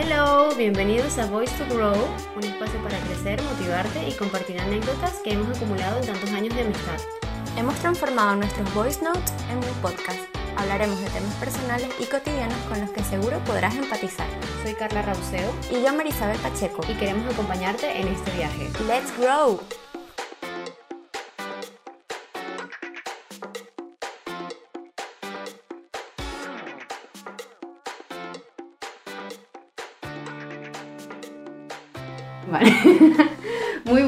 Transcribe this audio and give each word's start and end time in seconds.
Hello, 0.00 0.54
bienvenidos 0.56 1.18
a 1.18 1.26
Voice 1.26 1.52
to 1.56 1.74
Grow, 1.74 1.96
un 2.36 2.44
espacio 2.44 2.80
para 2.84 2.96
crecer, 3.00 3.42
motivarte 3.42 4.08
y 4.08 4.12
compartir 4.12 4.60
anécdotas 4.60 5.14
que 5.24 5.32
hemos 5.32 5.56
acumulado 5.56 5.98
en 5.98 6.06
tantos 6.06 6.30
años 6.30 6.54
de 6.54 6.62
amistad. 6.62 7.00
Hemos 7.56 7.74
transformado 7.80 8.36
nuestros 8.36 8.72
voice 8.74 9.02
notes 9.02 9.32
en 9.50 9.56
un 9.56 9.74
podcast. 9.82 10.20
Hablaremos 10.56 11.00
de 11.00 11.10
temas 11.10 11.34
personales 11.34 11.88
y 11.98 12.04
cotidianos 12.04 12.58
con 12.68 12.80
los 12.80 12.90
que 12.90 13.02
seguro 13.02 13.40
podrás 13.40 13.74
empatizar. 13.74 14.28
Soy 14.62 14.74
Carla 14.74 15.02
Rauseo 15.02 15.52
Y 15.68 15.82
yo, 15.82 15.92
Marisabel 15.92 16.38
Pacheco. 16.38 16.80
y 16.88 16.94
queremos 16.94 17.34
acompañarte 17.34 18.00
en 18.00 18.06
este 18.06 18.30
viaje. 18.36 18.70
¡Let's 18.86 19.12
grow! 19.18 19.58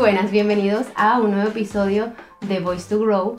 Buenas, 0.00 0.30
bienvenidos 0.30 0.86
a 0.96 1.20
un 1.20 1.30
nuevo 1.32 1.48
episodio 1.50 2.12
de 2.40 2.60
Voice 2.60 2.88
to 2.88 2.98
Grow. 3.00 3.36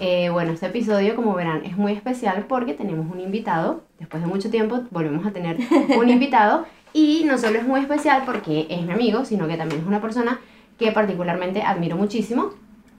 Eh, 0.00 0.28
bueno, 0.30 0.52
este 0.52 0.66
episodio, 0.66 1.16
como 1.16 1.34
verán, 1.34 1.64
es 1.64 1.76
muy 1.76 1.92
especial 1.92 2.44
porque 2.48 2.74
tenemos 2.74 3.10
un 3.10 3.20
invitado. 3.20 3.82
Después 3.98 4.22
de 4.22 4.28
mucho 4.28 4.50
tiempo 4.50 4.82
volvemos 4.90 5.24
a 5.26 5.30
tener 5.30 5.56
un 5.96 6.08
invitado. 6.08 6.66
Y 6.92 7.24
no 7.24 7.38
solo 7.38 7.58
es 7.58 7.66
muy 7.66 7.80
especial 7.80 8.24
porque 8.26 8.66
es 8.68 8.82
mi 8.82 8.92
amigo, 8.92 9.24
sino 9.24 9.48
que 9.48 9.56
también 9.56 9.80
es 9.80 9.86
una 9.86 10.02
persona 10.02 10.38
que 10.78 10.92
particularmente 10.92 11.62
admiro 11.62 11.96
muchísimo. 11.96 12.50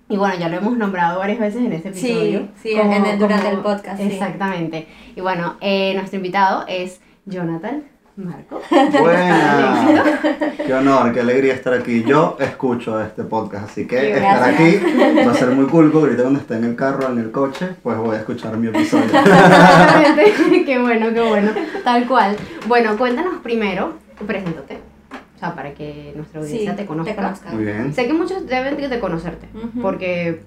Y 0.09 0.17
bueno, 0.17 0.33
ya 0.39 0.49
lo 0.49 0.57
hemos 0.57 0.75
nombrado 0.77 1.19
varias 1.19 1.39
veces 1.39 1.61
en 1.63 1.73
este 1.73 1.93
Sí, 1.93 2.07
episodio. 2.11 2.47
sí, 2.61 2.71
en 2.71 2.91
el- 3.05 3.19
durante 3.19 3.49
el 3.49 3.57
podcast, 3.59 3.97
sí. 4.01 4.07
Exactamente. 4.07 4.87
Y 5.15 5.21
bueno, 5.21 5.55
eh, 5.61 5.93
nuestro 5.95 6.17
invitado 6.17 6.65
es 6.67 6.99
Jonathan 7.25 7.83
Marco. 8.15 8.61
Buena. 8.99 10.03
Qué 10.65 10.73
honor, 10.73 11.11
qué 11.13 11.19
alegría 11.21 11.53
estar 11.53 11.73
aquí. 11.73 12.03
Yo 12.03 12.37
escucho 12.39 13.01
este 13.01 13.23
podcast, 13.23 13.65
así 13.71 13.87
que 13.87 13.95
Qué 13.95 14.13
estar 14.17 14.51
gracias. 14.51 14.83
aquí 14.83 15.25
va 15.25 15.31
a 15.31 15.35
ser 15.35 15.49
muy 15.49 15.65
cool. 15.65 15.91
Ahorita 15.93 16.21
cuando 16.21 16.39
esté 16.39 16.55
en 16.55 16.63
el 16.65 16.75
carro, 16.75 17.11
en 17.11 17.17
el 17.19 17.31
coche, 17.31 17.69
pues 17.81 17.97
voy 17.97 18.15
a 18.15 18.19
escuchar 18.19 18.55
mi 18.57 18.67
episodio. 18.67 19.05
Exactamente. 19.05 20.63
qué 20.65 20.79
bueno, 20.79 21.07
qué 21.13 21.21
bueno. 21.27 21.51
Tal 21.83 22.07
cual. 22.07 22.35
Bueno, 22.67 22.95
cuéntanos 22.97 23.35
primero, 23.41 23.93
preséntate. 24.27 24.77
O 25.35 25.39
sea, 25.39 25.55
para 25.55 25.73
que 25.73 26.13
nuestra 26.15 26.39
audiencia 26.39 26.71
Sí, 26.71 26.77
te 26.77 26.85
conozca. 26.85 27.11
te 27.11 27.15
conozca. 27.21 27.49
Muy 27.51 27.65
bien. 27.65 27.93
Sé 27.93 28.05
que 28.07 28.13
muchos 28.13 28.45
deben 28.45 28.77
de 28.77 28.99
conocerte, 28.99 29.47
porque 29.81 30.43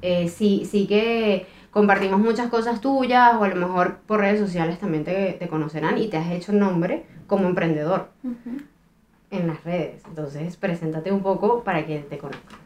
eh, 0.00 0.28
sí, 0.28 0.66
sí 0.70 0.86
que 0.86 1.46
compartimos 1.70 2.20
muchas 2.20 2.48
cosas 2.48 2.80
tuyas, 2.80 3.34
o 3.38 3.44
a 3.44 3.48
lo 3.48 3.56
mejor 3.56 3.96
por 4.06 4.20
redes 4.20 4.40
sociales 4.40 4.78
también 4.78 5.04
te, 5.04 5.36
te 5.38 5.48
conocerán 5.48 5.98
y 5.98 6.08
te 6.08 6.16
has 6.16 6.30
hecho 6.30 6.52
nombre 6.52 7.06
como 7.26 7.46
emprendedor 7.48 8.08
en 9.30 9.46
las 9.46 9.62
redes. 9.64 10.02
Entonces, 10.08 10.56
preséntate 10.56 11.12
un 11.12 11.22
poco 11.22 11.62
para 11.62 11.86
que 11.86 12.00
te 12.00 12.18
conozcan. 12.18 12.58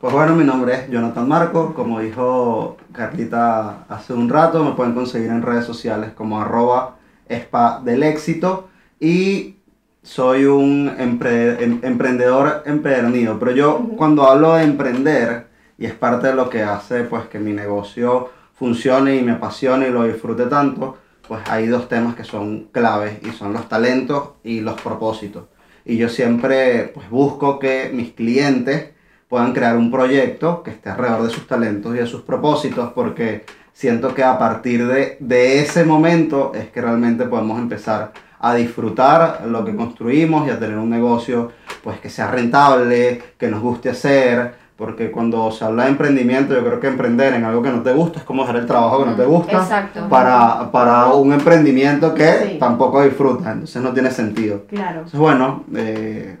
Pues 0.00 0.12
bueno, 0.12 0.34
mi 0.34 0.44
nombre 0.44 0.74
es 0.74 0.90
Jonathan 0.90 1.26
Marco. 1.28 1.74
Como 1.74 2.00
dijo 2.00 2.76
Carlita 2.92 3.84
hace 3.88 4.12
un 4.12 4.28
rato, 4.28 4.62
me 4.62 4.72
pueden 4.72 4.94
conseguir 4.94 5.30
en 5.30 5.42
redes 5.42 5.64
sociales 5.64 6.12
como 6.14 6.40
arroba 6.40 6.96
spa 7.28 7.80
del 7.82 8.02
éxito. 8.02 8.68
Y 9.00 9.56
soy 10.02 10.44
un 10.44 10.88
empre- 10.98 11.60
em- 11.60 11.80
emprendedor 11.82 12.62
empedernido. 12.66 13.38
Pero 13.38 13.52
yo 13.52 13.88
cuando 13.96 14.24
hablo 14.24 14.54
de 14.54 14.64
emprender, 14.64 15.46
y 15.78 15.86
es 15.86 15.94
parte 15.94 16.28
de 16.28 16.34
lo 16.34 16.48
que 16.48 16.62
hace 16.62 17.02
pues 17.04 17.24
que 17.26 17.38
mi 17.38 17.52
negocio 17.52 18.30
funcione 18.56 19.16
y 19.16 19.22
me 19.22 19.32
apasione 19.32 19.88
y 19.88 19.92
lo 19.92 20.04
disfrute 20.04 20.46
tanto, 20.46 20.96
pues 21.28 21.42
hay 21.48 21.66
dos 21.66 21.88
temas 21.88 22.14
que 22.14 22.24
son 22.24 22.68
claves 22.72 23.18
y 23.22 23.30
son 23.30 23.52
los 23.52 23.68
talentos 23.68 24.30
y 24.42 24.60
los 24.60 24.80
propósitos. 24.80 25.44
Y 25.84 25.96
yo 25.96 26.08
siempre 26.08 26.90
pues 26.94 27.08
busco 27.10 27.58
que 27.58 27.90
mis 27.92 28.12
clientes 28.12 28.90
puedan 29.28 29.52
crear 29.52 29.76
un 29.76 29.90
proyecto 29.90 30.62
que 30.62 30.70
esté 30.70 30.90
alrededor 30.90 31.24
de 31.24 31.30
sus 31.30 31.46
talentos 31.46 31.94
y 31.94 31.98
de 31.98 32.06
sus 32.06 32.22
propósitos, 32.22 32.92
porque 32.92 33.44
siento 33.72 34.14
que 34.14 34.24
a 34.24 34.38
partir 34.38 34.86
de, 34.86 35.16
de 35.20 35.60
ese 35.60 35.84
momento 35.84 36.52
es 36.54 36.68
que 36.68 36.80
realmente 36.80 37.24
podemos 37.26 37.58
empezar 37.58 38.12
a 38.38 38.54
disfrutar 38.54 39.42
lo 39.46 39.64
que 39.64 39.74
construimos 39.74 40.46
y 40.46 40.50
a 40.50 40.58
tener 40.58 40.78
un 40.78 40.90
negocio 40.90 41.52
pues 41.82 41.98
que 42.00 42.10
sea 42.10 42.30
rentable, 42.30 43.22
que 43.38 43.48
nos 43.48 43.60
guste 43.60 43.90
hacer, 43.90 44.65
porque 44.76 45.10
cuando 45.10 45.50
se 45.50 45.64
habla 45.64 45.84
de 45.84 45.90
emprendimiento 45.90 46.54
yo 46.54 46.62
creo 46.64 46.80
que 46.80 46.86
emprender 46.86 47.34
en 47.34 47.44
algo 47.44 47.62
que 47.62 47.70
no 47.70 47.82
te 47.82 47.92
gusta 47.92 48.18
es 48.18 48.24
como 48.24 48.42
dejar 48.42 48.56
el 48.56 48.66
trabajo 48.66 49.04
que 49.04 49.10
no 49.10 49.16
te 49.16 49.24
gusta 49.24 49.52
Exacto. 49.52 50.08
para, 50.08 50.70
para 50.70 51.06
un 51.06 51.32
emprendimiento 51.32 52.12
que 52.14 52.32
Sí. 52.52 52.56
tampoco 52.60 53.02
disfrutas, 53.02 53.52
entonces 53.54 53.82
no 53.82 53.92
tiene 53.92 54.10
sentido. 54.10 54.64
Claro. 54.68 54.96
Entonces, 54.98 55.18
bueno, 55.18 55.64
eh, 55.74 56.36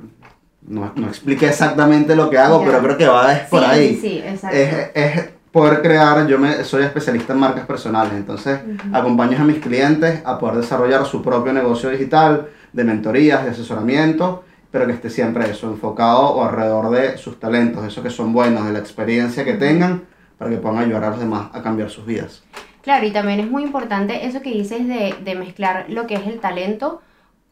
no, 0.68 0.92
no 0.96 1.06
expliqué 1.06 1.48
exactamente 1.48 2.14
lo 2.14 2.28
que 2.28 2.38
hago, 2.38 2.62
pero 2.64 2.80
creo 2.80 2.96
que 2.98 3.06
va 3.06 3.32
es 3.32 3.48
por 3.48 3.60
sí, 3.60 3.66
ahí. 3.70 3.94
Sí, 3.94 4.00
sí, 4.00 4.22
exacto. 4.26 4.56
Es, 4.56 4.90
es 4.94 5.28
poder 5.50 5.80
crear, 5.80 6.26
yo 6.26 6.38
me, 6.38 6.62
soy 6.64 6.82
especialista 6.82 7.32
en 7.32 7.38
marcas 7.40 7.64
personales, 7.64 8.12
entonces 8.12 8.60
Ujú. 8.62 8.94
acompaño 8.94 9.38
a 9.40 9.44
mis 9.44 9.58
clientes 9.60 10.20
a 10.26 10.38
poder 10.38 10.56
desarrollar 10.56 11.06
su 11.06 11.22
propio 11.22 11.54
negocio 11.54 11.88
digital, 11.88 12.48
de 12.74 12.84
mentorías, 12.84 13.44
de 13.44 13.52
asesoramiento, 13.52 14.44
pero 14.76 14.86
que 14.88 14.92
esté 14.92 15.08
siempre 15.08 15.48
eso, 15.50 15.70
enfocado 15.70 16.20
o 16.34 16.44
alrededor 16.44 16.90
de 16.90 17.16
sus 17.16 17.40
talentos, 17.40 17.82
eso 17.86 18.02
que 18.02 18.10
son 18.10 18.34
buenos, 18.34 18.66
de 18.66 18.74
la 18.74 18.78
experiencia 18.78 19.42
que 19.42 19.54
tengan, 19.54 20.02
para 20.36 20.50
que 20.50 20.58
puedan 20.58 20.76
ayudar 20.80 21.04
a 21.04 21.10
los 21.10 21.18
demás 21.18 21.48
a 21.54 21.62
cambiar 21.62 21.88
sus 21.88 22.04
vidas. 22.04 22.44
Claro, 22.82 23.06
y 23.06 23.10
también 23.10 23.40
es 23.40 23.50
muy 23.50 23.62
importante 23.62 24.26
eso 24.26 24.42
que 24.42 24.50
dices 24.50 24.86
de, 24.86 25.14
de 25.24 25.34
mezclar 25.34 25.86
lo 25.88 26.06
que 26.06 26.16
es 26.16 26.26
el 26.26 26.40
talento 26.40 27.00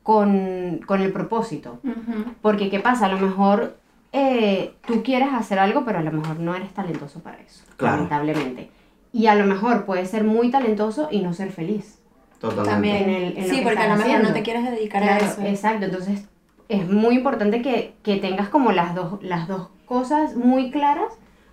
con, 0.03 0.81
con 0.87 1.01
el 1.01 1.12
propósito. 1.12 1.81
Ujú. 1.83 2.25
Porque, 2.43 2.69
¿qué 2.69 2.79
pasa? 2.81 3.07
A 3.07 3.09
lo 3.09 3.19
mejor 3.19 3.79
eh, 4.12 4.75
tú 4.87 5.03
quieres 5.03 5.29
hacer 5.33 5.59
algo, 5.59 5.87
pero 5.87 6.01
a 6.01 6.03
lo 6.03 6.12
mejor 6.12 6.39
no 6.41 6.55
eres 6.55 6.75
talentoso 6.75 7.21
para 7.21 7.39
eso, 7.39 7.65
Claro. 7.79 7.97
lamentablemente. 7.97 8.69
Y 9.15 9.29
a 9.29 9.35
lo 9.35 9.47
mejor 9.47 9.87
puedes 9.87 10.11
ser 10.11 10.25
muy 10.25 10.51
talentoso 10.51 11.09
y 11.11 11.23
no 11.23 11.33
ser 11.33 11.53
feliz. 11.53 12.01
Totalmente. 12.39 12.71
También. 12.71 12.97
En 13.05 13.11
el- 13.11 13.39
en 13.39 13.49
sí, 13.49 13.56
que 13.56 13.62
porque 13.62 13.79
a 13.79 13.89
lo 13.89 13.95
mejor 13.95 14.06
no 14.09 14.12
haciendo. 14.17 14.33
te 14.35 14.43
quieres 14.43 14.71
dedicar 14.71 15.03
Claro, 15.03 15.25
a 15.25 15.29
eso. 15.29 15.41
exacto. 15.41 15.87
Entonces, 15.87 16.27
es 16.69 16.89
muy 16.89 17.17
importante 17.17 17.63
que, 17.63 17.95
que 18.03 18.17
tengas 18.17 18.49
como 18.49 18.73
las 18.73 18.95
dos, 18.95 19.23
las 19.23 19.49
dos 19.49 19.69
cosas 19.87 20.35
muy 20.37 20.71
claras, 20.71 21.13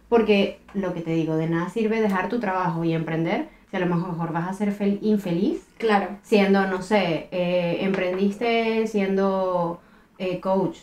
porque 0.09 0.59
lo 0.73 0.93
que 0.93 1.01
te 1.01 1.11
digo, 1.11 1.35
de 1.35 1.47
nada 1.47 1.69
sirve 1.69 2.01
dejar 2.01 2.29
tu 2.29 2.39
trabajo 2.39 2.83
y 2.83 2.93
emprender 2.93 3.49
si 3.69 3.77
a 3.77 3.79
lo 3.79 3.85
mejor 3.85 4.33
vas 4.33 4.49
a 4.49 4.53
ser 4.53 4.77
fel- 4.77 4.99
infeliz 5.01 5.65
Claro. 5.77 6.09
siendo, 6.23 6.67
no 6.67 6.81
sé, 6.81 7.27
eh, 7.31 7.77
emprendiste 7.81 8.85
siendo 8.87 9.79
eh, 10.17 10.39
coach 10.39 10.77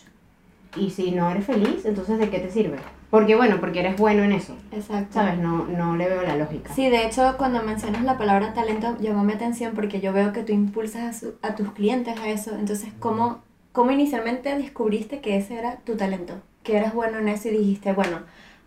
y 0.75 0.89
si 0.91 1.11
no 1.11 1.29
eres 1.31 1.45
feliz, 1.45 1.85
entonces 1.85 2.19
¿de 2.19 2.29
qué 2.29 2.39
te 2.39 2.51
sirve? 2.51 2.77
Porque 3.09 3.35
bueno, 3.35 3.57
porque 3.59 3.79
eres 3.79 3.97
bueno 3.97 4.23
en 4.23 4.31
eso, 4.33 4.55
Exacto. 4.71 5.13
¿sabes? 5.15 5.39
No, 5.39 5.65
no 5.65 5.95
le 5.95 6.07
veo 6.07 6.21
la 6.21 6.35
lógica. 6.35 6.71
Sí, 6.75 6.89
de 6.89 7.05
hecho, 7.07 7.35
cuando 7.39 7.63
mencionas 7.63 8.03
la 8.03 8.19
palabra 8.19 8.53
talento, 8.53 8.95
llamó 8.99 9.23
mi 9.23 9.33
atención 9.33 9.73
porque 9.73 9.99
yo 9.99 10.13
veo 10.13 10.31
que 10.31 10.43
tú 10.43 10.51
impulsas 10.53 11.03
a, 11.03 11.19
su- 11.19 11.33
a 11.41 11.55
tus 11.55 11.71
clientes 11.71 12.19
a 12.19 12.27
eso. 12.29 12.51
Entonces, 12.51 12.89
¿cómo, 12.99 13.39
¿cómo 13.71 13.91
inicialmente 13.91 14.55
descubriste 14.57 15.19
que 15.21 15.37
ese 15.37 15.57
era 15.57 15.77
tu 15.77 15.95
talento? 15.95 16.33
Que 16.63 16.77
eras 16.77 16.93
bueno 16.93 17.17
en 17.19 17.27
eso 17.29 17.47
y 17.49 17.51
dijiste, 17.51 17.93
bueno, 17.93 18.19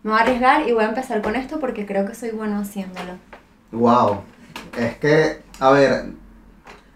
me 0.03 0.11
voy 0.11 0.19
a 0.19 0.23
arriesgar 0.23 0.67
y 0.67 0.71
voy 0.73 0.83
a 0.83 0.89
empezar 0.89 1.21
con 1.21 1.35
esto 1.35 1.59
porque 1.59 1.85
creo 1.85 2.05
que 2.05 2.15
soy 2.15 2.31
bueno 2.31 2.57
haciéndolo. 2.59 3.13
Wow. 3.71 4.21
Es 4.77 4.97
que, 4.97 5.41
a 5.59 5.71
ver, 5.71 6.05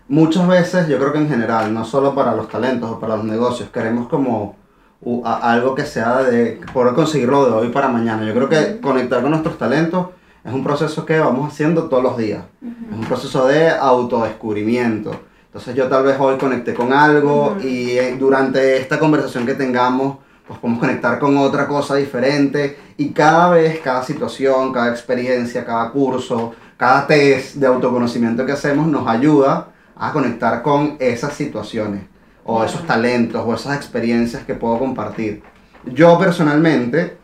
muchas 0.08 0.48
veces 0.48 0.88
yo 0.88 0.98
creo 0.98 1.12
que 1.14 1.20
en 1.20 1.30
general, 1.30 1.74
no 1.74 1.86
solo 1.86 2.14
para 2.16 2.36
los 2.36 2.50
talentos 2.50 2.90
o 2.92 3.00
para 3.00 3.16
los 3.18 3.26
negocios, 3.26 3.70
queremos 3.70 4.08
como 4.08 4.56
u- 5.02 5.24
a- 5.26 5.52
algo 5.52 5.76
que 5.76 5.86
sea 5.86 6.18
de 6.24 6.60
poder 6.74 6.94
conseguirlo 6.94 7.46
de 7.46 7.52
hoy 7.52 7.70
para 7.70 7.88
mañana. 7.88 8.26
Yo 8.26 8.34
creo 8.34 8.50
que 8.50 8.80
conectar 8.82 9.22
con 9.22 9.32
nuestros 9.32 9.58
talentos 9.58 10.08
es 10.44 10.54
un 10.54 10.64
proceso 10.64 11.06
que 11.06 11.20
vamos 11.20 11.52
haciendo 11.54 11.88
todos 11.90 12.04
los 12.04 12.18
días. 12.18 12.44
Es 12.62 12.98
un 12.98 13.06
proceso 13.06 13.46
de 13.48 13.70
autodescubrimiento. 13.70 15.12
Entonces 15.58 15.74
yo 15.74 15.88
tal 15.88 16.04
vez 16.04 16.16
hoy 16.20 16.38
conecté 16.38 16.76
con 16.76 16.94
algo 16.94 17.54
Ujú. 17.54 17.68
y 17.68 17.98
eh, 17.98 18.16
durante 18.20 18.78
esta 18.78 19.00
conversación 19.00 19.44
que 19.44 19.56
tengamos, 19.56 20.18
pues 20.48 20.60
podemos 20.60 20.80
conectar 20.80 21.18
con 21.18 21.36
otra 21.36 21.68
cosa 21.68 21.96
diferente 21.96 22.78
y 22.96 23.10
cada 23.10 23.50
vez, 23.50 23.80
cada 23.80 24.04
situación, 24.04 24.72
cada 24.72 24.92
experiencia, 24.92 25.66
cada 25.66 25.90
curso, 25.90 26.54
cada 26.78 27.08
test 27.08 27.56
de 27.56 27.66
autoconocimiento 27.66 28.46
que 28.46 28.52
hacemos 28.52 28.86
nos 28.86 29.08
ayuda 29.08 29.70
a 29.96 30.12
conectar 30.12 30.62
con 30.62 30.96
esas 31.00 31.34
situaciones 31.34 32.04
o 32.46 32.64
esos 32.64 32.86
talentos 32.86 33.42
o 33.44 33.56
esas 33.56 33.78
experiencias 33.78 34.44
que 34.44 34.54
puedo 34.54 34.78
compartir. 34.78 35.42
Yo 35.86 36.20
personalmente, 36.20 37.18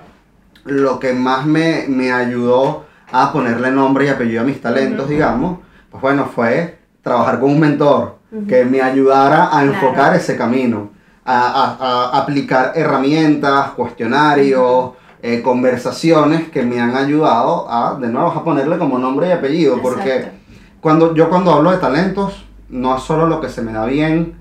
lo 0.66 1.00
que 1.00 1.14
más 1.14 1.46
me, 1.46 1.86
me 1.88 2.12
ayudó 2.12 2.84
a 3.12 3.32
ponerle 3.32 3.70
nombre 3.70 4.06
y 4.06 4.10
apellido 4.10 4.42
a 4.42 4.44
mis 4.44 4.60
talentos, 4.60 5.08
digamos, 5.08 5.60
pues 5.92 6.02
bueno, 6.02 6.26
fue 6.26 6.80
trabajar 7.04 7.40
con 7.40 7.52
un 7.52 7.60
mentor 7.60 8.23
Que 8.48 8.66
me 8.66 8.82
ayudara 8.82 9.46
a 9.46 9.50
Claro. 9.62 9.74
enfocar 9.74 10.16
ese 10.16 10.36
camino, 10.36 10.90
a, 11.24 11.38
a- 11.48 12.10
a 12.18 12.18
aplicar 12.22 12.74
herramientas, 12.76 13.72
cuestionarios, 13.72 14.92
eh, 15.22 15.42
conversaciones 15.42 16.50
que 16.50 16.64
me 16.64 16.82
han 16.82 16.96
ayudado 16.96 17.70
a, 17.70 17.98
de 18.00 18.08
nuevo, 18.10 18.28
a 18.30 18.44
ponerle 18.44 18.78
como 18.78 18.98
nombre 18.98 19.28
y 19.28 19.32
apellido, 19.32 19.82
porque 19.82 20.16
Exacto. 20.16 20.38
cuando, 20.82 21.14
yo 21.16 21.30
cuando 21.30 21.52
hablo 21.54 21.72
de 21.72 21.78
talentos, 21.78 22.44
no 22.70 22.98
es 22.98 23.04
solo 23.04 23.28
lo 23.28 23.40
que 23.40 23.50
se 23.50 23.62
me 23.62 23.72
da 23.72 23.86
bien, 23.86 24.36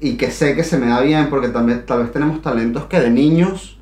y 0.00 0.16
que 0.16 0.30
sé 0.30 0.54
que 0.54 0.62
se 0.64 0.76
me 0.76 0.88
da 0.88 1.00
bien, 1.00 1.30
porque 1.30 1.48
también 1.48 1.86
tal 1.86 2.02
vez 2.02 2.12
tenemos 2.12 2.42
talentos 2.42 2.84
que 2.84 3.00
de 3.00 3.10
niños, 3.10 3.75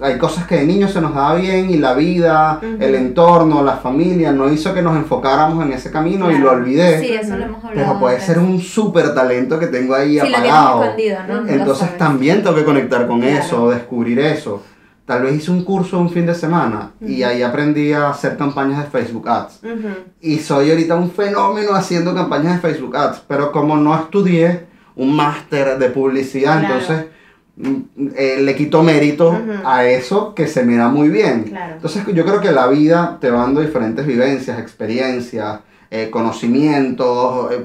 hay 0.00 0.18
cosas 0.18 0.46
que 0.46 0.56
de 0.56 0.64
niños 0.66 0.92
se 0.92 1.00
nos 1.00 1.14
da 1.14 1.34
bien 1.34 1.70
y 1.70 1.76
la 1.78 1.94
vida, 1.94 2.60
el 2.80 2.94
entorno, 2.94 3.62
la 3.62 3.76
familia, 3.76 4.32
no 4.32 4.52
hizo 4.52 4.72
que 4.74 4.82
nos 4.82 4.96
enfocáramos 4.96 5.64
en 5.64 5.72
ese 5.72 5.90
camino 5.90 6.30
y 6.30 6.38
lo 6.38 6.50
olvidé. 6.50 7.00
Sí, 7.00 7.12
eso 7.14 7.36
lo 7.36 7.44
hemos 7.44 7.64
hablado. 7.64 7.88
Pero 7.88 8.00
puede 8.00 8.14
antes. 8.16 8.26
ser 8.26 8.38
un 8.38 8.60
súper 8.60 9.14
talento 9.14 9.58
que 9.58 9.66
tengo 9.68 9.94
ahí 9.94 10.18
Sí, 10.20 10.34
apagado. 10.34 10.84
¿no? 11.28 11.48
Entonces 11.48 11.96
también 11.98 12.42
tengo 12.42 12.56
que 12.56 12.64
conectar 12.64 13.06
con 13.06 13.20
Claro. 13.20 13.36
eso, 13.44 13.70
descubrir 13.70 14.18
eso. 14.18 14.62
Tal 15.04 15.22
vez 15.22 15.34
hice 15.34 15.50
un 15.50 15.64
curso 15.64 15.98
un 15.98 16.10
fin 16.10 16.26
de 16.26 16.34
semana 16.34 16.92
y 17.00 17.22
ahí 17.24 17.42
aprendí 17.42 17.92
a 17.92 18.10
hacer 18.10 18.36
campañas 18.36 18.84
de 18.84 18.90
Facebook 18.90 19.28
Ads. 19.28 19.60
Y 20.20 20.38
soy 20.38 20.70
ahorita 20.70 20.94
un 20.94 21.10
fenómeno 21.10 21.74
haciendo 21.74 22.14
campañas 22.14 22.54
de 22.62 22.68
Facebook 22.68 22.96
Ads, 22.96 23.22
pero 23.26 23.50
como 23.50 23.76
no 23.76 23.94
estudié 23.96 24.66
un 24.94 25.14
máster 25.16 25.76
de 25.78 25.88
publicidad, 25.90 26.60
Claro. 26.60 26.74
entonces 26.74 27.06
eh, 28.16 28.38
le 28.40 28.54
quito 28.56 28.82
mérito 28.82 29.36
a 29.64 29.84
eso 29.84 30.34
que 30.34 30.46
se 30.46 30.64
me 30.64 30.76
da 30.76 30.88
muy 30.88 31.08
bien. 31.08 31.44
Claro. 31.44 31.74
Entonces 31.74 32.04
yo 32.14 32.24
creo 32.24 32.40
que 32.40 32.50
la 32.52 32.66
vida 32.68 33.18
te 33.20 33.30
va 33.30 33.40
dando 33.40 33.60
diferentes 33.60 34.06
vivencias, 34.06 34.58
experiencias, 34.58 35.60
eh, 35.90 36.08
conocimientos, 36.10 37.52
eh, 37.52 37.64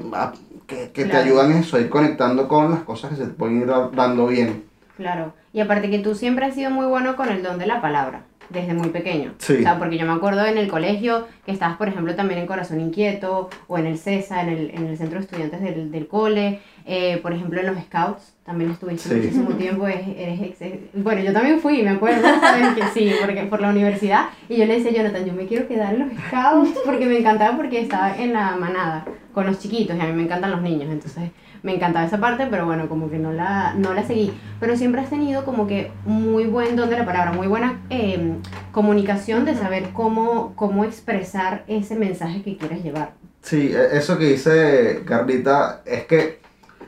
que, 0.66 0.90
que 0.92 1.04
te 1.06 1.16
ayudan 1.16 1.52
a 1.52 1.60
eso, 1.60 1.76
a 1.76 1.80
ir 1.80 1.88
conectando 1.88 2.46
con 2.46 2.70
las 2.70 2.80
cosas 2.80 3.10
que 3.10 3.16
se 3.16 3.24
te 3.24 3.32
pueden 3.32 3.60
ir 3.62 3.66
da- 3.66 3.88
dando 3.94 4.26
bien. 4.26 4.64
Claro. 4.96 5.32
Y 5.52 5.60
aparte 5.60 5.88
que 5.90 5.98
tú 6.00 6.14
siempre 6.14 6.44
has 6.44 6.54
sido 6.54 6.70
muy 6.70 6.84
bueno 6.86 7.16
con 7.16 7.28
el 7.30 7.42
don 7.42 7.58
de 7.58 7.66
la 7.66 7.80
palabra, 7.80 8.22
desde 8.50 8.74
muy 8.74 8.88
pequeño. 8.88 9.32
Sí. 9.38 9.54
O 9.54 9.62
sea, 9.62 9.78
porque 9.78 9.98
yo 9.98 10.06
me 10.06 10.12
acuerdo 10.12 10.44
en 10.46 10.56
el 10.58 10.68
colegio 10.68 11.26
que 11.44 11.52
estabas, 11.52 11.76
por 11.76 11.88
ejemplo, 11.88 12.14
también 12.14 12.40
en 12.40 12.46
Corazón 12.46 12.80
Inquieto, 12.80 13.50
o 13.66 13.78
en 13.78 13.86
el 13.86 13.98
CESA, 13.98 14.42
en 14.42 14.48
el, 14.48 14.70
en 14.70 14.86
el 14.86 14.96
Centro 14.96 15.18
de 15.18 15.24
Estudiantes 15.24 15.60
del, 15.60 15.90
del 15.90 16.06
cole, 16.08 16.60
eh, 16.86 17.18
por 17.22 17.32
ejemplo, 17.34 17.60
en 17.60 17.66
los 17.66 17.76
Scouts, 17.84 18.34
también 18.44 18.70
estuviste 18.70 19.08
Sí. 19.08 19.14
muchísimo 19.16 19.50
tiempo, 19.50 19.86
eres, 19.86 20.40
ex- 20.40 20.62
ex- 20.62 20.80
bueno, 20.94 21.22
yo 21.22 21.32
también 21.34 21.60
fui, 21.60 21.82
me 21.82 21.90
acuerdo, 21.90 22.22
¿sabes? 22.40 22.68
que 22.74 22.82
sí, 22.94 23.12
porque 23.24 23.42
por 23.44 23.60
la 23.60 23.68
universidad, 23.68 24.26
y 24.48 24.56
yo 24.56 24.64
le 24.64 24.76
decía 24.80 24.92
Jonathan, 24.92 25.26
yo 25.26 25.34
me 25.34 25.46
quiero 25.46 25.68
quedar 25.68 25.92
en 25.94 26.00
los 26.00 26.08
Scouts, 26.28 26.78
porque 26.86 27.04
me 27.04 27.18
encantaba 27.18 27.56
porque 27.56 27.80
estaba 27.82 28.16
en 28.16 28.32
la 28.32 28.56
manada, 28.56 29.04
con 29.34 29.44
los 29.46 29.58
chiquitos, 29.58 29.96
y 29.96 30.00
a 30.00 30.04
mí 30.04 30.12
me 30.12 30.22
encantan 30.22 30.50
los 30.50 30.62
niños, 30.62 30.88
entonces 30.90 31.30
me 31.62 31.74
encantaba 31.74 32.06
esa 32.06 32.18
parte, 32.18 32.46
pero 32.50 32.66
bueno, 32.66 32.88
como 32.88 33.10
que 33.10 33.18
no 33.18 33.32
la, 33.32 33.74
no 33.74 33.94
la 33.94 34.04
seguí. 34.04 34.32
Pero 34.60 34.76
siempre 34.76 35.00
has 35.00 35.10
tenido 35.10 35.44
como 35.44 35.66
que 35.66 35.90
muy 36.04 36.44
buen 36.46 36.76
don 36.76 36.90
de 36.90 36.98
la 36.98 37.04
palabra, 37.06 37.32
muy 37.32 37.46
buena 37.46 37.80
eh, 37.90 38.36
comunicación 38.72 39.44
de 39.44 39.54
saber 39.54 39.90
cómo, 39.92 40.52
cómo 40.54 40.84
expresar 40.84 41.64
ese 41.66 41.96
mensaje 41.96 42.42
que 42.42 42.56
quieres 42.56 42.82
llevar. 42.82 43.12
Sí, 43.42 43.72
e- 43.74 43.96
eso 43.96 44.18
que 44.18 44.26
dice 44.26 45.02
Carlita 45.04 45.82
es 45.84 46.04
que 46.06 46.40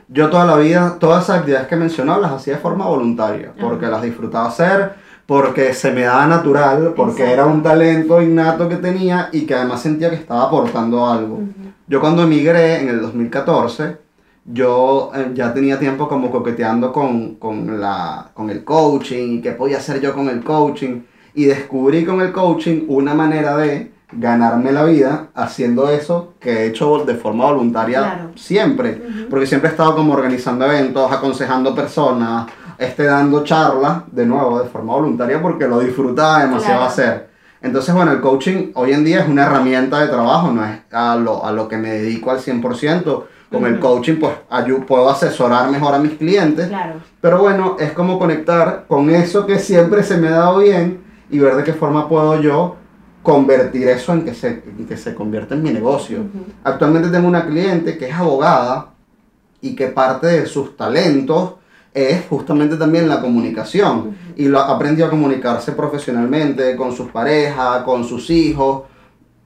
yo 0.07 0.29
toda 0.29 0.45
la 0.45 0.57
vida, 0.57 0.97
todas 0.99 1.23
esas 1.23 1.37
actividades 1.39 1.67
que 1.67 1.75
mencionó 1.77 2.19
las 2.19 2.31
hacía 2.31 2.55
de 2.55 2.59
forma 2.59 2.85
voluntaria, 2.85 3.53
porque 3.59 3.85
Ajá. 3.85 3.93
las 3.95 4.03
disfrutaba 4.03 4.47
hacer, 4.49 4.93
porque 5.25 5.73
se 5.73 5.91
me 5.91 6.01
daba 6.01 6.27
natural, 6.27 6.93
porque 6.95 7.21
Exacto. 7.23 7.33
era 7.33 7.45
un 7.45 7.63
talento 7.63 8.21
innato 8.21 8.67
que 8.67 8.75
tenía 8.75 9.29
y 9.31 9.45
que 9.45 9.55
además 9.55 9.81
sentía 9.81 10.09
que 10.09 10.17
estaba 10.17 10.43
aportando 10.43 11.07
algo. 11.07 11.39
Yo 11.87 12.01
cuando 12.01 12.23
emigré 12.23 12.81
en 12.81 12.89
el 12.89 13.01
2014, 13.01 13.97
yo 14.45 15.11
eh, 15.15 15.31
ya 15.33 15.53
tenía 15.53 15.77
tiempo 15.79 16.07
como 16.07 16.31
coqueteando 16.31 16.91
con, 16.91 17.35
con, 17.35 17.79
la, 17.79 18.29
con 18.33 18.49
el 18.49 18.63
coaching 18.63 19.37
y 19.37 19.41
qué 19.41 19.51
podía 19.51 19.77
hacer 19.77 20.01
yo 20.01 20.13
con 20.13 20.27
el 20.29 20.43
coaching. 20.43 21.01
Y 21.33 21.45
descubrí 21.45 22.03
con 22.05 22.19
el 22.21 22.31
coaching 22.31 22.85
una 22.89 23.13
manera 23.13 23.55
de 23.57 23.91
ganarme 24.13 24.73
la 24.73 24.83
vida 24.83 25.27
haciendo 25.35 25.89
eso 25.89 26.33
que 26.39 26.51
he 26.51 26.65
hecho 26.67 27.05
de 27.05 27.15
forma 27.15 27.45
voluntaria 27.45 27.99
Claro. 27.99 28.31
siempre. 28.35 29.01
Porque 29.29 29.45
siempre 29.45 29.69
he 29.69 29.71
estado 29.71 29.95
como 29.95 30.13
organizando 30.13 30.65
eventos, 30.65 31.09
aconsejando 31.11 31.73
personas, 31.73 32.47
este, 32.77 33.03
dando 33.05 33.43
charlas, 33.45 34.03
de 34.11 34.25
nuevo, 34.25 34.59
de 34.61 34.67
forma 34.67 34.93
voluntaria 34.95 35.41
porque 35.41 35.67
lo 35.67 35.79
disfrutaba 35.79 36.41
demasiado 36.41 36.79
Claro. 36.79 36.91
hacer. 36.91 37.29
Entonces, 37.61 37.93
bueno, 37.93 38.11
el 38.11 38.19
coaching 38.19 38.71
hoy 38.73 38.91
en 38.91 39.05
día 39.05 39.21
es 39.21 39.29
una 39.29 39.45
herramienta 39.45 39.99
de 40.01 40.07
trabajo, 40.07 40.51
no 40.51 40.65
es 40.65 40.79
a 40.91 41.15
lo, 41.15 41.45
a 41.45 41.51
lo 41.51 41.67
que 41.69 41.77
me 41.77 41.91
dedico 41.91 42.31
al 42.31 42.39
100%. 42.39 43.23
Con 43.51 43.65
el 43.65 43.79
coaching, 43.79 44.15
pues 44.15 44.33
ayu- 44.49 44.85
puedo 44.85 45.09
asesorar 45.09 45.69
mejor 45.69 45.93
a 45.93 45.99
mis 45.99 46.13
clientes. 46.13 46.67
Claro, 46.69 47.01
Pero 47.19 47.39
bueno, 47.39 47.75
es 47.79 47.91
como 47.91 48.17
conectar 48.17 48.85
con 48.87 49.09
eso 49.09 49.45
que 49.45 49.59
siempre 49.59 50.03
se 50.03 50.17
me 50.17 50.29
ha 50.29 50.31
dado 50.31 50.59
bien 50.59 51.01
y 51.29 51.37
ver 51.39 51.55
de 51.55 51.63
qué 51.63 51.73
forma 51.73 52.07
puedo 52.07 52.41
yo 52.41 52.77
convertir 53.23 53.87
eso 53.89 54.13
en 54.13 54.23
que 54.23 54.33
se, 54.33 54.63
en 54.77 54.85
que 54.87 54.95
se 54.97 55.13
convierta 55.13 55.53
en 55.53 55.63
mi 55.63 55.69
negocio. 55.71 56.19
Ujú. 56.19 56.45
Actualmente 56.63 57.09
tengo 57.09 57.27
una 57.27 57.45
cliente 57.45 57.97
que 57.97 58.07
es 58.09 58.15
abogada 58.15 58.91
y 59.59 59.75
que 59.75 59.87
parte 59.87 60.27
de 60.27 60.45
sus 60.45 60.75
talentos 60.77 61.55
es 61.93 62.25
justamente 62.29 62.77
también 62.77 63.09
la 63.09 63.19
comunicación. 63.21 63.97
Ujú. 63.99 64.13
Y 64.37 64.45
lo 64.47 64.59
aprendió 64.59 65.05
a 65.07 65.09
comunicarse 65.09 65.73
profesionalmente 65.73 66.75
con 66.77 66.93
sus 66.93 67.09
parejas, 67.11 67.83
con 67.83 68.05
sus 68.05 68.29
hijos. 68.29 68.83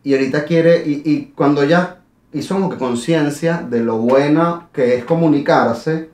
Y 0.04 0.14
ahorita 0.14 0.46
quiere, 0.46 0.84
y, 0.86 1.02
y 1.04 1.34
cuando 1.36 1.64
ya 1.64 2.02
hizo 2.36 2.56
como 2.56 2.70
que 2.70 2.78
conciencia 2.78 3.66
de 3.68 3.80
lo 3.82 3.98
buena 3.98 4.68
que 4.72 4.96
es 4.96 5.06
comunicarse, 5.06 6.10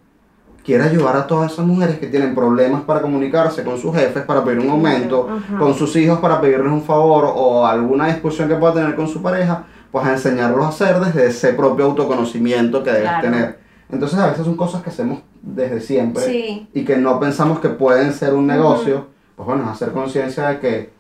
quiere 0.64 0.84
ayudar 0.84 1.16
a 1.18 1.26
todas 1.28 1.52
esas 1.52 1.66
mujeres 1.66 1.98
que 2.00 2.08
tienen 2.08 2.36
problemas 2.36 2.82
para 2.84 3.02
comunicarse 3.02 3.64
con 3.64 3.78
sus 3.80 3.96
jefes, 3.96 4.24
para 4.24 4.44
pedir 4.44 4.60
un 4.60 4.70
aumento, 4.70 5.28
Ajá. 5.30 5.58
con 5.58 5.74
sus 5.74 5.96
hijos 5.96 6.20
para 6.20 6.40
pedirles 6.40 6.72
un 6.72 6.84
favor 6.84 7.34
o 7.36 7.66
alguna 7.66 8.08
discusión 8.08 8.48
que 8.48 8.56
pueda 8.56 8.74
tener 8.76 8.96
con 8.96 9.08
su 9.08 9.22
pareja, 9.22 9.64
pues 9.92 10.06
a 10.06 10.12
enseñarlos 10.14 10.64
a 10.66 10.70
hacer 10.70 11.00
desde 11.00 11.28
ese 11.28 11.54
propio 11.54 11.86
autoconocimiento 11.86 12.84
que 12.84 12.92
debes 12.92 13.10
Claro. 13.10 13.24
tener. 13.24 13.60
Entonces 13.92 14.20
a 14.20 14.28
veces 14.28 14.46
son 14.46 14.56
cosas 14.56 14.84
que 14.84 14.90
hacemos 14.92 15.20
desde 15.42 15.82
siempre 15.82 16.24
Sí. 16.24 16.70
y 16.74 16.86
que 16.86 16.96
no 16.98 17.20
pensamos 17.20 17.60
que 17.60 17.70
pueden 17.70 18.14
ser 18.14 18.34
un 18.36 18.46
negocio, 18.48 19.08
pues 19.36 19.48
bueno, 19.48 19.68
hacer 19.70 19.92
conciencia 19.92 20.48
de 20.50 20.60
que 20.60 20.94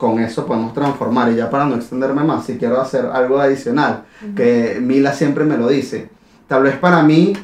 con 0.00 0.18
eso 0.18 0.46
podemos 0.46 0.72
transformar. 0.72 1.30
Y 1.30 1.36
ya 1.36 1.50
para 1.50 1.66
no 1.66 1.76
extenderme 1.76 2.24
más, 2.24 2.46
si 2.46 2.56
quiero 2.56 2.80
hacer 2.80 3.04
algo 3.06 3.38
adicional, 3.38 4.04
que 4.34 4.78
Mila 4.80 5.12
siempre 5.12 5.44
me 5.44 5.58
lo 5.58 5.68
dice, 5.68 6.08
tal 6.48 6.62
vez 6.62 6.76
para 6.78 7.02
mí, 7.02 7.34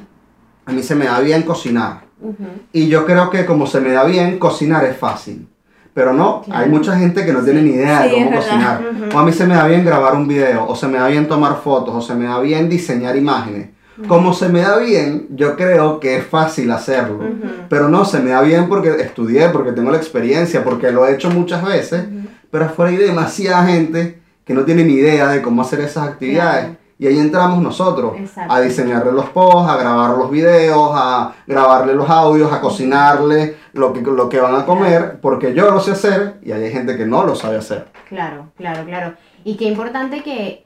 a 0.64 0.72
mí 0.72 0.82
se 0.82 0.94
me 0.96 1.04
da 1.04 1.20
bien 1.20 1.42
cocinar. 1.42 2.00
Y 2.72 2.88
yo 2.88 3.04
creo 3.04 3.28
que 3.28 3.44
como 3.44 3.66
se 3.66 3.80
me 3.80 3.90
da 3.92 4.04
bien, 4.04 4.38
cocinar 4.38 4.84
es 4.86 4.96
fácil. 4.96 5.46
Pero 5.92 6.12
no, 6.12 6.42
Claro. 6.42 6.64
hay 6.64 6.70
mucha 6.70 6.98
gente 6.98 7.24
que 7.24 7.32
no 7.32 7.40
tiene 7.40 7.62
ni 7.62 7.70
idea 7.70 8.02
de 8.02 8.10
cómo 8.10 8.30
cocinar. 8.36 8.80
O 9.14 9.18
a 9.18 9.24
mí 9.24 9.32
se 9.32 9.46
me 9.46 9.54
da 9.54 9.66
bien 9.66 9.84
grabar 9.84 10.14
un 10.14 10.26
video, 10.26 10.66
o 10.66 10.74
se 10.74 10.88
me 10.88 10.98
da 10.98 11.08
bien 11.08 11.28
tomar 11.28 11.56
fotos, 11.62 11.94
o 11.94 12.00
se 12.00 12.14
me 12.14 12.24
da 12.26 12.40
bien 12.40 12.68
diseñar 12.68 13.16
imágenes. 13.16 13.68
Como 14.08 14.34
se 14.34 14.48
me 14.48 14.60
da 14.60 14.78
bien, 14.78 15.28
yo 15.30 15.56
creo 15.56 16.00
que 16.00 16.18
es 16.18 16.26
fácil 16.26 16.70
hacerlo. 16.70 17.20
Pero 17.68 17.88
no, 17.88 18.04
se 18.04 18.20
me 18.20 18.30
da 18.30 18.42
bien 18.42 18.68
porque 18.68 18.90
estudié, 19.00 19.48
porque 19.48 19.72
tengo 19.72 19.90
la 19.90 19.96
experiencia, 19.96 20.62
porque 20.62 20.92
lo 20.92 21.06
he 21.06 21.14
hecho 21.14 21.30
muchas 21.30 21.64
veces. 21.64 22.04
Pero 22.50 22.66
afuera 22.66 22.90
hay 22.90 22.98
demasiada 22.98 23.64
gente 23.66 24.20
que 24.44 24.54
no 24.54 24.64
tiene 24.64 24.84
ni 24.84 24.94
idea 24.94 25.28
de 25.28 25.42
cómo 25.42 25.62
hacer 25.62 25.80
esas 25.80 26.08
actividades. 26.08 26.76
Y 26.98 27.06
ahí 27.06 27.18
entramos 27.18 27.62
nosotros 27.62 28.14
a 28.36 28.60
diseñarle 28.60 29.12
los 29.12 29.28
posts, 29.28 29.70
a 29.70 29.76
grabar 29.76 30.16
los 30.16 30.30
videos, 30.30 30.90
a 30.94 31.34
grabarle 31.46 31.94
los 31.94 32.08
audios, 32.08 32.50
a 32.50 32.60
cocinarle 32.60 33.56
lo 33.74 33.92
que, 33.92 34.00
lo 34.00 34.28
que 34.30 34.40
van 34.40 34.54
a 34.54 34.64
comer, 34.64 35.18
porque 35.20 35.52
yo 35.52 35.70
lo 35.70 35.80
sé 35.80 35.90
hacer 35.90 36.38
y 36.42 36.52
hay 36.52 36.70
gente 36.72 36.96
que 36.96 37.04
no 37.04 37.24
lo 37.24 37.34
sabe 37.34 37.58
hacer. 37.58 37.88
Claro, 38.08 38.50
claro, 38.56 38.84
claro. 38.86 39.14
Y 39.44 39.56
qué 39.56 39.66
importante 39.66 40.22
que, 40.22 40.65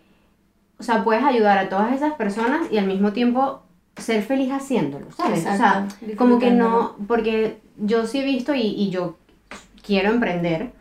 o 0.80 0.82
sea, 0.82 1.04
puedes 1.04 1.22
ayudar 1.22 1.58
a 1.58 1.68
todas 1.68 1.92
esas 1.92 2.14
personas 2.14 2.72
y 2.72 2.78
al 2.78 2.86
mismo 2.86 3.12
tiempo 3.12 3.62
ser 3.96 4.22
feliz 4.22 4.50
haciéndolo, 4.50 5.12
¿sabes? 5.12 5.40
O 5.40 5.42
sea, 5.42 5.54
Exacto, 5.54 5.94
como 6.16 6.38
que 6.38 6.50
no, 6.50 6.96
porque 7.06 7.60
yo 7.76 8.06
sí 8.06 8.20
he 8.20 8.24
visto 8.24 8.54
y, 8.54 8.62
y 8.62 8.90
yo 8.90 9.18
quiero 9.84 10.10
emprender, 10.10 10.72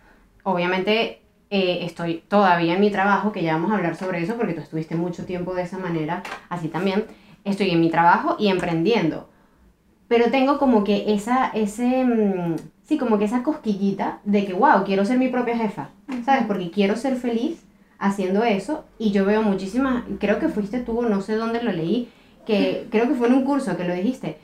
obviamente 0.43 1.21
eh, 1.49 1.79
estoy 1.81 2.23
todavía 2.27 2.75
en 2.75 2.79
mi 2.79 2.91
trabajo, 2.91 3.33
que 3.33 3.43
ya 3.43 3.53
vamos 3.53 3.71
a 3.71 3.75
hablar 3.75 3.97
sobre 3.97 4.23
eso, 4.23 4.35
porque 4.35 4.53
tú 4.53 4.61
estuviste 4.61 4.95
mucho 4.95 5.25
tiempo 5.25 5.53
de 5.53 5.63
esa 5.63 5.77
manera, 5.77 6.23
así 6.47 6.69
también, 6.69 7.05
estoy 7.43 7.71
en 7.71 7.81
mi 7.81 7.89
trabajo 7.89 8.37
y 8.39 8.47
emprendiendo. 8.47 9.27
Pero 10.07 10.31
tengo 10.31 10.59
como 10.59 10.83
que 10.83 11.13
esa, 11.13 11.47
ese, 11.49 12.05
mm, 12.05 12.55
sí, 12.83 12.97
como 12.97 13.17
que 13.17 13.25
esa 13.25 13.43
cosquillita 13.43 14.19
de 14.23 14.45
que, 14.45 14.53
wow, 14.53 14.83
quiero 14.85 15.03
ser 15.03 15.17
mi 15.17 15.27
propia 15.27 15.57
jefa, 15.57 15.89
¿sabes? 16.23 16.45
Porque 16.47 16.71
quiero 16.71 16.95
ser 16.95 17.15
feliz 17.15 17.63
haciendo 17.99 18.43
eso 18.43 18.85
y 18.97 19.11
yo 19.11 19.25
veo 19.25 19.41
muchísimas, 19.43 20.03
creo 20.19 20.39
que 20.39 20.47
fuiste 20.49 20.79
tú, 20.79 21.01
no 21.03 21.21
sé 21.21 21.35
dónde 21.35 21.61
lo 21.61 21.71
leí, 21.71 22.09
que 22.45 22.87
creo 22.89 23.07
que 23.07 23.15
fue 23.15 23.27
en 23.27 23.33
un 23.33 23.43
curso 23.43 23.75
que 23.77 23.83
lo 23.83 23.93
dijiste, 23.93 24.37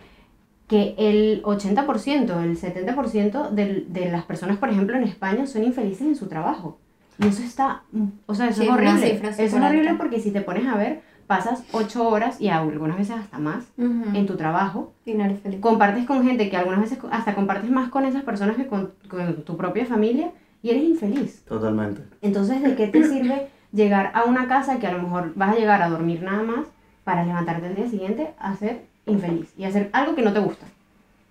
que 0.68 0.96
el 0.98 1.42
80%, 1.44 2.40
el 2.44 2.58
70% 2.58 3.50
del- 3.52 3.92
de 3.94 4.10
las 4.12 4.24
personas, 4.26 4.58
por 4.58 4.70
ejemplo, 4.70 4.98
en 4.98 5.04
España 5.04 5.46
son 5.46 5.64
infelices 5.64 6.02
en 6.08 6.16
su 6.16 6.28
trabajo. 6.28 6.80
Y 7.20 7.28
eso 7.28 7.44
está, 7.44 7.84
o 8.26 8.36
sea, 8.36 8.50
eso 8.50 8.62
Sí, 8.62 8.68
es 8.68 8.74
horrible. 8.74 9.12
Eso 9.14 9.42
es 9.42 9.54
horrible 9.54 9.90
alta. 9.90 9.98
porque 10.04 10.20
si 10.20 10.32
te 10.32 10.42
pones 10.42 10.68
a 10.68 10.76
ver, 10.76 11.02
pasas 11.28 11.64
8 11.72 12.08
horas 12.10 12.42
y 12.42 12.50
algunas 12.50 12.98
veces 12.98 13.16
hasta 13.16 13.40
más 13.40 13.66
en 13.78 14.26
tu 14.28 14.36
trabajo 14.36 14.94
Y 15.06 15.14
no 15.14 15.24
eres 15.26 15.40
feliz. 15.40 15.60
compartes 15.62 16.06
con 16.06 16.24
gente 16.24 16.50
que 16.50 16.58
algunas 16.58 16.82
veces 16.82 17.00
hasta 17.12 17.34
compartes 17.34 17.72
más 17.72 17.90
con 17.90 18.06
esas 18.06 18.24
personas 18.24 18.58
que 18.58 18.68
con, 18.68 18.92
con 19.10 19.44
tu 19.44 19.56
propia 19.58 19.86
familia 19.86 20.32
y 20.62 20.70
eres 20.72 20.84
infeliz. 20.84 21.44
Totalmente. 21.46 22.02
Entonces, 22.22 22.62
¿de 22.62 22.76
qué 22.76 22.88
te 22.88 23.04
sirve 23.08 23.48
llegar 23.72 24.12
a 24.14 24.24
una 24.24 24.48
casa 24.48 24.80
que 24.80 24.88
a 24.88 24.92
lo 24.94 25.02
mejor 25.04 25.34
vas 25.36 25.56
a 25.56 25.60
llegar 25.60 25.82
a 25.82 25.90
dormir 25.90 26.22
nada 26.24 26.44
más 26.44 26.66
para 27.04 27.24
levantarte 27.26 27.68
el 27.68 27.76
día 27.76 27.90
siguiente 27.90 28.30
a 28.40 28.52
hacer 28.52 28.82
infeliz 29.06 29.54
y 29.58 29.66
hacer 29.66 29.90
algo 29.94 30.16
que 30.16 30.22
no 30.24 30.34
te 30.34 30.40
gusta. 30.40 30.66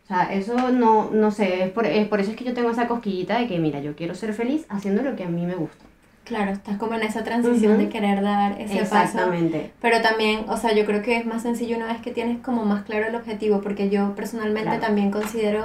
O 0.05 0.07
sea, 0.07 0.33
eso 0.35 0.71
no, 0.71 1.11
no 1.11 1.31
sé, 1.31 1.65
es 1.65 1.71
por, 1.71 1.87
es 1.87 2.07
por 2.09 2.21
eso 2.21 2.31
es 2.31 2.37
que 2.37 2.45
yo 2.45 2.53
tengo 2.55 2.71
esa 2.71 2.87
cosquillita 2.87 3.39
de 3.39 3.47
que, 3.49 3.59
mira, 3.59 3.81
yo 3.81 3.97
quiero 3.97 4.15
ser 4.15 4.35
feliz 4.35 4.67
haciendo 4.69 5.03
lo 5.03 5.17
que 5.17 5.25
a 5.25 5.29
mí 5.29 5.47
me 5.47 5.55
gusta. 5.55 5.85
Claro, 6.25 6.53
estás 6.53 6.77
como 6.79 6.95
en 6.95 7.03
esa 7.03 7.23
transición 7.25 7.77
de 7.79 7.89
querer 7.91 8.23
dar 8.23 8.59
ese 8.61 8.79
paso. 8.81 8.95
Exactamente. 8.97 9.73
Pero 9.81 10.01
también, 10.01 10.45
o 10.49 10.57
sea, 10.57 10.75
yo 10.75 10.85
creo 10.87 11.03
que 11.03 11.17
es 11.17 11.27
más 11.27 11.43
sencillo 11.43 11.77
una 11.77 11.87
vez 11.87 12.01
que 12.01 12.13
tienes 12.13 12.39
como 12.41 12.65
más 12.65 12.85
claro 12.85 13.07
el 13.09 13.15
objetivo, 13.15 13.61
porque 13.61 13.91
yo 13.91 14.15
personalmente 14.15 14.69
Claro. 14.71 14.81
también 14.81 15.11
considero, 15.11 15.65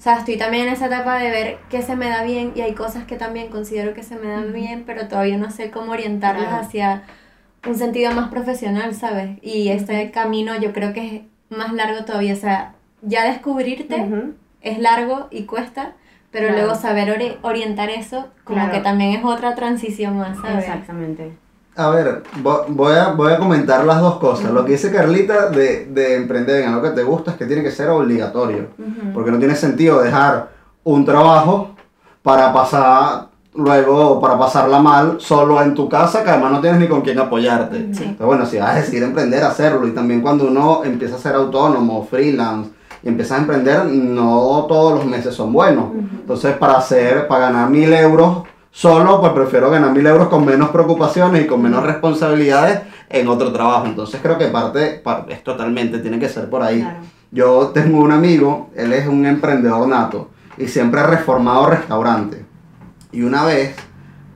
o 0.00 0.02
sea, 0.02 0.16
estoy 0.16 0.38
también 0.38 0.66
en 0.66 0.72
esa 0.72 0.86
etapa 0.86 1.18
de 1.18 1.30
ver 1.30 1.58
qué 1.68 1.82
se 1.82 1.94
me 1.94 2.08
da 2.08 2.22
bien 2.22 2.52
y 2.54 2.62
hay 2.62 2.72
cosas 2.72 3.04
que 3.04 3.16
también 3.16 3.48
considero 3.50 3.92
que 3.92 4.02
se 4.02 4.16
me 4.16 4.28
dan 4.28 4.50
bien, 4.54 4.84
pero 4.86 5.08
todavía 5.08 5.36
no 5.36 5.50
sé 5.50 5.70
cómo 5.70 5.92
orientarlas 5.92 6.46
Claro. 6.48 6.62
hacia 6.62 7.02
un 7.66 7.74
sentido 7.76 8.10
más 8.12 8.30
profesional, 8.30 8.94
¿sabes? 8.94 9.36
Y 9.42 9.68
este 9.68 10.10
camino 10.10 10.58
yo 10.58 10.72
creo 10.72 10.94
que 10.94 11.16
es 11.16 11.22
más 11.54 11.74
largo 11.74 12.06
todavía, 12.06 12.32
o 12.32 12.36
sea, 12.38 12.72
ya 13.02 13.24
descubrirte 13.30 14.06
es 14.62 14.78
largo 14.78 15.28
y 15.30 15.42
cuesta, 15.44 15.92
pero 16.30 16.46
Claro. 16.48 16.62
luego 16.62 16.80
saber 16.80 17.08
ori- 17.14 17.36
orientar 17.42 17.90
eso 17.90 18.28
como 18.44 18.56
Claro. 18.60 18.72
que 18.72 18.80
también 18.80 19.10
es 19.18 19.22
otra 19.24 19.54
transición 19.54 20.16
más, 20.16 20.38
¿sabes? 20.38 20.64
Exactamente. 20.64 21.32
A 21.80 21.90
ver, 21.90 22.22
vo- 22.42 22.64
voy 22.68 22.92
a, 22.94 23.08
voy 23.12 23.32
a 23.32 23.38
comentar 23.38 23.84
las 23.84 24.00
dos 24.00 24.16
cosas. 24.18 24.50
Lo 24.50 24.64
que 24.64 24.72
dice 24.72 24.92
Carlita 24.92 25.48
de, 25.48 25.86
de 25.86 26.16
emprender 26.16 26.62
en 26.62 26.68
algo 26.68 26.82
que 26.82 26.90
te 26.90 27.02
gusta 27.02 27.30
es 27.32 27.36
que 27.36 27.46
tiene 27.46 27.62
que 27.62 27.70
ser 27.70 27.88
obligatorio. 27.88 28.68
Ujú. 28.78 29.12
Porque 29.14 29.30
no 29.30 29.38
tiene 29.38 29.54
sentido 29.56 30.00
dejar 30.00 30.50
un 30.84 31.04
trabajo 31.04 31.70
para 32.22 32.52
pasar 32.52 33.28
luego, 33.54 34.20
para 34.20 34.38
pasarla 34.38 34.78
mal 34.80 35.20
solo 35.20 35.60
en 35.62 35.74
tu 35.74 35.88
casa, 35.88 36.22
que 36.22 36.30
además 36.30 36.52
no 36.52 36.60
tienes 36.60 36.80
ni 36.80 36.86
con 36.88 37.00
quién 37.00 37.18
apoyarte. 37.18 37.78
Sí. 37.94 38.02
Entonces, 38.04 38.26
bueno, 38.26 38.46
si 38.46 38.58
vas 38.58 38.70
a 38.70 38.74
decidir 38.80 39.02
emprender, 39.02 39.42
hacerlo. 39.42 39.86
Y 39.88 39.92
también 39.92 40.20
cuando 40.20 40.46
uno 40.48 40.82
empieza 40.84 41.16
a 41.16 41.18
ser 41.18 41.34
autónomo, 41.34 42.06
freelance, 42.08 42.70
y 43.02 43.08
empieza 43.08 43.36
a 43.36 43.38
emprender, 43.38 43.86
no 43.86 44.66
todos 44.68 44.92
los 44.94 45.06
meses 45.06 45.34
son 45.34 45.52
buenos. 45.52 45.86
Entonces, 45.94 46.54
para 46.58 46.76
hacer, 46.76 47.26
para 47.26 47.46
ganar 47.46 47.70
mil 47.70 47.90
euros 47.94 48.42
solo, 48.70 49.20
pues 49.20 49.32
prefiero 49.32 49.70
ganar 49.70 49.92
mil 49.92 50.06
euros 50.06 50.28
con 50.28 50.44
menos 50.44 50.70
preocupaciones 50.70 51.44
y 51.44 51.46
con 51.46 51.62
menos 51.62 51.82
responsabilidades 51.82 52.80
en 53.08 53.28
otro 53.28 53.52
trabajo. 53.52 53.86
Entonces, 53.86 54.20
creo 54.22 54.38
que 54.38 54.46
parte, 54.46 55.00
parte 55.02 55.32
es 55.34 55.44
totalmente, 55.44 55.98
tiene 55.98 56.18
que 56.18 56.28
ser 56.28 56.48
por 56.48 56.62
ahí. 56.62 56.80
Claro. 56.80 56.98
Yo 57.32 57.70
tengo 57.72 58.00
un 58.00 58.10
amigo, 58.10 58.70
él 58.74 58.92
es 58.92 59.06
un 59.06 59.24
emprendedor 59.24 59.86
nato 59.86 60.30
y 60.58 60.66
siempre 60.66 61.00
ha 61.00 61.06
reformado 61.06 61.66
restaurantes. 61.66 62.40
Y 63.12 63.22
una 63.22 63.44
vez 63.44 63.76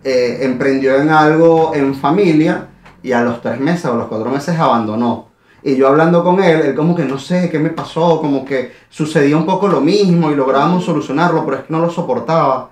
eh, 0.04 0.38
emprendió 0.42 0.96
en 0.96 1.10
algo 1.10 1.74
en 1.74 1.94
familia 1.94 2.68
y 3.02 3.12
a 3.12 3.22
los 3.22 3.40
tres 3.40 3.58
meses 3.58 3.86
o 3.86 3.96
los 3.96 4.06
cuatro 4.06 4.30
meses 4.30 4.58
abandonó. 4.58 5.28
Y 5.62 5.76
yo 5.76 5.88
hablando 5.88 6.22
con 6.22 6.42
él, 6.42 6.60
él 6.60 6.74
como 6.74 6.94
que 6.94 7.04
no 7.04 7.18
sé 7.18 7.48
qué 7.50 7.58
me 7.58 7.70
pasó, 7.70 8.20
como 8.20 8.44
que 8.44 8.72
sucedía 8.90 9.36
un 9.36 9.46
poco 9.46 9.66
lo 9.66 9.80
mismo 9.80 10.30
y 10.30 10.34
lográbamos 10.36 10.84
solucionarlo, 10.84 11.44
pero 11.44 11.56
es 11.56 11.64
que 11.64 11.72
no 11.72 11.80
lo 11.80 11.90
soportaba. 11.90 12.70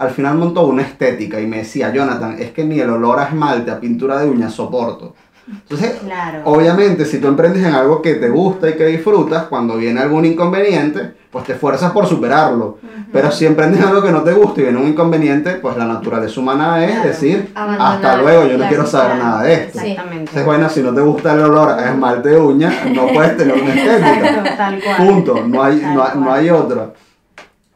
Al 0.00 0.10
final 0.10 0.36
montó 0.38 0.66
una 0.66 0.82
estética 0.82 1.40
y 1.40 1.46
me 1.46 1.58
decía, 1.58 1.92
Jonathan, 1.92 2.36
es 2.38 2.50
que 2.52 2.64
ni 2.64 2.80
el 2.80 2.90
olor 2.90 3.18
a 3.20 3.24
esmalte, 3.24 3.70
a 3.70 3.78
pintura 3.78 4.18
de 4.18 4.28
uñas 4.28 4.52
soporto. 4.54 5.14
Entonces, 5.46 5.98
Claro. 6.04 6.40
Obviamente, 6.44 7.04
si 7.04 7.18
tú 7.18 7.26
emprendes 7.28 7.64
en 7.66 7.74
algo 7.74 8.00
que 8.00 8.14
te 8.14 8.28
gusta 8.28 8.70
y 8.70 8.74
que 8.74 8.86
disfrutas, 8.86 9.44
cuando 9.44 9.76
viene 9.76 10.00
algún 10.00 10.24
inconveniente, 10.24 11.12
pues 11.30 11.44
te 11.44 11.52
esfuerzas 11.54 11.90
por 11.92 12.06
superarlo. 12.06 12.78
Pero 13.12 13.30
si 13.32 13.44
emprendes 13.46 13.80
en 13.80 13.88
algo 13.88 14.00
que 14.02 14.12
no 14.12 14.22
te 14.22 14.32
gusta 14.32 14.60
y 14.60 14.64
viene 14.64 14.78
un 14.78 14.88
inconveniente, 14.88 15.54
pues 15.54 15.76
la 15.76 15.84
naturaleza 15.86 16.40
humana 16.40 16.84
es 16.84 16.92
Claro. 16.92 17.08
decir, 17.08 17.50
Abandonar, 17.54 17.94
hasta 17.96 18.16
luego, 18.22 18.46
yo 18.46 18.58
no 18.58 18.68
quiero 18.68 18.86
saber 18.86 19.16
nada 19.18 19.42
de 19.42 19.52
esto. 19.54 19.78
Exactamente. 19.80 20.18
Entonces, 20.20 20.46
bueno, 20.46 20.68
si 20.68 20.80
no 20.82 20.94
te 20.94 21.00
gusta 21.00 21.32
el 21.34 21.40
olor 21.40 21.70
a 21.70 21.90
esmalte 21.90 22.28
de 22.30 22.38
uña, 22.40 22.72
no 22.94 23.08
puedes 23.08 23.36
tener 23.36 23.54
una 23.60 23.74
estética. 23.74 24.56
Tal 24.56 24.80
cual. 24.82 24.96
Punto, 24.96 25.44
no 25.46 25.62
hay, 25.62 25.76
no, 25.94 26.14
no 26.14 26.32
hay 26.32 26.48
otra. 26.50 26.90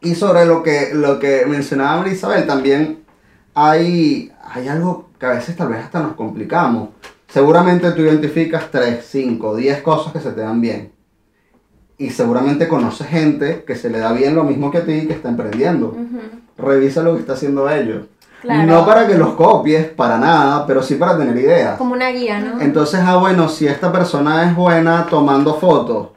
Y 0.05 0.13
sobre 0.13 0.45
lo 0.45 0.61
que, 0.61 0.91
lo 0.93 1.17
que 1.17 1.47
mencionaba 1.47 2.07
Isabel, 2.07 2.45
también 2.45 3.03
hay, 3.55 4.31
hay 4.53 4.67
algo 4.67 5.09
que 5.19 5.25
a 5.25 5.31
veces 5.31 5.57
tal 5.57 5.69
vez 5.69 5.79
hasta 5.79 5.99
nos 5.99 6.13
complicamos. 6.13 6.89
Seguramente 7.27 7.91
tú 7.91 8.03
identificas 8.03 8.69
3, 8.69 9.03
5, 9.03 9.55
10 9.55 9.81
cosas 9.81 10.13
que 10.13 10.19
se 10.19 10.31
te 10.31 10.41
dan 10.41 10.61
bien. 10.61 10.91
Y 11.97 12.11
seguramente 12.11 12.67
conoces 12.67 13.07
gente 13.07 13.63
que 13.65 13.75
se 13.75 13.89
le 13.89 13.97
da 13.97 14.11
bien 14.11 14.35
lo 14.35 14.43
mismo 14.43 14.69
que 14.69 14.77
a 14.77 14.85
ti 14.85 15.07
que 15.07 15.13
está 15.13 15.29
emprendiendo. 15.29 15.87
Ujú. 15.87 16.19
Revisa 16.55 17.01
lo 17.01 17.15
que 17.15 17.21
está 17.21 17.33
haciendo 17.33 17.67
ellos. 17.67 18.05
Claro. 18.41 18.71
No 18.71 18.85
para 18.85 19.07
que 19.07 19.17
los 19.17 19.33
copies, 19.33 19.87
para 19.87 20.19
nada, 20.19 20.67
pero 20.67 20.83
sí 20.83 20.95
para 20.95 21.17
tener 21.17 21.35
ideas. 21.35 21.79
Como 21.79 21.95
una 21.95 22.11
guía, 22.11 22.39
¿no? 22.39 22.61
Entonces, 22.61 22.99
ah, 23.03 23.17
bueno, 23.17 23.49
si 23.49 23.65
esta 23.65 23.91
persona 23.91 24.47
es 24.47 24.55
buena 24.55 25.07
tomando 25.09 25.55
fotos 25.55 26.09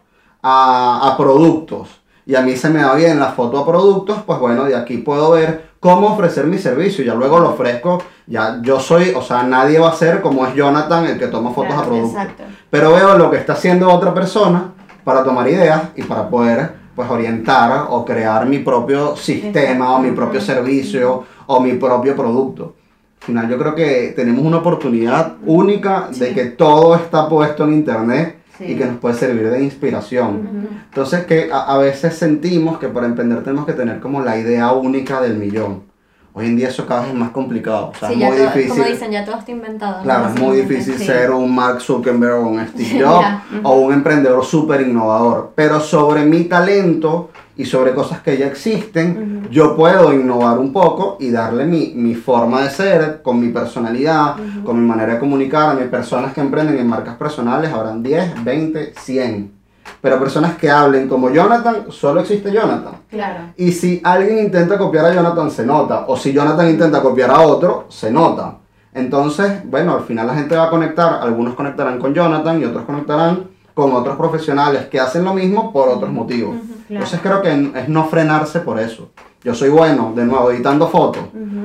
a, 0.43 1.09
a 1.11 1.17
productos 1.17 1.89
y 2.29 2.35
a 2.37 2.43
mí 2.43 2.55
se 2.57 2.69
me 2.69 2.83
da 2.83 2.95
bien 2.95 3.19
la 3.19 3.29
foto 3.33 3.59
a 3.59 3.67
productos, 3.67 4.19
pues 4.27 4.39
bueno, 4.39 4.65
de 4.67 4.77
aquí 4.77 4.99
puedo 4.99 5.31
ver 5.31 5.71
cómo 5.81 6.09
ofrecer 6.09 6.45
mi 6.47 6.59
servicio. 6.59 7.03
Ya 7.03 7.15
luego 7.15 7.41
lo 7.41 7.49
ofrezco, 7.51 8.03
ya 8.27 8.59
yo 8.61 8.79
soy, 8.79 9.13
o 9.17 9.23
sea, 9.23 9.45
nadie 9.45 9.79
va 9.79 9.89
a 9.89 9.95
ser 9.95 10.21
como 10.21 10.47
es 10.47 10.55
Jonathan 10.55 11.07
el 11.07 11.19
que 11.19 11.29
toma 11.29 11.53
fotos 11.53 11.73
a 11.73 11.77
Claro, 11.77 11.89
productos. 11.91 12.21
Exacto. 12.21 12.43
Pero 12.69 12.93
veo 12.93 13.17
lo 13.17 13.31
que 13.31 13.39
está 13.39 13.55
haciendo 13.55 13.91
otra 13.91 14.13
persona 14.13 14.75
para 15.05 15.25
tomar 15.25 15.49
ideas 15.49 15.85
y 15.97 16.03
para 16.03 16.29
poder 16.29 16.73
pues 16.95 17.09
orientar 17.11 17.87
o 17.89 18.05
crear 18.05 18.45
mi 18.45 18.59
propio 18.59 19.17
sistema 19.17 19.95
o 19.95 19.99
mi 20.01 20.11
propio 20.11 20.41
servicio 20.43 21.25
o 21.47 21.61
mi 21.61 21.73
propio 21.75 22.15
producto. 22.15 22.75
Al 23.21 23.25
final 23.27 23.49
yo 23.49 23.57
creo 23.59 23.75
que 23.75 24.13
tenemos 24.15 24.45
una 24.45 24.59
oportunidad 24.59 25.35
única 25.47 26.09
de 26.11 26.29
Sí. 26.29 26.35
que 26.35 26.45
todo 26.47 26.95
está 26.95 27.27
puesto 27.29 27.65
en 27.65 27.73
internet 27.73 28.38
Sí. 28.59 28.65
y 28.65 28.77
que 28.77 28.85
nos 28.85 28.97
puede 28.99 29.15
servir 29.15 29.49
de 29.49 29.63
inspiración. 29.63 30.69
Entonces 30.85 31.25
que 31.27 31.51
a, 31.53 31.75
a 31.75 31.79
veces 31.79 32.15
sentimos 32.15 32.79
que 32.79 32.89
para 32.89 33.07
emprender 33.07 33.43
tenemos 33.45 33.65
que 33.65 33.73
tener 33.73 34.01
como 34.01 34.21
la 34.21 34.37
idea 34.37 34.73
única 34.73 35.21
del 35.21 35.37
millón. 35.37 35.89
Hoy 36.35 36.47
en 36.47 36.57
día 36.57 36.69
eso 36.69 36.87
cada 36.87 37.01
vez 37.01 37.11
es 37.11 37.17
más 37.17 37.31
complicado. 37.31 37.89
O 37.89 37.99
sea, 37.99 38.09
sí, 38.09 38.15
es 38.23 38.29
muy 38.29 38.37
todo, 38.37 38.47
difícil. 38.47 38.69
como 38.71 38.85
dicen, 38.85 39.11
ya 39.11 39.25
todo 39.25 39.39
está 39.39 39.51
inventado. 39.51 39.97
¿no? 39.99 40.03
Claro, 40.05 40.29
es 40.29 40.41
muy 40.41 40.57
difícil 40.59 40.97
sí. 40.99 41.05
ser 41.05 41.31
un 41.33 41.53
Mark 41.53 41.81
Zuckerberg 41.81 42.35
o 42.35 42.49
un 42.49 42.67
Steve 42.69 43.05
Jobs 43.05 43.27
o 43.65 43.77
un 43.81 43.93
emprendedor 43.93 44.45
súper 44.45 44.83
innovador. 44.83 45.53
Pero 45.57 45.81
sobre 45.81 46.25
mi 46.25 46.45
talento 46.45 47.31
y 47.59 47.65
sobre 47.65 47.93
cosas 47.93 48.21
que 48.21 48.39
ya 48.39 48.47
existen, 48.47 49.49
yo 49.51 49.77
puedo 49.77 50.15
innovar 50.15 50.61
un 50.61 50.73
poco 50.73 51.17
y 51.19 51.33
darle 51.33 51.65
mi, 51.65 51.93
mi 51.93 52.15
forma 52.15 52.63
de 52.63 52.71
ser, 52.71 53.21
con 53.21 53.41
mi 53.41 53.49
personalidad, 53.49 54.37
con 54.65 54.81
mi 54.81 54.87
manera 54.87 55.15
de 55.15 55.19
comunicar 55.19 55.71
a 55.71 55.75
mis 55.75 55.89
personas 55.89 56.33
que 56.33 56.41
emprenden 56.41 56.79
en 56.79 56.87
marcas 56.87 57.17
personales. 57.17 57.73
Habrán 57.73 58.01
10, 58.01 58.45
20, 58.45 58.95
100. 58.97 59.53
Pero 60.01 60.21
personas 60.21 60.57
que 60.57 60.71
hablen 60.71 61.09
como 61.09 61.31
Jonathan, 61.31 61.87
solo 61.91 62.21
existe 62.21 62.53
Jonathan. 62.53 62.95
Claro. 63.11 63.41
Y 63.57 63.73
si 63.73 64.01
alguien 64.05 64.39
intenta 64.39 64.79
copiar 64.79 65.07
a 65.07 65.15
Jonathan, 65.15 65.51
se 65.51 65.67
nota. 65.67 66.05
O 66.07 66.17
si 66.17 66.33
Jonathan 66.33 66.71
intenta 66.71 67.03
copiar 67.03 67.33
a 67.33 67.41
otro, 67.41 67.87
se 67.89 68.13
nota. 68.13 68.59
Entonces, 68.95 69.63
bueno, 69.65 69.97
al 69.97 70.05
final 70.05 70.29
la 70.29 70.35
gente 70.37 70.57
va 70.57 70.67
a 70.67 70.71
conectar. 70.71 71.15
Algunos 71.23 71.55
conectarán 71.55 71.99
con 71.99 72.15
Jonathan 72.15 72.61
y 72.61 72.67
otros 72.67 72.85
conectarán 72.85 73.49
con 73.75 73.93
otros 73.93 74.17
profesionales 74.17 74.87
que 74.87 74.99
hacen 74.99 75.25
lo 75.25 75.35
mismo 75.35 75.73
por 75.73 75.89
otros 75.89 76.11
motivos. 76.11 76.57
Claro. 76.89 77.05
Entonces 77.05 77.21
creo 77.23 77.43
que 77.43 77.81
es 77.81 77.89
no 77.89 78.07
frenarse 78.09 78.61
por 78.61 78.81
eso. 78.81 79.11
Yo 79.45 79.55
soy 79.55 79.69
bueno, 79.69 80.13
de 80.17 80.25
nuevo, 80.25 80.51
editando 80.51 80.89
fotos 80.89 81.23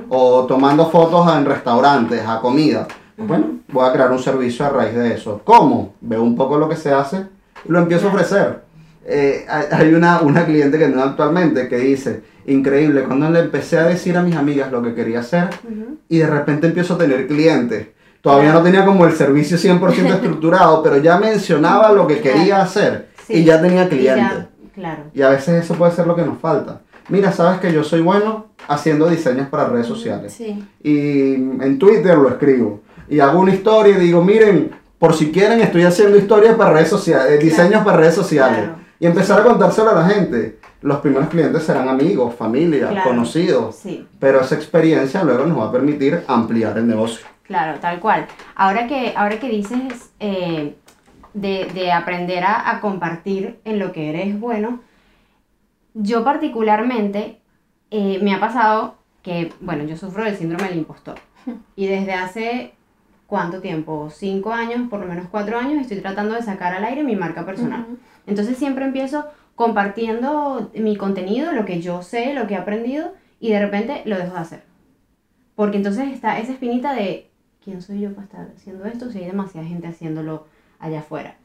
o 0.10 0.46
tomando 0.46 0.90
fotos 0.92 1.34
en 1.36 1.46
restaurantes, 1.46 2.22
a 2.28 2.40
comida. 2.40 2.88
Pues 3.16 3.28
Bueno, 3.28 3.46
voy 3.70 3.88
a 3.88 3.94
crear 3.94 4.12
un 4.12 4.20
servicio 4.20 4.66
a 4.66 4.70
raíz 4.70 4.94
de 4.94 5.14
eso. 5.16 5.42
¿Cómo? 5.44 5.96
Veo 6.02 6.22
un 6.22 6.36
poco 6.36 6.58
lo 6.58 6.70
que 6.70 6.76
se 6.76 6.92
hace 6.92 7.26
y 7.66 7.72
lo 7.72 7.80
empiezo 7.80 8.08
a 8.08 8.12
ofrecer. 8.12 8.62
Eh, 9.06 9.46
hay 9.72 9.94
una, 9.94 10.22
una 10.22 10.46
cliente 10.46 10.78
que 10.78 10.86
tengo 10.88 11.02
actualmente 11.04 11.68
que 11.68 11.78
dice, 11.78 12.22
increíble, 12.46 13.04
cuando 13.04 13.30
le 13.30 13.40
empecé 13.40 13.78
a 13.80 13.84
decir 13.84 14.16
a 14.18 14.22
mis 14.24 14.36
amigas 14.36 14.72
lo 14.72 14.82
que 14.82 14.94
quería 14.94 15.20
hacer 15.22 15.50
y 16.10 16.18
de 16.20 16.28
repente 16.28 16.68
empiezo 16.68 16.94
a 16.94 16.98
tener 17.00 17.28
clientes. 17.28 17.88
Todavía 18.22 18.54
no 18.54 18.62
tenía 18.62 18.86
como 18.86 19.06
el 19.06 19.14
servicio 19.14 19.58
100% 19.58 19.90
estructurado, 20.16 20.82
pero 20.84 20.98
ya 20.98 21.18
mencionaba 21.18 21.92
lo 21.92 22.08
que 22.08 22.22
quería 22.22 22.62
hacer 22.62 23.10
Sí. 23.28 23.34
y 23.36 23.44
ya 23.46 23.62
tenía 23.62 23.88
clientes. 23.90 24.46
Claro. 24.74 25.04
Y 25.14 25.22
a 25.22 25.30
veces 25.30 25.64
eso 25.64 25.76
puede 25.76 25.92
ser 25.92 26.08
lo 26.08 26.16
que 26.16 26.24
nos 26.24 26.38
falta. 26.40 26.82
Mira, 27.10 27.32
sabes 27.32 27.60
que 27.60 27.74
yo 27.74 27.84
soy 27.84 28.02
bueno 28.02 28.48
haciendo 28.68 29.10
diseños 29.10 29.48
para 29.50 29.68
redes 29.68 29.88
sociales. 29.88 30.34
Sí. 30.34 30.64
Y 30.82 31.34
en 31.34 31.78
Twitter 31.78 32.18
lo 32.18 32.30
escribo. 32.30 32.82
Y 33.10 33.20
hago 33.20 33.40
una 33.40 33.54
historia 33.54 33.98
y 33.98 34.00
digo, 34.00 34.24
miren, 34.24 34.72
por 34.98 35.14
si 35.14 35.32
quieren, 35.32 35.60
estoy 35.60 35.84
haciendo 35.84 36.18
historias 36.18 36.56
para 36.56 36.72
redes 36.72 36.90
sociales, 36.90 37.32
eh, 37.34 37.44
diseños 37.44 37.84
para 37.84 37.98
redes 37.98 38.16
sociales. 38.16 38.60
Claro. 38.60 38.76
Y 39.00 39.06
empezar 39.06 39.42
a 39.42 39.44
contárselo 39.44 39.90
a 39.90 39.96
la 39.96 40.08
gente. 40.08 40.60
Los 40.82 41.00
primeros 41.00 41.28
clientes 41.28 41.64
serán 41.64 41.90
amigos, 41.90 42.36
familia, 42.36 42.88
Claro. 42.90 43.10
conocidos. 43.10 43.76
Sí. 43.76 44.08
Pero 44.20 44.40
esa 44.40 44.56
experiencia 44.56 45.24
luego 45.24 45.46
nos 45.46 45.60
va 45.60 45.66
a 45.68 45.72
permitir 45.74 46.24
ampliar 46.28 46.78
el 46.78 46.88
negocio. 46.88 47.26
Claro, 47.44 47.78
tal 47.82 48.00
cual. 48.00 48.26
Ahora 48.56 48.88
que, 48.88 49.14
ahora 49.18 49.38
que 49.40 49.50
dices 49.50 50.12
eh, 50.22 50.76
de, 51.34 51.66
de 51.74 51.92
aprender 51.92 52.44
a, 52.44 52.70
a 52.70 52.80
compartir 52.82 53.60
en 53.66 53.80
lo 53.80 53.92
que 53.92 54.10
eres 54.10 54.40
bueno, 54.40 54.82
yo 55.94 56.24
particularmente 56.24 57.40
eh, 57.92 58.20
me 58.22 58.34
ha 58.34 58.40
pasado 58.40 58.96
que, 59.22 59.54
bueno, 59.62 59.84
yo 59.84 59.96
sufro 59.96 60.24
del 60.24 60.36
síndrome 60.36 60.70
del 60.70 60.80
impostor. 60.80 61.16
Y 61.76 61.88
desde 61.88 62.14
hace 62.14 62.74
cuánto 63.28 63.62
tiempo, 63.62 64.10
cinco 64.12 64.54
años, 64.54 64.90
por 64.90 65.00
lo 65.00 65.08
menos 65.08 65.28
cuatro 65.30 65.58
años, 65.58 65.82
estoy 65.82 66.00
tratando 66.02 66.36
de 66.36 66.42
sacar 66.42 66.74
al 66.74 66.84
aire 66.84 67.04
mi 67.04 67.16
marca 67.16 67.46
personal. 67.46 67.86
Entonces 68.28 68.58
siempre 68.58 68.86
empiezo 68.86 69.26
compartiendo 69.56 70.72
mi 70.76 70.96
contenido, 70.96 71.52
lo 71.52 71.66
que 71.66 71.82
yo 71.82 72.02
sé, 72.02 72.34
lo 72.34 72.48
que 72.48 72.54
he 72.56 72.58
aprendido, 72.58 73.14
y 73.40 73.50
de 73.52 73.60
repente 73.60 74.02
lo 74.06 74.18
dejo 74.18 74.34
de 74.34 74.40
hacer. 74.40 74.64
Porque 75.56 75.78
entonces 75.78 76.10
está 76.12 76.40
esa 76.40 76.54
espinita 76.54 76.94
de, 76.94 77.30
¿quién 77.64 77.82
soy 77.82 78.02
yo 78.02 78.14
para 78.14 78.26
estar 78.26 78.52
haciendo 78.56 78.86
esto 78.86 79.12
si 79.12 79.20
hay 79.20 79.26
demasiada 79.26 79.68
gente 79.68 79.88
haciéndolo 79.88 80.48
allá 80.84 81.00
afuera? 81.00 81.38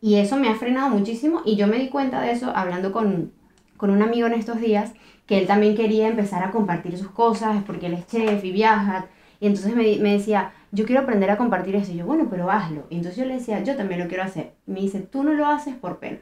Y 0.00 0.16
eso 0.16 0.36
me 0.36 0.48
ha 0.48 0.54
frenado 0.54 0.90
muchísimo 0.90 1.42
y 1.44 1.56
yo 1.56 1.66
me 1.66 1.78
di 1.78 1.88
cuenta 1.88 2.20
de 2.20 2.30
eso 2.30 2.52
hablando 2.54 2.92
con, 2.92 3.32
con 3.76 3.90
un 3.90 4.02
amigo 4.02 4.26
en 4.26 4.34
estos 4.34 4.60
días, 4.60 4.92
que 5.26 5.38
él 5.38 5.46
también 5.46 5.74
quería 5.74 6.08
empezar 6.08 6.44
a 6.44 6.50
compartir 6.50 6.98
sus 6.98 7.10
cosas 7.10 7.62
porque 7.66 7.86
él 7.86 7.94
es 7.94 8.06
chef 8.06 8.44
y 8.44 8.52
viaja. 8.52 9.06
Y 9.40 9.46
entonces 9.46 9.74
me, 9.74 9.96
me 9.98 10.12
decía, 10.12 10.52
yo 10.72 10.84
quiero 10.84 11.02
aprender 11.02 11.30
a 11.30 11.38
compartir 11.38 11.74
eso. 11.76 11.92
Y 11.92 11.96
yo, 11.96 12.06
bueno, 12.06 12.28
pero 12.28 12.50
hazlo. 12.50 12.84
Y 12.90 12.96
entonces 12.96 13.16
yo 13.16 13.24
le 13.24 13.34
decía, 13.36 13.62
yo 13.62 13.76
también 13.76 14.00
lo 14.00 14.08
quiero 14.08 14.22
hacer. 14.22 14.52
Me 14.66 14.80
dice, 14.80 15.00
tú 15.00 15.22
no 15.22 15.32
lo 15.32 15.46
haces 15.46 15.74
por 15.74 15.98
pena 15.98 16.18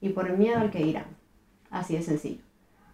y 0.00 0.08
por 0.10 0.26
el 0.26 0.38
miedo 0.38 0.58
al 0.58 0.70
que 0.70 0.82
dirán. 0.82 1.04
Así 1.70 1.94
de 1.94 2.02
sencillo. 2.02 2.40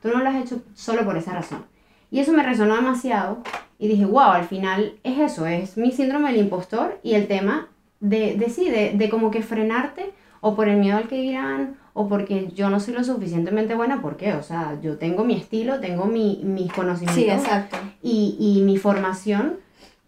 Tú 0.02 0.08
no 0.08 0.18
lo 0.18 0.28
has 0.28 0.42
hecho 0.42 0.62
solo 0.74 1.04
por 1.04 1.16
esa 1.16 1.32
razón. 1.32 1.64
Y 2.10 2.20
eso 2.20 2.32
me 2.32 2.42
resonó 2.42 2.76
demasiado 2.76 3.42
y 3.78 3.88
dije, 3.88 4.04
wow, 4.04 4.30
al 4.30 4.44
final 4.44 4.98
es 5.02 5.18
eso, 5.18 5.46
es 5.46 5.76
mi 5.76 5.92
síndrome 5.92 6.32
del 6.32 6.40
impostor 6.40 6.98
y 7.02 7.14
el 7.14 7.26
tema 7.26 7.68
de, 8.00 8.34
de 8.36 8.48
sí, 8.50 8.68
de, 8.70 8.92
de 8.94 9.08
como 9.08 9.30
que 9.30 9.42
frenarte 9.42 10.12
o 10.40 10.54
por 10.54 10.68
el 10.68 10.76
miedo 10.78 10.96
al 10.98 11.08
que 11.08 11.20
dirán 11.20 11.76
o 11.94 12.08
porque 12.08 12.48
yo 12.54 12.68
no 12.70 12.78
soy 12.78 12.94
lo 12.94 13.02
suficientemente 13.04 13.74
buena, 13.74 14.02
¿por 14.02 14.16
qué? 14.16 14.34
O 14.34 14.42
sea, 14.42 14.78
yo 14.82 14.98
tengo 14.98 15.24
mi 15.24 15.34
estilo, 15.34 15.80
tengo 15.80 16.04
mi, 16.04 16.40
mis 16.44 16.70
conocimientos 16.72 17.14
Sí, 17.24 17.30
exacto. 17.30 17.76
y, 18.02 18.36
y 18.38 18.62
mi 18.62 18.76
formación 18.76 19.54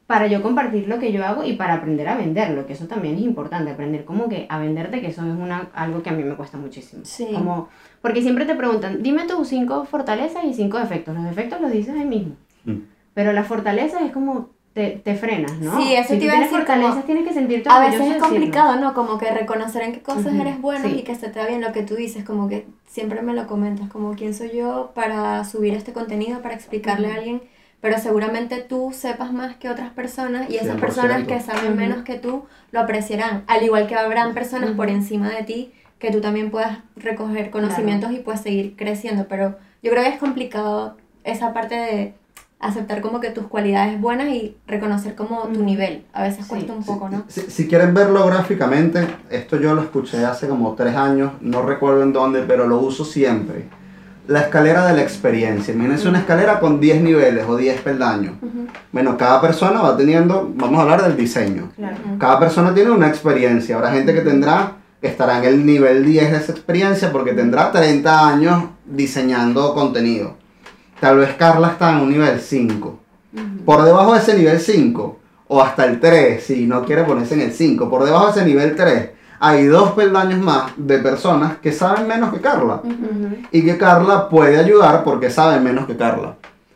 para 0.06 0.26
yo 0.26 0.40
compartir 0.42 0.88
lo 0.88 0.98
que 0.98 1.12
yo 1.12 1.24
hago 1.24 1.44
y 1.44 1.54
para 1.54 1.74
aprender 1.74 2.08
a 2.08 2.16
venderlo, 2.16 2.66
que 2.66 2.72
eso 2.72 2.86
también 2.86 3.16
es 3.16 3.20
importante, 3.22 3.70
aprender 3.70 4.04
como 4.06 4.28
que 4.28 4.46
a 4.48 4.58
venderte, 4.58 5.00
que 5.02 5.08
eso 5.08 5.20
es 5.22 5.38
una, 5.38 5.68
algo 5.74 6.02
que 6.02 6.08
a 6.08 6.14
mí 6.14 6.24
me 6.24 6.34
cuesta 6.34 6.56
muchísimo. 6.56 7.02
Sí. 7.04 7.28
Como, 7.32 7.68
porque 8.00 8.22
siempre 8.22 8.46
te 8.46 8.54
preguntan, 8.54 9.02
dime 9.02 9.26
tus 9.26 9.48
cinco 9.48 9.84
fortalezas 9.84 10.44
y 10.44 10.54
cinco 10.54 10.78
defectos. 10.78 11.14
Los 11.14 11.24
defectos 11.24 11.60
los 11.60 11.70
dices 11.72 11.94
ahí 11.94 12.06
mismo, 12.06 12.36
Mm. 12.64 12.78
pero 13.14 13.32
las 13.34 13.46
fortalezas 13.46 14.00
es 14.02 14.10
como 14.12 14.48
te, 14.78 14.90
te 15.04 15.14
frenas, 15.16 15.58
¿no? 15.58 15.76
Sí, 15.76 15.92
eso 15.94 16.12
si 16.14 16.18
te 16.20 16.24
iba 16.24 16.32
a 16.34 16.36
tienes 16.36 16.50
decir, 16.50 16.56
fortalezas 16.58 16.92
como- 16.92 17.04
tienes 17.04 17.26
que 17.26 17.34
sentirte 17.34 17.68
A 17.68 17.80
veces 17.80 17.94
es 18.00 18.06
decirlo. 18.06 18.26
complicado, 18.28 18.76
¿no? 18.76 18.94
Como 18.94 19.18
que 19.18 19.30
reconocer 19.30 19.82
en 19.82 19.92
qué 19.92 20.00
cosas 20.00 20.26
Ujú, 20.32 20.40
eres 20.40 20.60
bueno 20.60 20.84
sí. 20.88 20.96
y 21.00 21.02
que 21.02 21.14
se 21.16 21.28
te 21.28 21.40
da 21.40 21.46
bien 21.46 21.60
lo 21.60 21.72
que 21.72 21.82
tú 21.82 21.96
dices, 21.96 22.24
como 22.24 22.48
que 22.48 22.66
siempre 22.86 23.22
me 23.22 23.34
lo 23.34 23.46
comentas, 23.48 23.88
como 23.90 24.12
quién 24.14 24.34
soy 24.34 24.50
yo 24.56 24.92
para 24.94 25.44
subir 25.44 25.74
este 25.74 25.92
contenido, 25.92 26.40
para 26.42 26.54
explicarle 26.54 27.08
a 27.08 27.10
Ujú. 27.10 27.18
alguien, 27.18 27.42
pero 27.80 27.98
seguramente 27.98 28.58
tú 28.62 28.90
sepas 28.92 29.32
más 29.32 29.56
que 29.56 29.68
otras 29.68 29.90
personas 29.90 30.48
y 30.48 30.56
esas 30.56 30.76
100%. 30.76 30.80
personas 30.80 31.26
que 31.26 31.40
saben 31.40 31.76
menos 31.76 32.04
que 32.04 32.14
tú 32.18 32.44
lo 32.72 32.80
apreciarán, 32.80 33.44
al 33.48 33.62
igual 33.64 33.86
que 33.88 33.96
habrán 33.96 34.32
personas 34.34 34.70
por 34.70 34.86
Ujú. 34.86 34.94
encima 34.96 35.28
de 35.30 35.42
ti 35.42 35.72
que 35.98 36.12
tú 36.12 36.20
también 36.20 36.50
puedas 36.52 36.78
recoger 36.96 37.50
conocimientos 37.50 38.12
y 38.12 38.18
puedas 38.20 38.42
seguir 38.42 38.76
creciendo, 38.76 39.26
pero 39.28 39.56
yo 39.82 39.90
creo 39.90 40.04
que 40.04 40.10
es 40.10 40.18
complicado 40.18 40.96
esa 41.24 41.52
parte 41.52 41.74
de 41.74 42.14
aceptar 42.60 43.00
como 43.00 43.20
que 43.20 43.30
tus 43.30 43.46
cualidades 43.46 44.00
buenas 44.00 44.28
y 44.28 44.56
reconocer 44.66 45.14
como 45.14 45.42
tu 45.42 45.62
nivel. 45.62 46.04
A 46.12 46.24
veces 46.24 46.44
Sí, 46.44 46.50
cuesta 46.50 46.72
un 46.72 46.84
poco, 46.84 47.08
¿no? 47.08 47.24
Si, 47.28 47.42
si 47.42 47.68
quieren 47.68 47.94
verlo 47.94 48.26
gráficamente, 48.26 49.06
esto 49.30 49.60
yo 49.60 49.74
lo 49.74 49.82
escuché 49.82 50.24
hace 50.24 50.48
como 50.48 50.74
tres 50.74 50.96
años, 50.96 51.32
no 51.40 51.62
recuerdo 51.62 52.02
en 52.02 52.12
dónde, 52.12 52.42
pero 52.42 52.66
lo 52.66 52.78
uso 52.78 53.04
siempre. 53.04 53.66
La 54.26 54.40
escalera 54.40 54.86
de 54.86 54.94
la 54.94 55.02
experiencia. 55.02 55.72
Imagínense 55.72 56.08
una 56.08 56.18
escalera 56.18 56.60
con 56.60 56.80
10 56.80 57.00
niveles 57.00 57.46
o 57.48 57.56
10 57.56 57.80
peldaños. 57.80 58.34
Ujú. 58.42 58.66
Bueno, 58.92 59.16
cada 59.16 59.40
persona 59.40 59.80
va 59.80 59.96
teniendo, 59.96 60.52
vamos 60.54 60.80
a 60.80 60.82
hablar 60.82 61.02
del 61.02 61.16
diseño. 61.16 61.70
Claro. 61.76 61.96
Cada 62.18 62.38
persona 62.38 62.74
tiene 62.74 62.90
una 62.90 63.08
experiencia. 63.08 63.76
Habrá 63.76 63.92
gente 63.92 64.12
que 64.12 64.20
tendrá, 64.20 64.72
que 65.00 65.06
estará 65.06 65.38
en 65.38 65.44
el 65.44 65.64
nivel 65.64 66.04
10 66.04 66.32
de 66.32 66.36
esa 66.38 66.52
experiencia 66.52 67.10
porque 67.10 67.32
tendrá 67.32 67.70
30 67.72 68.28
años 68.28 68.64
diseñando 68.84 69.72
contenido. 69.72 70.36
Tal 71.00 71.18
vez 71.18 71.34
Carla 71.34 71.68
está 71.68 71.92
en 71.92 72.00
un 72.00 72.10
nivel 72.10 72.40
5. 72.40 72.98
Ujú. 73.32 73.64
Por 73.64 73.82
debajo 73.84 74.14
de 74.14 74.20
ese 74.20 74.36
nivel 74.36 74.58
5, 74.58 75.18
o 75.48 75.62
hasta 75.62 75.84
el 75.84 76.00
3, 76.00 76.42
si 76.42 76.66
no 76.66 76.84
quiere 76.84 77.04
ponerse 77.04 77.34
en 77.34 77.42
el 77.42 77.52
5, 77.52 77.88
por 77.88 78.04
debajo 78.04 78.26
de 78.26 78.32
ese 78.32 78.44
nivel 78.44 78.74
3, 78.76 79.10
hay 79.40 79.66
dos 79.66 79.92
peldaños 79.92 80.40
más 80.40 80.72
de 80.76 80.98
personas 80.98 81.58
que 81.58 81.72
saben 81.72 82.08
menos 82.08 82.32
que 82.32 82.40
Carla. 82.40 82.82
Y 83.52 83.64
que 83.64 83.78
Carla 83.78 84.28
puede 84.28 84.58
ayudar 84.58 85.04
porque 85.04 85.30
sabe 85.30 85.60
menos 85.60 85.86
que 85.86 85.96
Carla. 85.96 86.34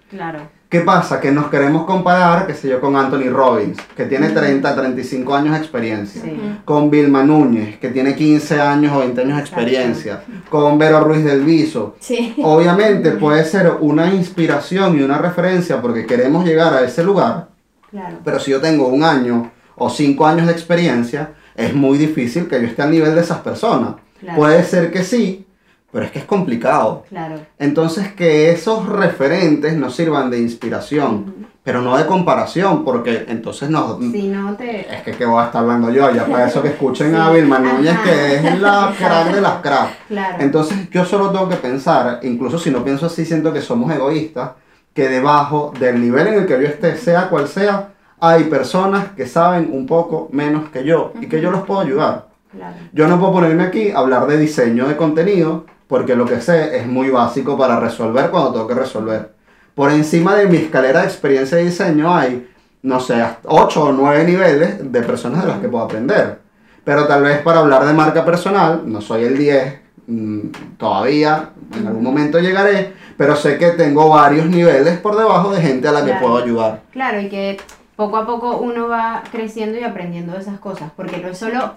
Claro. 0.09 0.41
¿Qué 0.73 0.81
pasa? 0.81 1.21
Que 1.21 1.31
nos 1.31 1.49
queremos 1.51 1.85
comparar, 1.85 2.47
qué 2.47 2.55
sé 2.55 2.67
yo, 2.67 2.81
con 2.81 2.97
Anthony 2.97 3.29
Robbins, 3.31 3.77
que 3.95 4.07
tiene 4.07 4.31
30, 4.31 4.75
35 4.75 5.35
años 5.35 5.53
de 5.53 5.59
experiencia. 5.59 6.23
Sí. 6.23 6.35
Con 6.65 6.91
Vilma 6.91 7.23
Núñez, 7.23 7.79
que 7.79 7.91
tiene 7.91 8.17
15 8.17 8.59
años 8.59 8.91
o 8.97 9.01
20 9.01 9.21
años 9.21 9.37
de 9.37 9.43
experiencia. 9.43 10.25
Con 10.49 10.79
Vero 10.79 11.01
Ruiz 11.05 11.25
del 11.25 11.43
Viso. 11.43 11.97
Sí. 12.01 12.35
Obviamente 12.43 13.11
puede 13.21 13.45
ser 13.45 13.71
una 13.81 14.15
inspiración 14.15 14.99
y 14.99 15.03
una 15.03 15.19
referencia 15.19 15.83
porque 15.83 16.07
queremos 16.07 16.47
llegar 16.47 16.73
a 16.73 16.81
ese 16.81 17.05
lugar, 17.05 17.49
Claro. 17.91 18.17
pero 18.25 18.41
si 18.41 18.51
yo 18.53 18.59
tengo 18.63 18.89
un 18.89 19.05
año 19.05 19.53
o 19.77 19.91
cinco 19.91 20.27
años 20.27 20.47
de 20.47 20.53
experiencia, 20.55 21.35
es 21.55 21.75
muy 21.75 21.99
difícil 21.99 22.49
que 22.49 22.59
yo 22.59 22.67
esté 22.67 22.81
al 22.81 22.91
nivel 22.93 23.15
de 23.15 23.21
esas 23.21 23.41
personas. 23.41 23.97
Claro. 24.21 24.39
Puede 24.39 24.65
ser 24.65 24.91
que 24.91 25.05
sí, 25.05 25.45
pero 25.93 26.07
es 26.07 26.11
que 26.11 26.21
es 26.21 26.25
complicado. 26.25 27.05
Claro. 27.11 27.37
Entonces 27.59 28.13
que 28.13 28.51
esos 28.51 28.89
referentes 28.89 29.77
nos 29.77 29.95
sirvan 29.95 30.31
de 30.31 30.39
inspiración, 30.41 31.15
Ujú. 31.15 31.47
pero 31.63 31.83
no 31.83 31.97
de 31.99 32.07
comparación, 32.07 32.83
porque 32.83 33.27
entonces 33.29 33.69
nos... 33.69 33.99
Si 34.01 34.29
no 34.29 34.57
te... 34.57 34.93
Es 34.93 35.03
que, 35.03 35.13
¿qué 35.13 35.27
voy 35.27 35.43
a 35.43 35.47
estar 35.47 35.63
hablando 35.63 35.91
yo? 35.91 36.11
Ya 36.13 36.25
para 36.25 36.49
eso 36.49 36.63
que 36.63 36.69
escuchen 36.69 37.15
a 37.15 37.31
Vilma 37.31 37.59
Núñez, 37.59 37.99
que 38.01 38.37
es 38.37 38.61
la 38.61 38.93
crack 38.99 39.35
de 39.35 39.41
las 39.43 39.61
cracks. 39.61 39.93
Claro. 40.09 40.37
Entonces 40.41 40.91
yo 40.91 41.05
solo 41.05 41.31
tengo 41.31 41.49
que 41.49 41.57
pensar, 41.57 42.21
incluso 42.23 42.59
si 42.59 42.71
no 42.71 42.83
pienso 42.83 43.07
así, 43.07 43.27
siento 43.27 43.53
que 43.53 43.61
somos 43.61 43.93
egoístas, 43.93 44.53
que 44.95 45.09
debajo 45.09 45.73
del 45.79 46.01
nivel 46.01 46.27
en 46.29 46.35
el 46.35 46.47
que 46.47 46.55
yo 46.55 46.67
esté, 46.69 46.97
sea 46.97 47.29
cual 47.29 47.49
sea, 47.49 47.91
hay 48.19 48.45
personas 48.45 49.11
que 49.17 49.27
saben 49.27 49.69
un 49.73 49.87
poco 49.87 50.29
menos 50.33 50.71
que 50.71 50.85
yo 50.85 51.13
y 51.21 51.27
que 51.27 51.41
yo 51.41 51.51
los 51.51 51.63
puedo 51.63 51.81
ayudar. 51.81 52.29
Claro. 52.51 52.77
Yo 52.93 53.09
no 53.09 53.19
puedo 53.19 53.33
ponerme 53.33 53.63
aquí 53.65 53.91
a 53.91 53.99
hablar 53.99 54.27
de 54.27 54.37
diseño 54.39 54.87
de 54.87 54.97
contenido 54.97 55.65
porque 55.93 56.17
lo 56.17 56.25
que 56.25 56.41
sé 56.41 56.79
es 56.79 56.87
muy 56.87 57.11
básico 57.11 57.55
para 57.59 57.79
resolver 57.79 58.31
cuando 58.31 58.51
tengo 58.51 58.67
que 58.67 58.73
resolver. 58.73 59.31
Por 59.75 59.91
encima 59.93 60.35
de 60.35 60.47
mi 60.47 60.57
escalera 60.57 61.01
de 61.01 61.07
experiencia 61.07 61.59
de 61.59 61.65
diseño 61.65 62.15
hay, 62.17 62.49
no 62.81 62.99
sé, 62.99 63.23
8 63.45 63.85
o 63.85 63.93
9 63.93 64.25
niveles 64.25 64.91
de 64.91 65.03
personas 65.03 65.43
de 65.43 65.49
las 65.51 65.59
que 65.61 65.69
puedo 65.69 65.85
aprender. 65.85 66.39
Pero 66.83 67.07
tal 67.07 67.23
vez 67.25 67.43
para 67.43 67.59
hablar 67.59 67.85
de 67.85 67.93
marca 67.93 68.25
personal, 68.25 68.81
no 68.87 69.03
soy 69.03 69.25
el 69.25 69.37
10 69.37 69.81
mm, 70.07 70.41
todavía, 70.79 71.51
en 71.79 71.87
algún 71.87 72.05
momento 72.05 72.39
llegaré, 72.39 72.95
pero 73.19 73.37
sé 73.37 73.59
que 73.59 73.73
tengo 73.73 74.09
varios 74.09 74.47
niveles 74.47 74.99
por 74.99 75.15
debajo 75.15 75.53
de 75.53 75.61
gente 75.61 75.89
a 75.89 75.93
la 75.93 76.01
que 76.01 76.13
Claro. 76.13 76.27
puedo 76.27 76.43
ayudar. 76.43 76.81
Claro, 76.91 77.21
y 77.21 77.29
que 77.29 77.61
poco 77.97 78.17
a 78.17 78.25
poco 78.25 78.57
uno 78.57 78.89
va 78.89 79.25
creciendo 79.31 79.79
y 79.79 79.85
aprendiendo 79.85 80.33
de 80.33 80.39
esas 80.39 80.59
cosas, 80.59 80.91
porque 80.97 81.19
no 81.19 81.29
es 81.29 81.37
solo 81.37 81.75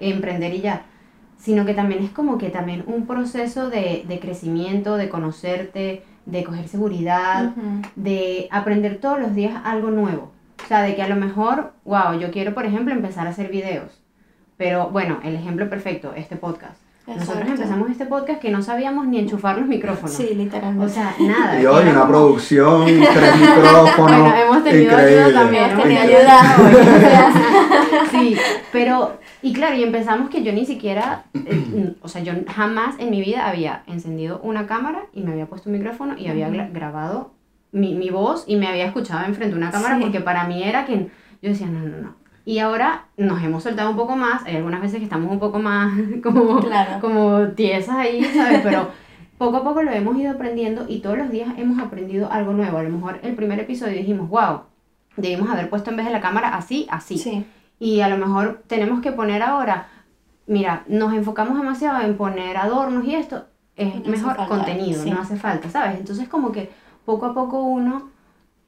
emprender 0.00 0.52
y 0.52 0.60
ya, 0.60 0.82
sino 1.38 1.64
que 1.66 1.74
también 1.74 2.02
es 2.02 2.10
como 2.10 2.38
que 2.38 2.50
también 2.50 2.84
un 2.86 3.06
proceso 3.06 3.68
de, 3.70 4.04
de 4.08 4.18
crecimiento, 4.20 4.96
de 4.96 5.08
conocerte, 5.08 6.02
de 6.24 6.44
coger 6.44 6.66
seguridad, 6.68 7.52
Ujú. 7.56 7.82
de 7.94 8.48
aprender 8.50 8.98
todos 8.98 9.20
los 9.20 9.34
días 9.34 9.54
algo 9.64 9.90
nuevo. 9.90 10.32
O 10.64 10.68
sea, 10.68 10.82
de 10.82 10.96
que 10.96 11.02
a 11.02 11.08
lo 11.08 11.16
mejor, 11.16 11.72
wow, 11.84 12.18
yo 12.18 12.30
quiero, 12.30 12.54
por 12.54 12.64
ejemplo, 12.66 12.92
empezar 12.92 13.26
a 13.26 13.30
hacer 13.30 13.48
videos. 13.50 14.02
Pero 14.56 14.88
bueno, 14.88 15.18
el 15.22 15.34
ejemplo 15.36 15.68
perfecto, 15.68 16.12
este 16.16 16.34
podcast. 16.36 16.80
Nosotros 17.06 17.36
Exacto. 17.36 17.52
empezamos 17.62 17.90
este 17.90 18.06
podcast 18.06 18.40
que 18.40 18.50
no 18.50 18.62
sabíamos 18.62 19.06
ni 19.06 19.20
enchufar 19.20 19.58
los 19.58 19.68
micrófonos. 19.68 20.10
Sí, 20.12 20.30
literalmente. 20.34 20.86
O 20.86 20.88
sea, 20.88 21.14
nada. 21.20 21.60
Y 21.60 21.66
hoy 21.66 21.84
una 21.84 22.00
como- 22.00 22.08
producción, 22.08 22.84
tres 23.14 23.36
micrófonos. 23.36 23.96
Bueno, 23.98 24.34
hemos 24.34 24.64
tenido 24.64 24.92
increíble, 24.92 25.22
ayuda 25.24 25.40
también, 25.40 25.64
Hemos 25.70 25.82
tenido 25.84 26.02
increíble. 26.02 26.28
ayuda. 26.30 27.36
Sí, 28.10 28.36
pero, 28.72 29.18
y 29.48 29.52
claro, 29.52 29.76
y 29.76 29.82
empezamos 29.84 30.28
que 30.30 30.42
yo 30.42 30.52
ni 30.52 30.64
siquiera, 30.66 31.24
eh, 31.34 31.94
o 32.02 32.08
sea, 32.08 32.22
yo 32.22 32.32
jamás 32.48 32.96
en 32.98 33.10
mi 33.10 33.20
vida 33.20 33.46
había 33.48 33.82
encendido 33.86 34.40
una 34.42 34.66
cámara 34.66 35.02
y 35.12 35.22
me 35.22 35.32
había 35.32 35.46
puesto 35.46 35.68
un 35.70 35.76
micrófono 35.76 36.16
y 36.18 36.26
había 36.28 36.48
gra- 36.48 36.72
grabado 36.72 37.30
mi, 37.72 37.94
mi 37.94 38.10
voz 38.10 38.44
y 38.46 38.56
me 38.56 38.66
había 38.68 38.86
escuchado 38.86 39.24
enfrente 39.24 39.54
de 39.54 39.58
una 39.62 39.70
cámara 39.70 39.96
Sí. 39.96 40.00
porque 40.02 40.20
para 40.20 40.44
mí 40.48 40.62
era 40.62 40.84
que 40.86 40.94
yo 41.42 41.48
decía, 41.50 41.66
no, 41.66 41.80
no, 41.80 41.96
no. 41.98 42.14
Y 42.44 42.58
ahora 42.60 43.06
nos 43.16 43.42
hemos 43.42 43.62
soltado 43.64 43.90
un 43.90 43.96
poco 43.96 44.14
más, 44.16 44.44
hay 44.46 44.56
algunas 44.56 44.80
veces 44.80 44.98
que 44.98 45.04
estamos 45.04 45.30
un 45.30 45.38
poco 45.40 45.58
más 45.58 45.92
como, 46.22 46.60
Claro. 46.60 47.00
como 47.00 47.48
tiesas 47.56 47.96
ahí, 47.96 48.22
¿sabes? 48.24 48.60
Pero 48.62 48.88
poco 49.38 49.58
a 49.58 49.64
poco 49.64 49.82
lo 49.82 49.90
hemos 49.92 50.16
ido 50.16 50.30
aprendiendo 50.32 50.86
y 50.88 51.00
todos 51.00 51.18
los 51.18 51.30
días 51.30 51.50
hemos 51.58 51.78
aprendido 51.78 52.30
algo 52.32 52.52
nuevo. 52.52 52.78
A 52.78 52.82
lo 52.82 52.90
mejor 52.90 53.18
el 53.22 53.34
primer 53.34 53.58
episodio 53.60 53.96
dijimos, 53.98 54.28
wow, 54.28 54.60
debimos 55.16 55.50
haber 55.50 55.68
puesto 55.68 55.90
en 55.90 55.96
vez 55.96 56.06
de 56.06 56.12
la 56.12 56.20
cámara 56.20 56.56
así, 56.56 56.86
así. 56.90 57.18
Sí. 57.18 57.44
Y 57.78 58.00
a 58.00 58.08
lo 58.08 58.16
mejor 58.16 58.62
tenemos 58.66 59.00
que 59.02 59.12
poner 59.12 59.42
ahora, 59.42 59.88
mira, 60.46 60.84
nos 60.88 61.12
enfocamos 61.14 61.58
demasiado 61.58 62.00
en 62.00 62.16
poner 62.16 62.56
adornos 62.56 63.04
y 63.04 63.14
esto, 63.14 63.44
es 63.76 63.94
No 64.04 64.10
mejor 64.10 64.36
falta, 64.36 64.48
contenido, 64.48 65.02
sí. 65.02 65.10
no 65.10 65.20
hace 65.20 65.36
falta, 65.36 65.68
¿sabes? 65.68 65.98
Entonces 65.98 66.28
como 66.28 66.52
que 66.52 66.70
poco 67.04 67.26
a 67.26 67.34
poco 67.34 67.62
uno 67.62 68.10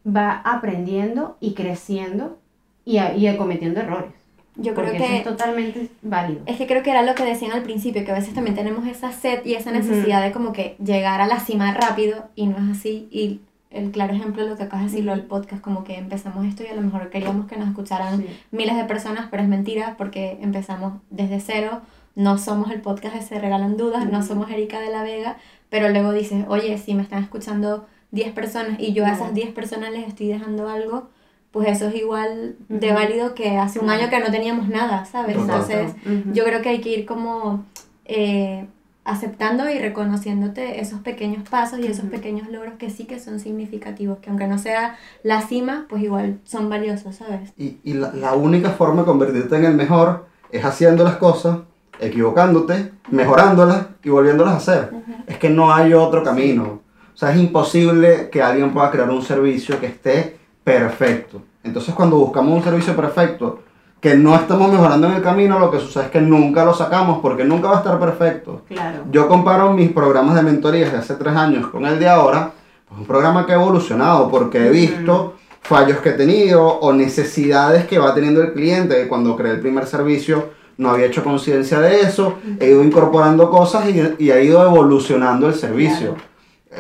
va 0.07 0.43
aprendiendo 0.45 1.37
y 1.41 1.55
creciendo 1.55 2.39
y, 2.85 2.99
y 2.99 3.37
cometiendo 3.37 3.81
errores. 3.81 4.13
Yo 4.57 4.75
creo 4.75 4.87
porque 4.87 4.97
eso 4.97 5.07
que 5.07 5.17
es 5.19 5.25
totalmente 5.25 5.91
válido. 6.03 6.41
Es 6.47 6.57
que 6.57 6.67
creo 6.67 6.83
que 6.83 6.91
era 6.91 7.03
lo 7.03 7.15
que 7.15 7.25
decían 7.25 7.53
al 7.53 7.63
principio, 7.63 8.05
que 8.05 8.11
a 8.11 8.15
veces 8.15 8.35
también 8.35 8.57
tenemos 8.57 8.87
esa 8.89 9.13
sed 9.13 9.45
y 9.45 9.55
esa 9.55 9.71
necesidad 9.71 10.21
de 10.21 10.33
como 10.33 10.53
que 10.53 10.77
llegar 10.85 11.21
a 11.21 11.29
la 11.29 11.39
cima 11.39 11.73
rápido 11.75 12.29
y 12.35 12.47
no 12.49 12.57
es 12.57 12.77
así. 12.79 13.09
Y 13.13 13.41
el 13.71 13.91
claro 13.91 14.15
ejemplo 14.15 14.43
de 14.45 14.51
lo 14.51 14.57
que 14.57 14.63
acabas 14.65 14.87
de 14.87 14.91
decirlo 14.91 15.13
del 15.13 15.25
podcast, 15.27 15.61
como 15.63 15.85
que 15.85 15.97
empezamos 15.99 16.47
esto 16.47 16.63
y 16.63 16.69
a 16.69 16.75
lo 16.75 16.81
mejor 16.83 17.11
queríamos 17.11 17.47
que 17.47 17.57
nos 17.57 17.69
escucharan 17.69 18.21
Sí. 18.23 18.27
miles 18.51 18.77
de 18.77 18.85
personas, 18.85 19.27
pero 19.31 19.43
es 19.43 19.49
mentira 19.49 19.95
porque 19.99 20.39
empezamos 20.41 20.95
desde 21.11 21.39
cero, 21.41 21.83
no 22.15 22.39
somos 22.39 22.71
el 22.71 22.81
podcast 22.81 23.15
de 23.15 23.23
Se 23.23 23.39
Regalan 23.39 23.77
Dudas, 23.77 24.11
no 24.11 24.23
somos 24.23 24.51
Erika 24.51 24.81
de 24.81 24.91
la 24.91 25.03
Vega, 25.03 25.37
pero 25.69 25.89
luego 25.91 26.13
dices, 26.13 26.45
oye, 26.49 26.79
si 26.79 26.95
me 26.95 27.03
están 27.03 27.23
escuchando 27.23 27.87
10 28.11 28.33
personas 28.33 28.81
y 28.81 28.95
yo 28.95 29.05
a 29.05 29.13
esas 29.13 29.35
10 29.35 29.51
personas 29.53 29.93
les 29.93 30.09
estoy 30.09 30.29
dejando 30.29 30.69
algo, 30.69 31.11
pues 31.51 31.69
eso 31.69 31.89
es 31.89 31.95
igual 31.95 32.57
de 32.69 32.93
válido 32.93 33.35
que 33.35 33.57
hace 33.59 33.79
un 33.81 33.91
año 33.91 34.09
que 34.09 34.19
no 34.19 34.31
teníamos 34.31 34.69
nada, 34.69 35.05
¿sabes? 35.05 35.37
Entonces, 35.37 35.93
yo 36.33 36.45
creo 36.45 36.63
que 36.63 36.71
hay 36.71 36.81
que 36.81 36.89
ir 36.91 37.07
como 37.07 37.65
eh, 38.07 38.67
aceptando 39.09 39.69
y 39.71 39.79
reconociéndote 39.79 40.81
esos 40.81 41.01
pequeños 41.01 41.49
pasos 41.49 41.79
y 41.79 41.87
esos 41.87 42.05
pequeños 42.07 42.49
logros 42.49 42.75
que 42.79 42.91
sí 42.91 43.05
que 43.05 43.19
son 43.19 43.41
significativos, 43.41 44.19
que 44.19 44.31
aunque 44.31 44.47
no 44.47 44.59
sea 44.59 44.97
la 45.23 45.41
cima, 45.43 45.87
pues 45.89 46.03
igual 46.03 46.39
son 46.45 46.69
valiosos, 46.69 47.17
¿sabes? 47.17 47.53
Y, 47.57 47.79
y 47.83 47.95
la, 47.95 48.13
la 48.13 48.35
única 48.35 48.71
forma 48.71 49.03
de 49.03 49.07
convertirte 49.07 49.57
en 49.57 49.65
el 49.65 49.75
mejor 49.75 50.27
es 50.53 50.65
haciendo 50.65 51.05
las 51.05 51.17
cosas, 51.17 51.59
equivocándote, 52.01 52.93
mejorándolas 53.11 53.87
y 54.05 54.11
volviéndolas 54.11 54.55
a 54.55 54.57
hacer. 54.59 54.91
Es 55.27 55.39
que 55.39 55.51
no 55.51 55.73
hay 55.73 55.95
otro 55.95 56.23
camino. 56.23 56.81
O 57.15 57.17
sea, 57.17 57.33
es 57.33 57.39
imposible 57.39 58.29
que 58.31 58.43
alguien 58.43 58.73
pueda 58.73 58.91
crear 58.91 59.11
un 59.11 59.23
servicio 59.23 59.81
que 59.81 59.87
esté 59.87 60.39
perfecto. 60.63 61.43
Entonces, 61.65 61.95
cuando 61.95 62.17
buscamos 62.17 62.57
un 62.57 62.63
servicio 62.63 62.95
perfecto, 62.95 63.63
que 64.01 64.15
no 64.15 64.35
estamos 64.37 64.71
mejorando 64.71 65.09
en 65.09 65.15
el 65.15 65.23
camino, 65.23 65.59
lo 65.59 65.71
que 65.71 65.81
sucede 65.81 66.05
es 66.05 66.11
que 66.11 66.21
nunca 66.21 66.65
lo 66.65 66.73
sacamos 66.73 67.19
porque 67.21 67.45
nunca 67.45 67.69
va 67.69 67.77
a 67.77 67.79
estar 67.79 67.99
perfecto. 67.99 68.63
Claro. 68.69 68.99
Yo 69.11 69.27
comparo 69.27 69.73
mis 69.73 69.91
programas 69.91 70.37
de 70.37 70.43
mentorías 70.43 70.93
de 70.93 70.99
hace 70.99 71.15
tres 71.15 71.35
años 71.35 71.67
con 71.67 71.85
el 71.85 71.99
de 71.99 72.09
ahora, 72.09 72.53
pues 72.89 73.01
un 73.01 73.07
programa 73.07 73.45
que 73.45 73.53
ha 73.53 73.57
evolucionado 73.57 74.31
porque 74.31 74.67
he 74.67 74.71
visto 74.71 75.35
fallos 75.63 75.99
que 75.99 76.11
he 76.11 76.13
tenido 76.13 76.65
o 76.65 76.93
necesidades 76.93 77.87
que 77.87 77.99
va 77.99 78.15
teniendo 78.15 78.41
el 78.41 78.53
cliente. 78.53 78.95
que 78.95 79.09
Cuando 79.09 79.37
creé 79.37 79.53
el 79.53 79.61
primer 79.61 79.87
servicio 79.87 80.51
no 80.77 80.91
había 80.91 81.07
hecho 81.07 81.25
conciencia 81.25 81.81
de 81.81 82.03
eso, 82.03 82.35
he 82.61 82.71
ido 82.71 82.85
incorporando 82.85 83.51
cosas 83.51 83.87
y, 83.89 84.25
y 84.25 84.31
ha 84.31 84.41
ido 84.41 84.65
evolucionando 84.65 85.49
el 85.49 85.55
servicio. 85.55 86.15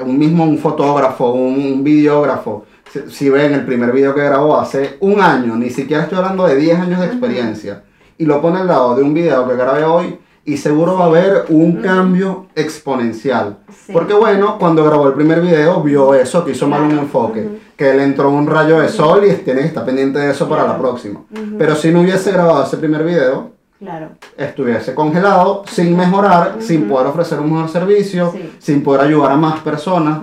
Un 0.00 0.16
mismo 0.18 0.44
un 0.44 0.59
fotógrafo, 0.59 1.33
un, 1.33 1.54
un 1.54 1.83
videógrafo. 1.83 2.64
Si, 2.92 3.01
si 3.11 3.29
ven 3.31 3.53
el 3.55 3.64
primer 3.66 3.92
video 3.92 4.14
que 4.14 4.22
grabó 4.22 4.59
hace 4.59 4.96
un 5.01 5.20
año, 5.20 5.57
ni 5.57 5.70
siquiera 5.70 6.05
estoy 6.05 6.18
hablando 6.18 6.46
de 6.46 6.57
10 6.57 6.79
años 6.81 7.01
de 7.01 7.07
experiencia, 7.07 7.83
y 8.16 8.24
lo 8.24 8.40
pone 8.40 8.61
al 8.61 8.66
lado 8.66 8.94
de 8.96 9.03
un 9.03 9.12
video 9.14 9.46
que 9.48 9.55
grabé 9.57 9.85
hoy, 9.85 10.18
y 10.44 10.57
seguro 10.57 10.96
va 10.96 11.05
a 11.05 11.09
haber 11.09 11.44
un 11.51 11.83
cambio 11.83 12.46
exponencial. 12.55 13.59
Sí. 13.70 13.92
Porque 13.92 14.14
bueno, 14.14 14.57
cuando 14.59 14.83
grabó 14.83 15.07
el 15.09 15.12
primer 15.12 15.42
video 15.42 15.83
vio 15.83 16.14
eso, 16.14 16.42
que 16.44 16.53
hizo 16.53 16.66
mal 16.66 16.83
un 16.83 16.92
enfoque, 16.98 17.61
que 17.77 17.92
le 17.92 18.03
entró 18.05 18.31
un 18.31 18.46
rayo 18.46 18.81
de 18.81 18.88
sol 18.88 19.22
y 19.27 19.33
tiene 19.44 19.61
que 19.61 19.66
estar 19.66 19.85
pendiente 19.85 20.18
de 20.18 20.31
eso 20.31 20.48
para 20.48 20.66
la 20.66 20.79
próxima. 20.79 21.20
Pero 21.59 21.77
si 21.77 21.90
no 21.92 22.01
hubiese 22.01 22.33
grabado 22.33 22.64
ese 22.64 22.79
primer 22.79 23.05
video, 23.05 23.51
Claro. 23.79 24.09
estuviese 24.37 24.94
congelado, 24.94 25.62
sin 25.70 25.94
mejorar, 25.96 26.57
sin 26.61 26.88
poder 26.88 27.09
ofrecer 27.09 27.38
un 27.38 27.53
mejor 27.53 27.68
servicio, 27.68 28.33
Sí. 28.33 28.51
sin 28.59 28.83
poder 28.83 29.03
ayudar 29.03 29.33
a 29.33 29.37
más 29.37 29.61
personas. 29.61 30.20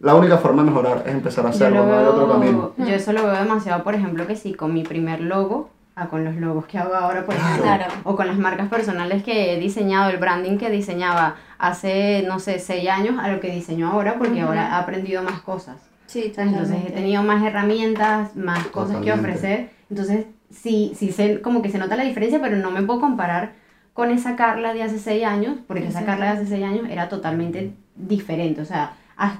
La 0.00 0.14
única 0.14 0.38
forma 0.38 0.62
de 0.62 0.70
mejorar 0.70 1.02
es 1.06 1.12
empezar 1.12 1.44
a 1.46 1.48
hacerlo, 1.50 1.80
lo 1.80 1.86
no 1.86 1.98
hay 1.98 2.04
otro 2.06 2.28
camino. 2.28 2.72
yo 2.76 2.86
eso 2.94 3.12
lo 3.12 3.24
veo 3.24 3.32
demasiado, 3.32 3.82
por 3.82 3.94
ejemplo, 3.94 4.26
que 4.26 4.36
sí, 4.36 4.54
con 4.54 4.72
mi 4.72 4.84
primer 4.84 5.20
logo, 5.20 5.70
a 5.96 6.06
con 6.06 6.24
los 6.24 6.36
logos 6.36 6.66
que 6.66 6.78
hago 6.78 6.94
ahora, 6.94 7.26
por 7.26 7.34
ejemplo, 7.34 7.64
Claro. 7.64 7.86
o 8.04 8.14
con 8.14 8.28
las 8.28 8.38
marcas 8.38 8.68
personales 8.68 9.24
que 9.24 9.54
he 9.54 9.58
diseñado, 9.58 10.10
el 10.10 10.18
branding 10.18 10.56
que 10.56 10.70
diseñaba 10.70 11.34
hace, 11.58 12.24
no 12.28 12.38
sé, 12.38 12.60
seis 12.60 12.88
años, 12.88 13.16
a 13.20 13.28
lo 13.28 13.40
que 13.40 13.50
diseño 13.50 13.88
ahora, 13.90 14.14
porque 14.18 14.38
Ujú. 14.38 14.46
ahora 14.48 14.68
he 14.68 14.74
aprendido 14.80 15.22
más 15.24 15.40
cosas. 15.40 15.76
Sí, 16.06 16.32
¿sabes? 16.34 16.52
Entonces 16.52 16.76
he 16.86 16.90
tenido 16.92 17.22
más 17.24 17.42
herramientas, 17.44 18.36
más 18.36 18.64
cosas 18.68 18.98
que 18.98 19.10
Totalmente. 19.10 19.28
ofrecer. 19.30 19.70
Entonces 19.90 20.26
sí, 20.50 20.92
sí 20.94 21.10
sé, 21.10 21.40
como 21.42 21.60
que 21.60 21.70
se 21.70 21.78
nota 21.78 21.96
la 21.96 22.04
diferencia, 22.04 22.40
pero 22.40 22.56
no 22.56 22.70
me 22.70 22.82
puedo 22.82 23.00
comparar 23.00 23.52
con 23.92 24.12
esa 24.12 24.36
Carla 24.36 24.72
de 24.74 24.84
hace 24.84 25.00
seis 25.00 25.24
años, 25.24 25.56
porque 25.66 25.80
esa 25.88 26.00
Exacto. 26.00 26.06
Carla 26.12 26.26
de 26.26 26.30
hace 26.38 26.46
seis 26.46 26.64
años 26.64 26.86
era 26.88 27.08
totalmente 27.08 27.72
diferente. 27.96 28.60
O 28.60 28.64
sea, 28.64 28.92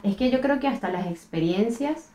es 0.02 0.16
que 0.16 0.30
yo 0.30 0.40
creo 0.40 0.58
que 0.60 0.68
hasta 0.68 0.88
las 0.90 1.06
experiencias 1.06 2.08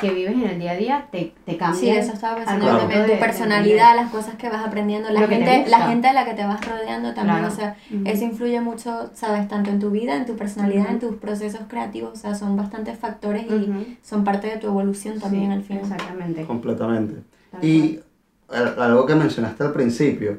que 0.00 0.10
vives 0.10 0.32
en 0.34 0.42
el 0.42 0.58
día 0.58 0.72
a 0.72 0.76
día 0.76 1.06
te, 1.12 1.32
te 1.46 1.56
cambian. 1.56 1.80
Sí, 1.80 1.88
eso 1.88 2.12
estaba 2.12 2.34
pensando 2.36 2.64
Claro. 2.64 2.80
también, 2.80 3.02
tu 3.02 3.06
de- 3.08 3.14
de 3.14 3.20
personalidad, 3.20 3.94
las 3.94 4.10
cosas 4.10 4.34
que 4.34 4.48
vas 4.48 4.66
aprendiendo, 4.66 5.08
la 5.10 5.20
Lo 5.20 5.28
gente, 5.28 5.64
la 5.68 5.86
gente 5.86 6.08
a 6.08 6.12
la 6.12 6.24
que 6.24 6.34
te 6.34 6.44
vas 6.44 6.60
rodeando 6.66 7.14
también, 7.14 7.38
Claro. 7.38 7.52
o 7.52 7.56
sea, 7.56 7.76
eso 8.04 8.24
influye 8.24 8.60
mucho, 8.60 9.10
sabes, 9.14 9.46
tanto 9.46 9.70
en 9.70 9.78
tu 9.78 9.90
vida, 9.90 10.16
en 10.16 10.26
tu 10.26 10.34
personalidad, 10.36 10.90
en 10.90 10.98
tus 10.98 11.14
procesos 11.16 11.60
creativos, 11.68 12.12
o 12.14 12.16
sea, 12.16 12.34
son 12.34 12.56
bastantes 12.56 12.98
factores 12.98 13.44
y 13.48 13.96
son 14.02 14.24
parte 14.24 14.48
de 14.48 14.56
tu 14.56 14.66
evolución 14.66 15.20
también 15.20 15.46
Sí, 15.46 15.52
al 15.52 15.62
final. 15.62 15.82
Exactamente. 15.84 16.44
Completamente. 16.44 17.22
Y 17.62 18.00
al- 18.52 18.74
algo 18.82 19.06
que 19.06 19.14
mencionaste 19.14 19.62
al 19.62 19.72
principio. 19.72 20.38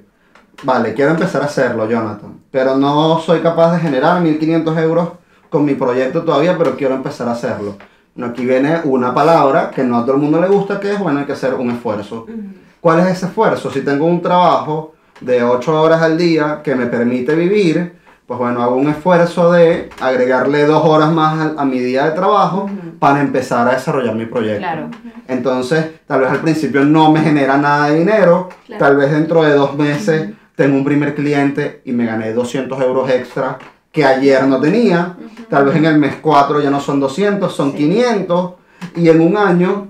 Vale, 0.63 0.93
quiero 0.93 1.11
empezar 1.11 1.41
a 1.41 1.45
hacerlo, 1.45 1.89
Jonathan. 1.89 2.39
Pero 2.51 2.75
no 2.77 3.19
soy 3.19 3.39
capaz 3.39 3.73
de 3.73 3.79
generar 3.79 4.21
1500 4.21 4.77
euros 4.77 5.09
con 5.55 5.63
mi 5.63 5.75
proyecto 5.75 6.23
todavía, 6.23 6.57
pero 6.57 6.75
quiero 6.75 6.95
empezar 6.95 7.29
a 7.29 7.31
hacerlo. 7.31 7.77
Bueno, 8.13 8.33
aquí 8.33 8.45
viene 8.45 8.81
una 8.83 9.13
palabra 9.13 9.71
que 9.73 9.85
no 9.85 9.97
a 9.99 10.01
todo 10.05 10.15
el 10.15 10.21
mundo 10.21 10.41
le 10.41 10.47
gusta, 10.49 10.81
que 10.81 10.91
es, 10.91 10.99
bueno, 10.99 11.19
hay 11.21 11.25
que 11.25 11.31
hacer 11.31 11.53
un 11.53 11.71
esfuerzo. 11.71 12.23
Ujú. 12.27 12.33
¿Cuál 12.81 12.99
es 12.99 13.05
ese 13.07 13.27
esfuerzo? 13.27 13.71
Si 13.71 13.79
tengo 13.79 14.05
un 14.05 14.21
trabajo 14.21 14.95
de 15.21 15.43
8 15.43 15.81
horas 15.81 16.01
al 16.01 16.17
día 16.17 16.59
que 16.61 16.75
me 16.75 16.87
permite 16.87 17.35
vivir, 17.35 17.95
pues 18.27 18.37
bueno, 18.37 18.61
hago 18.61 18.75
un 18.75 18.89
esfuerzo 18.89 19.53
de 19.53 19.89
agregarle 20.01 20.65
dos 20.65 20.83
horas 20.85 21.09
más 21.13 21.39
a, 21.57 21.61
a 21.61 21.63
mi 21.63 21.79
día 21.79 22.03
de 22.03 22.11
trabajo 22.11 22.69
para 22.99 23.21
empezar 23.21 23.65
a 23.69 23.75
desarrollar 23.75 24.13
mi 24.15 24.25
proyecto. 24.25 24.59
Claro. 24.59 24.89
Entonces, 25.29 25.85
tal 26.05 26.19
vez 26.19 26.31
al 26.31 26.39
principio 26.41 26.83
no 26.83 27.11
me 27.13 27.21
genera 27.21 27.57
nada 27.57 27.87
de 27.89 27.99
dinero, 27.99 28.49
Claro. 28.65 28.83
tal 28.85 28.97
vez 28.97 29.09
dentro 29.11 29.41
de 29.43 29.53
dos 29.53 29.77
meses 29.77 30.31
tengo 30.57 30.75
un 30.75 30.83
primer 30.83 31.15
cliente 31.15 31.81
y 31.85 31.93
me 31.93 32.05
gané 32.05 32.33
200 32.33 32.81
euros 32.81 33.09
extra 33.09 33.57
que 33.95 34.03
ayer 34.03 34.45
no 34.45 34.59
tenía, 34.59 35.15
tal 35.49 35.63
vez 35.65 35.77
en 35.77 35.85
el 35.85 35.97
mes 35.97 36.15
4 36.21 36.59
ya 36.61 36.69
no 36.69 36.81
son 36.81 36.99
200, 36.99 37.55
son 37.55 37.71
Sí. 37.71 37.77
500 37.77 38.51
y 38.97 39.07
en 39.07 39.21
un 39.21 39.37
año, 39.37 39.87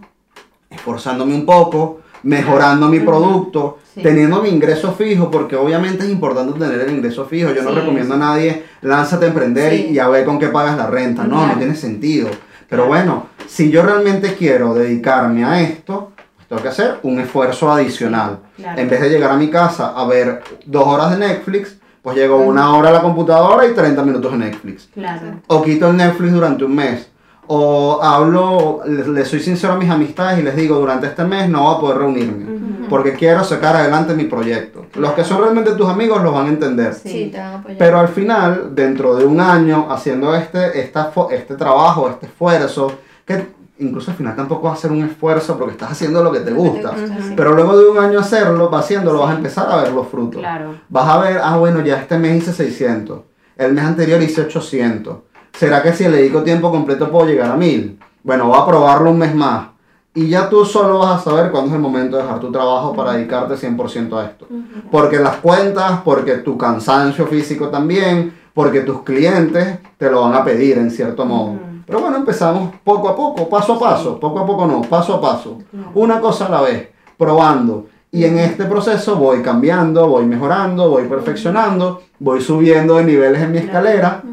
esforzándome 0.70 1.34
un 1.34 1.44
poco, 1.46 2.02
mejorando 2.22 2.88
mi 2.88 3.00
producto, 3.00 3.80
Sí. 3.96 4.04
teniendo 4.04 4.42
mi 4.44 4.50
ingreso 4.50 4.92
fijo, 4.94 5.32
porque 5.32 5.56
obviamente 5.56 6.04
es 6.06 6.12
importante 6.12 6.58
tener 6.60 6.82
el 6.82 6.92
ingreso 6.96 7.26
fijo. 7.26 7.52
Yo 7.52 7.64
no 7.64 7.72
recomiendo 7.72 8.14
a 8.14 8.18
nadie, 8.18 8.64
lánzate 8.82 9.26
a 9.26 9.28
emprender 9.30 9.74
y- 9.74 9.78
Sí. 9.78 9.88
y, 9.94 10.00
a 10.00 10.08
ver 10.08 10.24
con 10.26 10.38
qué 10.38 10.50
pagas 10.50 10.78
la 10.78 10.86
renta. 10.88 11.24
No, 11.24 11.38
Claro. 11.38 11.54
no 11.54 11.58
tiene 11.58 11.76
sentido. 11.76 12.28
Pero 12.70 12.86
Claro. 12.86 12.88
bueno, 12.88 13.26
si 13.48 13.72
yo 13.72 13.82
realmente 13.84 14.36
quiero 14.36 14.74
dedicarme 14.76 15.46
a 15.46 15.62
esto, 15.62 16.12
pues 16.36 16.48
tengo 16.48 16.62
que 16.62 16.68
hacer 16.70 17.00
un 17.04 17.20
esfuerzo 17.20 17.72
adicional. 17.72 18.40
Claro. 18.58 18.80
En 18.82 18.88
vez 18.90 19.02
de 19.02 19.10
llegar 19.10 19.32
a 19.32 19.38
mi 19.38 19.50
casa 19.50 19.94
a 19.96 20.06
ver 20.06 20.44
dos 20.66 20.86
horas 20.86 21.12
de 21.12 21.18
Netflix, 21.26 21.78
pues 22.06 22.18
llego 22.18 22.38
una 22.38 22.76
hora 22.76 22.90
a 22.90 22.92
la 22.92 23.02
computadora 23.02 23.66
y 23.66 23.74
30 23.74 24.04
minutos 24.04 24.32
de 24.32 24.38
Netflix. 24.38 24.88
Claro. 24.94 25.42
O 25.48 25.64
quito 25.64 25.90
el 25.90 25.98
Netflix 25.98 26.34
durante 26.34 26.64
un 26.64 26.76
mes. 26.76 27.10
O 27.48 28.00
hablo, 28.00 28.82
le, 28.86 29.08
le 29.08 29.26
soy 29.26 29.40
sincero 29.40 29.74
a 29.74 29.76
mis 29.76 29.90
amistades 29.90 30.38
y 30.38 30.44
les 30.44 30.56
digo, 30.56 30.78
durante 30.78 31.08
este 31.08 31.24
mes 31.24 31.50
no 31.50 31.64
voy 31.64 31.76
a 31.76 31.80
poder 31.80 31.98
reunirme. 31.98 32.46
Porque 32.92 33.14
quiero 33.14 33.44
sacar 33.44 33.76
adelante 33.76 34.14
mi 34.14 34.26
proyecto. 34.26 34.86
Los 34.94 35.14
que 35.14 35.24
son 35.24 35.42
realmente 35.42 35.72
tus 35.72 35.90
amigos 35.90 36.22
los 36.22 36.32
van 36.32 36.46
a 36.46 36.50
entender. 36.50 36.94
Sí. 36.94 37.10
Sí, 37.10 37.30
te 37.32 37.40
van 37.40 37.48
a 37.48 37.58
apoyar. 37.58 37.78
Pero 37.80 38.00
al 38.00 38.10
final, 38.10 38.76
dentro 38.76 39.16
de 39.16 39.26
un 39.26 39.40
año, 39.42 39.88
haciendo 39.90 40.36
este, 40.36 40.80
esta, 40.80 41.12
este 41.32 41.56
trabajo, 41.56 42.08
este 42.08 42.28
esfuerzo, 42.28 42.92
que 43.26 43.48
incluso 43.80 44.12
al 44.12 44.18
final 44.18 44.36
tampoco 44.36 44.68
va 44.68 44.74
a 44.74 44.78
ser 44.78 44.92
un 44.92 45.04
esfuerzo 45.04 45.58
porque 45.58 45.74
estás 45.74 45.92
haciendo 45.92 46.24
lo 46.24 46.32
que 46.32 46.40
te 46.40 46.52
gusta. 46.52 46.94
sí. 46.96 47.34
Pero 47.36 47.54
luego 47.54 47.78
de 47.78 47.90
un 47.90 47.98
año 47.98 48.20
hacerlo, 48.20 48.70
va 48.70 48.80
haciéndolo, 48.80 49.20
vas 49.20 49.34
a 49.34 49.38
empezar 49.38 49.70
a 49.70 49.78
ver 49.78 49.92
los 49.92 50.08
frutos. 50.08 50.40
Claro. 50.40 50.76
Vas 50.90 51.08
a 51.08 51.18
ver, 51.20 51.40
ah, 51.44 51.58
bueno, 51.58 51.82
ya 51.82 51.98
este 51.98 52.18
mes 52.18 52.44
hice 52.44 52.54
600. 52.54 53.22
El 53.58 53.74
mes 53.74 53.86
anterior 53.86 54.22
hice 54.22 54.42
800. 54.42 55.18
¿Será 55.54 55.82
que 55.82 55.94
si 55.94 56.04
le 56.04 56.18
dedico 56.18 56.44
tiempo 56.44 56.72
completo 56.72 57.10
puedo 57.10 57.28
llegar 57.28 57.52
a 57.52 57.56
1000? 57.56 58.00
Bueno, 58.24 58.48
voy 58.48 58.60
a 58.60 58.66
probarlo 58.66 59.12
un 59.12 59.18
mes 59.18 59.34
más. 59.34 59.68
Y 60.14 60.30
ya 60.30 60.50
tú 60.50 60.64
solo 60.64 61.00
vas 61.00 61.20
a 61.20 61.24
saber 61.24 61.52
cuándo 61.52 61.70
es 61.70 61.76
el 61.76 61.82
momento 61.82 62.16
de 62.16 62.24
dejar 62.24 62.40
tu 62.40 62.50
trabajo 62.50 62.96
para 62.96 63.14
dedicarte 63.14 63.56
100% 63.56 64.18
a 64.18 64.26
esto. 64.26 64.48
Porque 64.90 65.20
las 65.20 65.38
cuentas, 65.38 66.00
porque 66.06 66.36
tu 66.36 66.58
cansancio 66.58 67.28
físico 67.28 67.68
también, 67.68 68.34
porque 68.54 68.82
tus 68.82 69.04
clientes 69.04 69.80
te 69.98 70.10
lo 70.10 70.22
van 70.22 70.34
a 70.34 70.44
pedir 70.44 70.78
en 70.78 70.90
cierto 70.90 71.26
modo. 71.26 71.60
Pero 71.86 72.00
bueno, 72.00 72.18
empezamos 72.18 72.74
poco 72.84 73.10
a 73.10 73.16
poco, 73.16 73.48
paso 73.48 73.74
a 73.74 73.80
paso, 73.80 74.20
poco 74.20 74.40
a 74.40 74.46
poco 74.46 74.66
no, 74.66 74.82
paso 74.82 75.16
a 75.16 75.22
paso. 75.22 75.60
Una 75.94 76.20
cosa 76.20 76.48
a 76.48 76.50
la 76.50 76.62
vez, 76.62 76.90
probando. 77.18 77.88
Y 78.12 78.24
en 78.24 78.38
este 78.40 78.66
proceso 78.66 79.18
voy 79.18 79.42
cambiando, 79.42 80.08
voy 80.08 80.26
mejorando, 80.26 80.90
voy 80.90 81.08
perfeccionando, 81.08 82.02
voy 82.20 82.42
subiendo 82.42 82.96
de 82.96 83.04
niveles 83.04 83.42
en 83.42 83.52
mi 83.52 83.58
escalera 83.60 84.24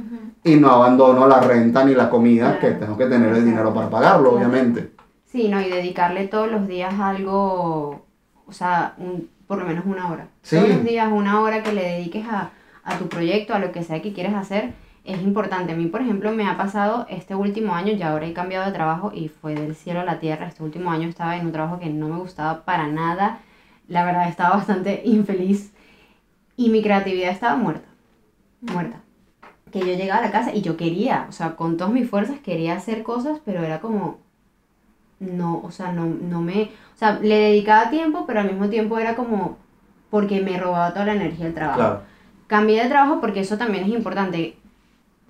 y 0.44 0.54
no 0.56 0.70
abandono 0.70 1.26
la 1.26 1.40
renta 1.40 1.84
ni 1.84 1.94
la 1.94 2.08
comida, 2.08 2.58
que 2.58 2.70
tengo 2.72 2.96
que 2.96 3.06
tener 3.06 3.34
el 3.34 3.44
dinero 3.44 3.72
para 3.74 3.90
pagarlo, 3.90 4.34
obviamente. 4.34 4.90
Sí, 5.30 5.48
no, 5.48 5.60
y 5.60 5.68
dedicarle 5.68 6.28
todos 6.28 6.50
los 6.50 6.66
días 6.68 6.94
algo, 7.00 8.02
o 8.46 8.52
sea, 8.52 8.94
un- 8.98 9.28
por 9.46 9.58
lo 9.58 9.64
menos 9.66 9.84
una 9.86 10.10
hora. 10.10 10.26
Sí. 10.42 10.56
Todos 10.56 10.68
los 10.68 10.84
días 10.84 11.08
una 11.12 11.40
hora 11.40 11.62
que 11.62 11.72
le 11.72 11.82
dediques 11.82 12.26
a, 12.28 12.50
a 12.84 12.98
tu 12.98 13.08
proyecto, 13.08 13.54
a 13.54 13.58
lo 13.58 13.72
que 13.72 13.82
sea 13.82 14.00
que 14.02 14.12
quieres 14.12 14.34
hacer, 14.34 14.72
es 15.04 15.20
importante. 15.22 15.72
A 15.72 15.76
mí, 15.76 15.86
por 15.86 16.00
ejemplo, 16.00 16.32
me 16.32 16.46
ha 16.46 16.56
pasado 16.56 17.06
este 17.08 17.34
último 17.34 17.74
año, 17.74 17.92
ya 17.92 18.10
ahora 18.10 18.26
he 18.26 18.32
cambiado 18.32 18.66
de 18.66 18.72
trabajo 18.72 19.12
y 19.14 19.28
fue 19.28 19.54
del 19.54 19.74
cielo 19.74 20.00
a 20.00 20.04
la 20.04 20.20
tierra. 20.20 20.46
Este 20.46 20.62
último 20.62 20.90
año 20.90 21.08
estaba 21.08 21.36
en 21.36 21.46
un 21.46 21.52
trabajo 21.52 21.78
que 21.78 21.90
no 21.90 22.08
me 22.08 22.18
gustaba 22.18 22.64
para 22.64 22.86
nada. 22.86 23.40
La 23.88 24.04
verdad, 24.04 24.28
estaba 24.28 24.56
bastante 24.56 25.02
infeliz 25.04 25.72
y 26.56 26.70
mi 26.70 26.82
creatividad 26.82 27.30
estaba 27.30 27.56
muerta. 27.56 27.88
Muerta. 28.60 29.00
Que 29.72 29.80
yo 29.80 29.86
llegaba 29.86 30.20
a 30.20 30.26
la 30.26 30.30
casa 30.30 30.54
y 30.54 30.60
yo 30.60 30.76
quería, 30.76 31.26
o 31.28 31.32
sea, 31.32 31.56
con 31.56 31.76
todas 31.76 31.92
mis 31.92 32.08
fuerzas 32.08 32.38
quería 32.40 32.74
hacer 32.76 33.02
cosas, 33.02 33.40
pero 33.44 33.64
era 33.64 33.80
como, 33.80 34.18
no, 35.18 35.60
o 35.64 35.70
sea, 35.70 35.92
no, 35.92 36.04
no 36.04 36.42
me, 36.42 36.64
o 36.94 36.98
sea, 36.98 37.18
le 37.20 37.36
dedicaba 37.36 37.90
tiempo, 37.90 38.24
pero 38.26 38.40
al 38.40 38.48
mismo 38.48 38.68
tiempo 38.68 38.98
era 38.98 39.16
como, 39.16 39.56
porque 40.10 40.42
me 40.42 40.58
robaba 40.58 40.92
toda 40.92 41.06
la 41.06 41.14
energía 41.14 41.46
del 41.46 41.54
trabajo. 41.54 41.78
Claro. 41.78 42.02
Cambié 42.48 42.82
de 42.82 42.90
trabajo 42.90 43.20
porque 43.20 43.40
eso 43.40 43.56
también 43.56 43.84
es 43.84 43.90
importante. 43.90 44.58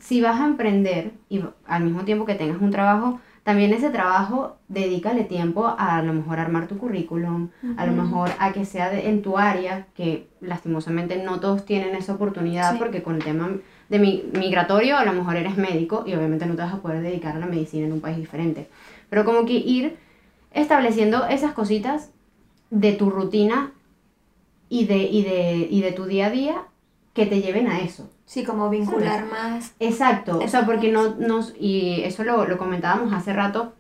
Si 0.03 0.21
vas 0.21 0.41
a 0.41 0.47
emprender 0.47 1.13
y 1.29 1.41
al 1.67 1.85
mismo 1.85 2.03
tiempo 2.05 2.25
que 2.27 2.35
tengas 2.35 2.61
un 2.61 2.73
trabajo, 2.73 3.21
también 3.45 3.73
ese 3.73 3.91
trabajo 3.91 4.57
dedícale 4.69 5.23
tiempo 5.23 5.67
a, 5.67 5.99
a 5.99 6.03
lo 6.03 6.13
mejor 6.13 6.41
armar 6.41 6.67
tu 6.67 6.77
currículum, 6.77 7.51
a 7.77 7.87
lo 7.87 7.93
mejor 7.93 8.31
a 8.41 8.53
que 8.53 8.65
sea 8.65 8.91
de- 8.91 9.09
en 9.09 9.23
tu 9.23 9.39
área, 9.39 9.87
que 9.95 10.27
lastimosamente 10.41 11.23
no 11.23 11.39
todos 11.39 11.65
tienen 11.65 11.95
esa 11.95 12.15
oportunidad 12.15 12.73
Sí. 12.73 12.79
porque 12.81 13.03
con 13.05 13.15
el 13.15 13.23
tema 13.25 13.49
de 13.89 13.99
mi, 14.01 14.25
migratorio 14.37 14.97
a 14.97 15.05
lo 15.05 15.13
mejor 15.13 15.37
eres 15.37 15.57
médico 15.57 16.03
y 16.05 16.15
obviamente 16.15 16.47
no 16.47 16.57
te 16.57 16.63
vas 16.63 16.75
a 16.75 16.83
poder 16.83 17.01
dedicar 17.01 17.37
a 17.37 17.39
la 17.39 17.47
medicina 17.47 17.87
en 17.87 17.93
un 17.93 18.01
país 18.01 18.17
diferente. 18.17 18.69
Pero 19.09 19.25
como 19.25 19.45
que 19.47 19.53
ir 19.55 19.97
estableciendo 20.53 21.27
esas 21.27 21.53
cositas 21.53 22.11
de 22.71 22.93
tu 22.93 23.09
rutina 23.11 23.71
y 24.69 24.87
de, 24.87 24.99
y 24.99 25.23
de, 25.23 25.69
y 25.71 25.81
de 25.81 25.93
tu 25.93 26.07
día 26.07 26.27
a 26.27 26.31
día 26.31 26.63
que 27.13 27.27
te 27.27 27.41
lleven 27.43 27.67
a 27.69 27.81
eso. 27.81 28.09
Sí, 28.25 28.45
como 28.45 28.71
vincular 28.71 29.27
más. 29.27 29.75
Exacto, 29.81 30.39
o 30.39 30.49
sea, 30.49 30.65
porque 30.65 30.91
no 30.91 31.15
nos, 31.17 31.55
y 31.59 32.03
eso 32.05 32.25
lo, 32.25 32.47
lo 32.47 32.57
comentábamos 32.57 33.13
hace 33.13 33.33
rato, 33.33 33.75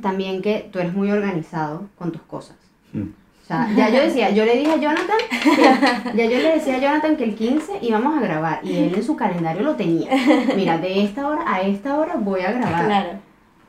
también 0.00 0.42
que 0.42 0.68
tú 0.72 0.78
eres 0.78 0.92
muy 0.94 1.10
organizado 1.10 1.88
con 1.98 2.12
tus 2.12 2.22
cosas. 2.22 2.56
Mm. 2.92 3.02
O 3.02 3.46
sea, 3.46 3.68
ya 3.76 3.88
yo 3.90 4.00
decía, 4.00 4.30
yo 4.30 4.44
le 4.44 4.56
dije 4.56 4.72
a 4.72 4.76
Jonathan, 4.76 5.16
que- 5.30 6.16
ya 6.16 6.24
yo 6.24 6.38
le 6.38 6.54
decía 6.54 6.76
a 6.76 6.78
Jonathan 6.80 7.16
que 7.16 7.24
el 7.24 7.34
15 7.36 7.78
íbamos 7.80 8.16
a 8.16 8.20
grabar 8.20 8.60
y 8.64 8.76
él 8.76 8.94
en 8.96 9.02
su 9.04 9.14
calendario 9.14 9.62
lo 9.62 9.76
tenía. 9.76 10.10
Mira, 10.56 10.78
de 10.78 11.04
esta 11.04 11.28
hora 11.28 11.42
a 11.46 11.60
esta 11.62 11.96
hora 11.96 12.14
voy 12.16 12.40
a 12.40 12.50
grabar. 12.52 12.84
Claro. 12.86 13.08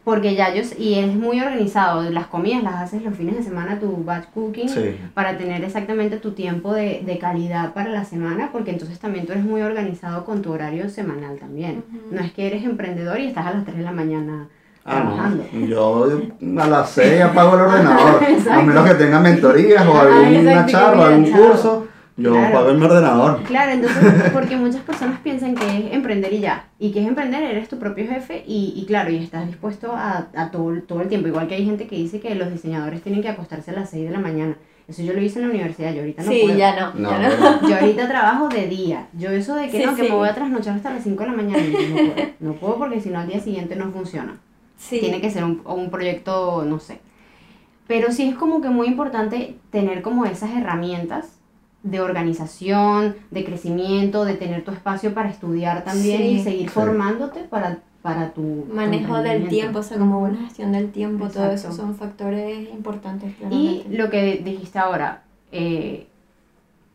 Porque 0.08 0.36
ya 0.36 0.54
yo, 0.56 0.62
y 0.80 0.94
es 1.00 1.14
muy 1.14 1.42
organizado, 1.42 2.02
las 2.10 2.28
comidas 2.28 2.64
las 2.64 2.76
haces 2.76 3.04
los 3.04 3.14
fines 3.14 3.36
de 3.36 3.44
semana, 3.44 3.78
tu 3.78 4.06
batch 4.06 4.28
cooking, 4.34 4.70
Sí. 4.70 4.96
para 5.14 5.38
tener 5.38 5.62
exactamente 5.66 6.16
tu 6.16 6.32
tiempo 6.32 6.74
de, 6.74 7.04
de 7.06 7.18
calidad 7.20 7.74
para 7.74 7.90
la 7.90 8.06
semana, 8.06 8.48
porque 8.54 8.72
entonces 8.72 9.00
también 9.00 9.26
tú 9.26 9.34
eres 9.34 9.44
muy 9.44 9.62
organizado 9.64 10.24
con 10.24 10.42
tu 10.42 10.54
horario 10.54 10.90
semanal 10.90 11.38
también. 11.40 11.84
No 12.10 12.22
es 12.22 12.32
que 12.32 12.48
eres 12.48 12.64
emprendedor 12.64 13.20
y 13.20 13.26
estás 13.28 13.48
a 13.48 13.52
las 13.56 13.66
3 13.66 13.80
de 13.80 13.84
la 13.84 13.92
mañana 13.92 14.48
Ah, 14.86 15.02
trabajando. 15.02 15.44
no. 15.52 15.66
Yo 15.68 16.10
a 16.64 16.68
las 16.70 16.90
6 16.92 17.22
apago 17.24 17.56
el 17.56 17.62
ordenador. 17.64 18.22
A 18.50 18.62
menos 18.62 18.88
que 18.88 18.96
tenga 18.96 19.20
mentorías 19.20 19.86
o 19.86 20.00
alguna 20.00 20.66
charla, 20.68 21.08
algún 21.08 21.30
curso, 21.32 21.87
yo 22.18 22.32
Claro. 22.34 22.58
apago 22.60 22.74
mi 22.78 22.84
ordenador. 22.86 23.44
Claro, 23.44 23.72
entonces, 23.74 24.30
porque 24.34 24.56
muchas 24.58 24.82
personas 24.82 25.20
piensan 25.22 25.56
que 25.56 25.66
es 25.66 25.94
emprender 25.94 26.34
y 26.34 26.40
ya. 26.40 26.66
Y 26.80 26.92
que 26.92 27.02
es 27.02 27.08
emprender, 27.08 27.44
eres 27.44 27.70
tu 27.70 27.78
propio 27.78 28.08
jefe 28.08 28.44
y, 28.48 28.74
y 28.76 28.86
claro, 28.86 29.12
y 29.12 29.18
estás 29.18 29.46
dispuesto 29.48 29.94
a, 29.94 30.28
a 30.36 30.52
todo, 30.52 30.82
todo 30.82 31.02
el 31.02 31.08
tiempo. 31.10 31.28
Igual 31.28 31.48
que 31.48 31.56
hay 31.56 31.66
gente 31.66 31.88
que 31.88 31.96
dice 31.96 32.20
que 32.20 32.34
los 32.36 32.52
diseñadores 32.52 33.02
tienen 33.02 33.22
que 33.22 33.30
acostarse 33.30 33.72
a 33.72 33.76
las 33.76 33.90
6 33.92 34.06
de 34.06 34.12
la 34.12 34.20
mañana. 34.20 34.56
Eso 34.88 35.02
yo 35.04 35.12
lo 35.14 35.22
hice 35.22 35.40
en 35.40 35.46
la 35.48 35.52
universidad, 35.54 35.94
yo 35.94 36.00
ahorita 36.00 36.24
no 36.24 36.32
sí, 36.32 36.40
puedo. 36.44 36.58
ya 36.58 36.80
no. 36.80 36.94
No, 36.94 37.10
ya 37.12 37.30
no. 37.30 37.70
Yo 37.70 37.76
ahorita 37.76 38.08
trabajo 38.08 38.48
de 38.48 38.68
día. 38.68 39.08
Yo 39.18 39.30
eso 39.32 39.54
de 39.56 39.70
que 39.70 39.80
Sí, 39.80 39.86
no, 39.86 39.96
que 39.96 40.04
sí. 40.04 40.10
me 40.10 40.16
voy 40.16 40.30
a 40.30 40.34
trasnochar 40.34 40.76
hasta 40.78 40.92
las 40.92 41.04
5 41.04 41.24
de 41.24 41.30
la 41.30 41.36
mañana, 41.36 41.62
yo 41.62 41.80
no 41.90 41.96
puedo. 42.14 42.28
No 42.40 42.54
puedo 42.54 42.78
porque 42.78 43.02
si 43.02 43.10
no 43.10 43.20
al 43.20 43.28
día 43.28 43.40
siguiente 43.42 43.76
no 43.76 43.92
funciona. 43.92 44.38
Sí. 44.78 45.00
Tiene 45.02 45.20
que 45.20 45.30
ser 45.30 45.44
un, 45.44 45.62
un 45.66 45.90
proyecto, 45.92 46.64
no 46.66 46.80
sé. 46.80 47.00
Pero 47.86 48.12
sí 48.12 48.30
es 48.30 48.36
como 48.36 48.62
que 48.62 48.70
muy 48.70 48.88
importante 48.88 49.58
tener 49.72 50.02
como 50.02 50.26
esas 50.26 50.52
herramientas 50.52 51.37
de 51.90 52.02
organización, 52.02 53.16
de 53.32 53.46
crecimiento, 53.46 54.26
de 54.26 54.36
tener 54.36 54.64
tu 54.64 54.72
espacio 54.72 55.14
para 55.14 55.30
estudiar 55.30 55.84
también 55.84 56.18
Sí. 56.20 56.28
y 56.28 56.44
seguir 56.44 56.62
Sí. 56.64 56.68
formándote 56.70 57.42
para, 57.42 57.80
para 58.02 58.32
tu 58.32 58.66
tu 58.68 58.74
Manejo 58.74 59.18
del 59.22 59.48
tiempo, 59.48 59.80
o 59.80 59.84
sea, 59.84 59.98
como 59.98 60.20
buena 60.20 60.40
gestión 60.46 60.72
del 60.72 60.92
tiempo, 60.92 61.28
todo 61.30 61.52
eso 61.52 61.72
son 61.72 61.96
factores 61.96 62.70
importantes, 62.70 63.32
Y 63.32 63.34
claramente. 63.36 63.98
lo 63.98 64.10
que 64.10 64.42
dijiste 64.44 64.80
ahora, 64.80 65.24
eh, 65.52 66.08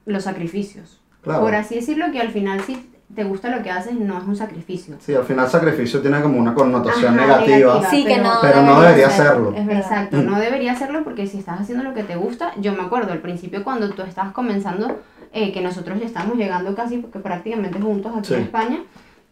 los 0.07 0.25
sacrificios. 0.25 1.01
Claro. 1.23 1.41
Por 1.41 1.55
así 1.55 1.77
decirlo, 1.77 2.07
que 2.13 2.21
al 2.21 2.31
final 2.31 2.61
si 2.63 2.77
te 3.15 3.25
gusta 3.25 3.55
lo 3.55 3.63
que 3.63 3.71
haces, 3.71 3.95
no 3.95 4.17
es 4.19 4.25
un 4.25 4.37
sacrificio. 4.37 4.97
Sí, 5.01 5.15
al 5.15 5.25
final 5.25 5.49
sacrificio 5.49 6.01
tiene 6.01 6.21
como 6.23 6.39
una 6.39 6.55
connotación 6.55 7.19
Ajá, 7.19 7.27
negativa. 7.27 7.75
negativa. 7.75 7.91
sí, 7.91 8.05
que 8.05 8.15
pero- 8.15 8.23
no, 8.25 8.31
pero 8.41 8.63
no 8.63 8.81
debería 8.81 9.07
hacerlo. 9.09 9.53
Es 9.55 9.67
verdad. 9.67 9.83
Exacto, 9.83 10.17
Mm. 10.17 10.27
no 10.27 10.39
debería 10.41 10.73
hacerlo 10.73 11.05
porque 11.05 11.27
si 11.27 11.39
estás 11.39 11.61
haciendo 11.61 11.85
lo 11.85 11.93
que 11.95 12.05
te 12.05 12.17
gusta, 12.17 12.53
yo 12.59 12.73
me 12.75 12.83
acuerdo 12.83 13.13
al 13.13 13.19
principio 13.21 13.63
cuando 13.65 13.91
tú 13.91 14.03
estabas 14.03 14.33
comenzando, 14.33 15.01
eh, 15.33 15.53
que 15.53 15.61
nosotros 15.61 15.99
ya 16.01 16.07
estamos 16.07 16.37
llegando 16.37 16.75
casi 16.75 16.99
porque 16.99 17.19
prácticamente 17.19 17.81
juntos 17.81 18.13
aquí 18.17 18.29
Sí. 18.29 18.35
en 18.35 18.41
España, 18.43 18.79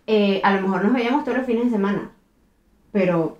eh, 0.06 0.40
a 0.44 0.54
lo 0.54 0.62
mejor 0.62 0.84
nos 0.84 0.92
veíamos 0.92 1.24
todos 1.24 1.38
los 1.38 1.46
fines 1.46 1.64
de 1.64 1.70
semana, 1.70 2.10
pero 2.92 3.38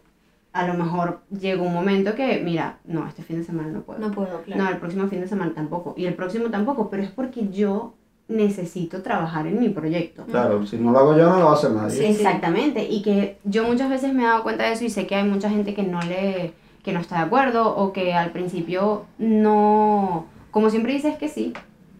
a 0.52 0.66
lo 0.66 0.74
mejor 0.74 1.20
llegó 1.30 1.64
un 1.64 1.72
momento 1.74 2.14
que, 2.14 2.40
mira, 2.44 2.78
no, 2.84 3.06
este 3.06 3.22
fin 3.22 3.38
de 3.38 3.44
semana 3.44 3.68
no 3.68 3.80
puedo. 3.82 3.98
No 4.00 4.10
puedo, 4.10 4.42
claro. 4.42 4.62
No, 4.64 4.68
el 4.70 4.78
próximo 4.78 5.06
fin 5.08 5.20
de 5.20 5.28
semana 5.28 5.52
tampoco. 5.54 5.94
Y 5.96 6.06
el 6.06 6.14
próximo 6.14 6.50
tampoco, 6.50 6.90
pero 6.90 7.02
es 7.02 7.10
porque 7.10 7.48
yo 7.50 7.94
necesito 8.30 9.02
trabajar 9.02 9.46
en 9.46 9.58
mi 9.60 9.68
proyecto. 9.68 10.24
Claro, 10.24 10.64
si 10.66 10.76
no 10.78 10.92
lo 10.92 10.98
hago 11.00 11.16
yo, 11.16 11.28
no 11.28 11.38
lo 11.40 11.44
va 11.46 11.50
a 11.50 11.54
hacer 11.54 11.72
nadie. 11.72 11.98
Sí. 11.98 12.04
Exactamente, 12.04 12.86
y 12.88 13.02
que 13.02 13.38
yo 13.44 13.64
muchas 13.64 13.90
veces 13.90 14.14
me 14.14 14.22
he 14.22 14.26
dado 14.26 14.42
cuenta 14.42 14.64
de 14.64 14.72
eso 14.72 14.84
y 14.84 14.90
sé 14.90 15.06
que 15.06 15.16
hay 15.16 15.24
mucha 15.28 15.50
gente 15.50 15.74
que 15.74 15.82
no 15.82 16.00
le 16.02 16.52
que 16.82 16.92
no 16.94 17.00
está 17.00 17.16
de 17.16 17.22
acuerdo 17.24 17.76
o 17.76 17.92
que 17.92 18.14
al 18.14 18.30
principio 18.30 19.04
no, 19.18 20.26
como 20.50 20.70
siempre 20.70 20.94
dices 20.94 21.16
que 21.18 21.28
sí 21.28 21.52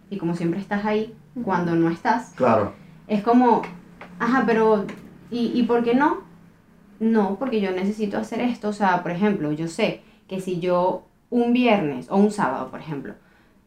y 0.09 0.17
como 0.17 0.35
siempre 0.35 0.59
estás 0.59 0.87
ahí 0.87 1.15
cuando 1.45 1.75
no 1.75 1.91
estás, 1.91 2.33
Claro. 2.35 2.73
es 3.07 3.23
como, 3.23 3.61
ajá, 4.19 4.45
pero 4.47 4.87
¿y, 5.31 5.53
¿y 5.55 5.65
por 5.65 5.85
qué 5.85 5.95
no? 5.95 6.23
No, 6.99 7.37
porque 7.39 7.61
yo 7.61 7.73
necesito 7.73 8.17
hacer 8.17 8.41
esto, 8.41 8.69
o 8.69 8.73
sea, 8.73 9.03
por 9.03 9.11
ejemplo, 9.13 9.53
yo 9.53 9.69
sé 9.69 10.01
que 10.29 10.41
si 10.41 10.61
yo 10.61 11.03
un 11.29 11.53
viernes 11.53 12.07
o 12.11 12.17
un 12.17 12.31
sábado, 12.31 12.71
por 12.71 12.81
ejemplo, 12.81 13.15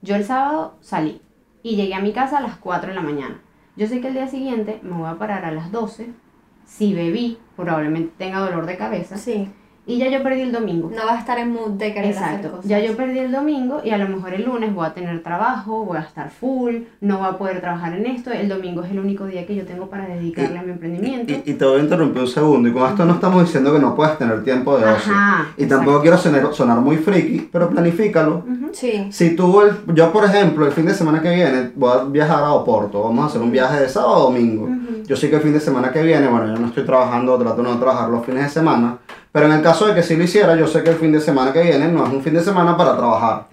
yo 0.01 0.15
el 0.15 0.25
sábado 0.25 0.75
salí 0.81 1.21
y 1.63 1.75
llegué 1.75 1.95
a 1.95 2.01
mi 2.01 2.11
casa 2.11 2.37
a 2.37 2.41
las 2.41 2.57
4 2.57 2.89
de 2.89 2.95
la 2.95 3.01
mañana. 3.01 3.39
Yo 3.75 3.87
sé 3.87 4.01
que 4.01 4.09
el 4.09 4.13
día 4.13 4.27
siguiente 4.27 4.79
me 4.83 4.91
voy 4.91 5.09
a 5.09 5.17
parar 5.17 5.45
a 5.45 5.51
las 5.51 5.71
12. 5.71 6.11
Si 6.65 6.93
bebí, 6.93 7.39
probablemente 7.55 8.13
tenga 8.17 8.39
dolor 8.39 8.65
de 8.67 8.77
cabeza. 8.77 9.17
Sí, 9.17 9.49
Y 9.85 9.97
ya 9.97 10.07
yo 10.09 10.23
perdí 10.23 10.41
el 10.41 10.51
domingo. 10.53 10.89
no 10.95 11.05
vas 11.05 11.15
a 11.15 11.19
estar 11.19 11.37
en 11.39 11.51
mood 11.51 11.71
de 11.71 11.93
querer 11.93 12.11
hacer 12.15 12.23
Exacto. 12.35 12.51
cosas. 12.51 12.65
Ya 12.65 12.79
yo 12.79 12.95
perdí 12.95 13.19
el 13.19 13.31
domingo 13.33 13.81
y 13.83 13.89
a 13.89 13.97
lo 13.97 14.07
mejor 14.07 14.33
el 14.33 14.45
lunes 14.45 14.73
voy 14.73 14.85
a 14.85 14.93
tener 14.93 15.21
trabajo, 15.21 15.83
voy 15.83 15.97
a 15.97 16.01
estar 16.01 16.29
full, 16.31 16.75
no 17.01 17.17
voy 17.17 17.27
a 17.27 17.37
poder 17.37 17.59
trabajar 17.59 17.93
en 17.93 18.05
esto. 18.05 18.31
El 18.31 18.47
domingo 18.47 18.81
es 18.83 18.91
el 18.91 18.99
único 18.99 19.25
día 19.25 19.45
que 19.45 19.55
yo 19.55 19.65
tengo 19.65 19.87
para 19.89 20.05
dedicarle 20.07 20.57
a 20.57 20.63
mi 20.63 20.71
emprendimiento. 20.71 21.33
Y, 21.33 21.43
y 21.51 21.53
te 21.55 21.65
voy 21.65 21.81
a 21.81 21.83
interrumpir 21.83 22.21
un 22.21 22.27
segundo. 22.29 22.69
Y 22.69 22.71
con 22.71 22.89
esto 22.89 23.03
no 23.03 23.13
estamos 23.15 23.43
diciendo 23.43 23.73
que 23.73 23.79
no 23.79 23.93
puedes 23.93 24.17
tener 24.17 24.41
tiempo 24.45 24.77
de 24.77 24.85
ocio. 24.85 25.11
Ajá. 25.13 25.47
Y 25.57 25.65
tampoco 25.65 25.99
quiero 26.01 26.17
sonar, 26.17 26.53
sonar 26.53 26.79
muy 26.79 26.95
friki, 26.95 27.49
pero 27.51 27.69
planifícalo. 27.69 28.45
Sí, 28.71 29.07
Si 29.11 29.35
tú, 29.35 29.59
el- 29.61 29.75
yo 29.93 30.11
por 30.13 30.23
ejemplo, 30.23 30.65
el 30.65 30.71
fin 30.71 30.85
de 30.85 30.93
semana 30.93 31.21
que 31.21 31.29
viene 31.33 31.71
voy 31.75 31.91
a 31.99 32.03
viajar 32.05 32.41
a 32.43 32.53
Oporto, 32.53 33.03
vamos 33.03 33.25
a 33.25 33.27
hacer 33.27 33.41
un 33.41 33.51
viaje 33.51 33.81
de 33.81 33.89
sábado 33.89 34.15
a 34.15 34.19
domingo. 34.19 34.69
Yo 35.05 35.15
sé 35.17 35.29
que 35.29 35.35
el 35.35 35.41
fin 35.41 35.51
de 35.53 35.59
semana 35.59 35.91
que 35.91 36.01
viene, 36.01 36.27
bueno, 36.27 36.47
yo 36.53 36.57
no 36.59 36.67
estoy 36.67 36.85
trabajando, 36.85 37.37
trato 37.37 37.57
de 37.57 37.63
no 37.63 37.77
trabajar 37.77 38.09
los 38.09 38.25
fines 38.25 38.43
de 38.45 38.49
semana, 38.49 38.97
pero 39.33 39.47
en 39.47 39.53
el 39.53 39.63
caso 39.63 39.87
de 39.87 39.95
que 39.95 40.03
sí 40.03 40.15
lo 40.15 40.23
hiciera, 40.23 40.55
yo 40.55 40.67
sé 40.67 40.83
que 40.83 40.91
el 40.91 40.95
fin 40.97 41.11
de 41.11 41.19
semana 41.19 41.51
que 41.51 41.63
viene 41.63 41.87
no 41.87 42.05
es 42.05 42.13
un 42.13 42.21
fin 42.21 42.35
de 42.35 42.43
semana 42.43 42.77
para 42.77 42.95
trabajar. 42.95 43.47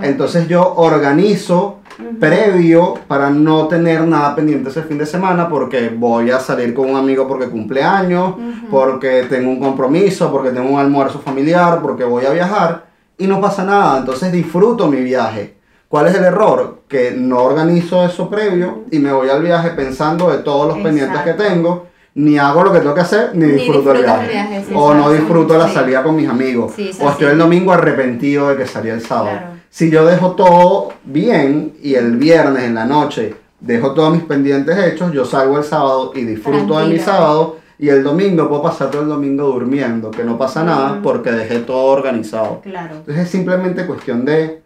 Entonces 0.00 0.48
yo 0.48 0.74
organizo 0.76 1.80
previo 2.18 2.94
para 3.06 3.28
no 3.28 3.68
tener 3.68 4.06
nada 4.06 4.34
pendiente 4.34 4.70
ese 4.70 4.84
fin 4.84 4.96
de 4.96 5.04
semana 5.04 5.46
porque 5.46 5.90
voy 5.90 6.30
a 6.30 6.40
salir 6.40 6.72
con 6.72 6.88
un 6.88 6.96
amigo 6.96 7.28
porque 7.28 7.50
cumple 7.50 7.82
años, 7.82 8.36
porque 8.70 9.26
tengo 9.28 9.50
un 9.50 9.60
compromiso, 9.60 10.32
porque 10.32 10.48
tengo 10.48 10.70
un 10.70 10.80
almuerzo 10.80 11.18
familiar, 11.18 11.82
porque 11.82 12.04
voy 12.04 12.24
a 12.24 12.30
viajar 12.30 12.86
y 13.18 13.26
no 13.26 13.38
pasa 13.38 13.64
nada. 13.64 13.98
Entonces 13.98 14.32
disfruto 14.32 14.86
mi 14.86 15.02
viaje. 15.02 15.58
¿Cuál 15.88 16.06
es 16.06 16.14
el 16.14 16.24
error? 16.24 16.84
Que 16.88 17.10
no 17.10 17.42
organizo 17.42 18.02
eso 18.02 18.30
previo 18.30 18.84
y 18.90 18.98
me 18.98 19.12
voy 19.12 19.28
al 19.28 19.42
viaje 19.42 19.72
pensando 19.72 20.30
de 20.30 20.38
todos 20.38 20.68
los 20.68 20.78
pendientes 20.78 21.20
que 21.20 21.34
tengo. 21.34 21.87
Ni 22.18 22.36
hago 22.36 22.64
lo 22.64 22.72
que 22.72 22.80
tengo 22.80 22.94
que 22.94 23.00
hacer, 23.02 23.30
ni, 23.34 23.46
Ni 23.46 23.52
disfruto 23.52 23.92
el 23.92 24.02
viaje. 24.02 24.24
el 24.24 24.30
viaje, 24.32 24.64
sí, 24.66 24.74
o 24.74 24.92
no 24.92 25.10
disfruto 25.12 25.56
la 25.56 25.68
salida 25.68 26.02
con 26.02 26.16
mis 26.16 26.28
amigos. 26.28 26.72
Sí, 26.74 26.90
o 27.00 27.10
estoy 27.10 27.28
el 27.28 27.38
domingo 27.38 27.72
arrepentido 27.72 28.48
de 28.48 28.56
que 28.56 28.66
salí 28.66 28.88
el 28.90 29.00
sábado. 29.00 29.38
Claro. 29.38 29.46
Si 29.70 29.88
yo 29.88 30.04
dejo 30.04 30.32
todo 30.32 30.94
bien 31.04 31.74
y 31.80 31.94
el 31.94 32.16
viernes 32.16 32.64
en 32.64 32.74
la 32.74 32.86
noche 32.86 33.36
dejo 33.60 33.92
todos 33.94 34.12
mis 34.12 34.24
pendientes 34.24 34.76
hechos, 34.78 35.12
yo 35.12 35.24
salgo 35.24 35.58
el 35.58 35.64
sábado 35.64 36.10
y 36.14 36.24
disfruto 36.24 36.80
de 36.80 36.86
mi 36.86 36.98
sábado 36.98 37.58
y 37.78 37.88
el 37.88 38.02
domingo 38.02 38.48
puedo 38.48 38.62
pasar 38.62 38.90
todo 38.90 39.02
el 39.02 39.08
domingo 39.08 39.44
durmiendo, 39.46 40.10
que 40.10 40.24
no 40.24 40.36
pasa 40.36 40.64
nada 40.64 40.94
Ujú. 40.94 41.02
porque 41.02 41.30
dejé 41.30 41.60
todo 41.60 41.84
organizado. 41.84 42.60
Claro. 42.62 42.96
Entonces 42.96 43.24
es 43.26 43.30
simplemente 43.30 43.86
cuestión 43.86 44.24
de 44.24 44.60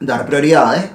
dar 0.00 0.26
prioridades. 0.26 0.90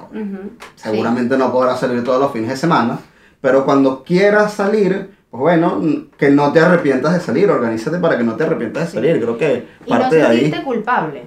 Seguramente 0.76 1.36
no 1.36 1.50
podrás 1.52 1.80
salir 1.80 2.04
todos 2.04 2.20
los 2.20 2.30
fines 2.32 2.50
de 2.50 2.56
semana, 2.56 2.98
pero 3.40 3.64
cuando 3.64 4.04
quieras 4.04 4.52
salir, 4.54 5.18
pues 5.30 5.40
bueno, 5.40 5.80
que 6.18 6.30
no 6.30 6.52
te 6.52 6.60
arrepientas 6.60 7.14
de 7.14 7.20
salir, 7.20 7.48
organízate 7.50 7.98
para 7.98 8.18
que 8.18 8.24
no 8.24 8.34
te 8.34 8.44
arrepientas 8.44 8.82
de 8.84 8.88
Sí. 8.88 8.94
salir. 8.96 9.20
Creo 9.22 9.38
que 9.38 9.66
Y 9.86 9.90
no 9.92 9.98
parte 10.00 10.16
de 10.16 10.22
ahí. 10.26 10.40
sentirte 10.40 10.64
culpable. 10.64 11.22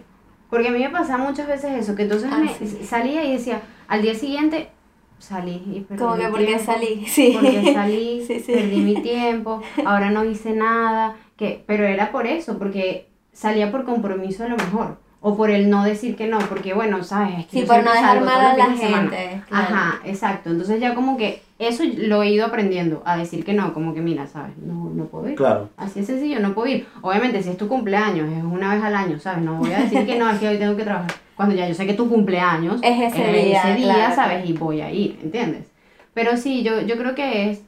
Porque 0.49 0.67
a 0.67 0.71
mí 0.71 0.79
me 0.79 0.89
pasaba 0.89 1.23
muchas 1.23 1.47
veces 1.47 1.71
eso, 1.79 1.95
que 1.95 2.03
entonces 2.03 2.29
Ah, 2.31 2.37
me 2.37 2.53
sí. 2.53 2.83
salía 2.85 3.23
y 3.25 3.33
decía, 3.33 3.61
al 3.87 4.01
día 4.01 4.13
siguiente 4.13 4.69
salí 5.17 5.63
y 5.73 5.79
perdí 5.81 6.03
Como 6.03 6.15
que 6.15 6.25
mi 6.25 6.29
porque 6.31 6.45
tiempo, 6.47 6.63
salí, 6.65 7.05
sí. 7.07 7.31
Porque 7.33 7.73
salí, 7.73 8.23
Sí, 8.27 8.39
sí. 8.39 8.51
perdí 8.53 8.81
mi 8.81 9.01
tiempo, 9.01 9.61
ahora 9.85 10.11
no 10.11 10.23
hice 10.25 10.51
nada, 10.53 11.15
que, 11.37 11.63
pero 11.65 11.85
era 11.85 12.11
por 12.11 12.27
eso, 12.27 12.57
porque 12.59 13.07
salía 13.31 13.71
por 13.71 13.85
compromiso 13.85 14.43
a 14.43 14.47
lo 14.49 14.57
mejor, 14.57 14.97
o 15.21 15.35
por 15.37 15.49
el 15.49 15.69
no 15.69 15.83
decir 15.85 16.15
que 16.17 16.27
no, 16.27 16.37
porque 16.39 16.73
bueno, 16.73 17.03
sabes, 17.03 17.39
es 17.39 17.45
que 17.47 17.61
Sí, 17.61 17.65
por 17.65 17.81
no 17.83 17.91
dejar 17.93 18.21
mal 18.21 18.41
a 18.45 18.57
la 18.57 18.65
gente. 18.65 19.41
claro. 19.47 19.65
Ajá, 19.75 20.01
exacto. 20.05 20.49
Entonces 20.51 20.79
ya 20.81 20.93
como 20.93 21.17
que 21.17 21.41
eso 21.65 21.83
lo 21.97 22.23
he 22.23 22.31
ido 22.31 22.45
aprendiendo 22.45 23.01
a 23.05 23.17
decir 23.17 23.43
que 23.43 23.53
no, 23.53 23.73
como 23.73 23.93
que 23.93 24.01
mira, 24.01 24.27
sabes, 24.27 24.57
no, 24.57 24.91
no 24.93 25.05
puedo 25.05 25.29
ir. 25.29 25.35
Claro. 25.35 25.69
Así 25.77 25.99
es 25.99 26.07
sencillo, 26.07 26.39
no 26.39 26.53
puedo 26.53 26.67
ir. 26.67 26.87
Obviamente, 27.01 27.41
si 27.43 27.49
es 27.49 27.57
tu 27.57 27.67
cumpleaños, 27.67 28.31
es 28.31 28.43
una 28.43 28.73
vez 28.73 28.83
al 28.83 28.95
año, 28.95 29.19
¿sabes? 29.19 29.43
No 29.43 29.55
voy 29.55 29.71
a 29.71 29.79
decir 29.79 30.05
que 30.05 30.17
no, 30.17 30.29
es 30.29 30.39
que 30.39 30.47
hoy 30.47 30.57
tengo 30.57 30.75
que 30.75 30.83
trabajar. 30.83 31.11
Cuando 31.35 31.55
ya 31.55 31.67
yo 31.67 31.73
sé 31.73 31.87
que 31.87 31.95
tu 31.95 32.07
cumpleaños 32.07 32.79
Es 32.83 33.13
ese 33.13 33.31
día, 33.31 33.61
ese 33.63 33.75
día, 33.75 33.93
claro. 33.93 34.15
¿sabes? 34.15 34.49
Y 34.49 34.53
voy 34.53 34.81
a 34.81 34.91
ir, 34.91 35.19
¿entiendes? 35.23 35.65
Pero 36.13 36.37
sí, 36.37 36.63
yo, 36.63 36.81
yo 36.81 36.95
creo 36.95 37.15
que 37.15 37.49
es, 37.49 37.61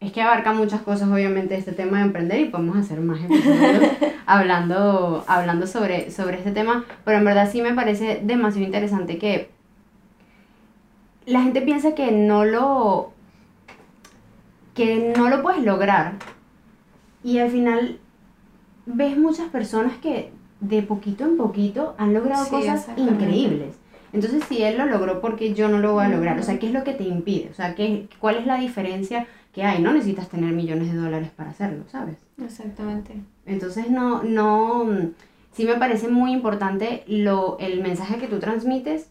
es 0.00 0.12
que 0.12 0.22
abarca 0.22 0.52
muchas 0.52 0.82
cosas, 0.82 1.08
obviamente, 1.08 1.56
este 1.56 1.72
tema 1.72 1.98
de 1.98 2.04
emprender 2.04 2.40
y 2.40 2.44
podemos 2.46 2.76
hacer 2.76 3.00
más 3.00 3.20
episodios 3.24 3.90
hablando, 4.26 5.24
hablando 5.26 5.66
sobre, 5.66 6.10
sobre 6.10 6.38
este 6.38 6.52
tema. 6.52 6.84
Pero 7.04 7.18
en 7.18 7.24
verdad 7.24 7.50
sí 7.50 7.60
me 7.60 7.74
parece 7.74 8.20
demasiado 8.22 8.66
interesante 8.66 9.18
que 9.18 9.50
la 11.26 11.42
gente 11.42 11.60
piensa 11.60 11.94
que 11.94 12.12
no 12.12 12.44
lo 12.44 13.12
que 14.74 15.12
no 15.16 15.28
lo 15.28 15.42
puedes 15.42 15.64
lograr 15.64 16.14
y 17.24 17.38
al 17.38 17.50
final 17.50 17.98
ves 18.86 19.18
muchas 19.18 19.48
personas 19.48 19.96
que 19.98 20.30
de 20.60 20.82
poquito 20.82 21.24
en 21.24 21.36
poquito 21.36 21.94
han 21.98 22.14
logrado 22.14 22.44
Sí, 22.44 22.50
cosas 22.50 22.88
increíbles. 22.96 23.76
Entonces, 24.12 24.44
si 24.44 24.62
él 24.62 24.78
lo 24.78 24.86
logró, 24.86 25.20
¿por 25.20 25.36
qué 25.36 25.52
yo 25.52 25.68
no 25.68 25.78
lo 25.78 25.92
voy 25.92 26.04
a 26.04 26.08
lograr? 26.08 26.38
O 26.38 26.42
sea, 26.42 26.58
¿qué 26.58 26.68
es 26.68 26.72
lo 26.72 26.84
que 26.84 26.94
te 26.94 27.04
impide? 27.04 27.48
O 27.50 27.54
sea, 27.54 27.74
¿qué, 27.74 28.08
¿cuál 28.20 28.36
es 28.36 28.46
la 28.46 28.56
diferencia 28.56 29.26
que 29.52 29.64
hay? 29.64 29.82
No 29.82 29.92
necesitas 29.92 30.28
tener 30.28 30.52
millones 30.52 30.92
de 30.92 30.98
dólares 30.98 31.30
para 31.34 31.50
hacerlo, 31.50 31.84
¿sabes? 31.90 32.16
Exactamente. 32.42 33.14
Entonces 33.44 33.90
no, 33.90 34.22
no, 34.22 34.86
sí 35.52 35.64
me 35.66 35.74
parece 35.74 36.08
muy 36.08 36.32
importante 36.32 37.02
lo, 37.08 37.58
el 37.58 37.82
mensaje 37.82 38.16
que 38.18 38.28
tú 38.28 38.38
transmites, 38.38 39.10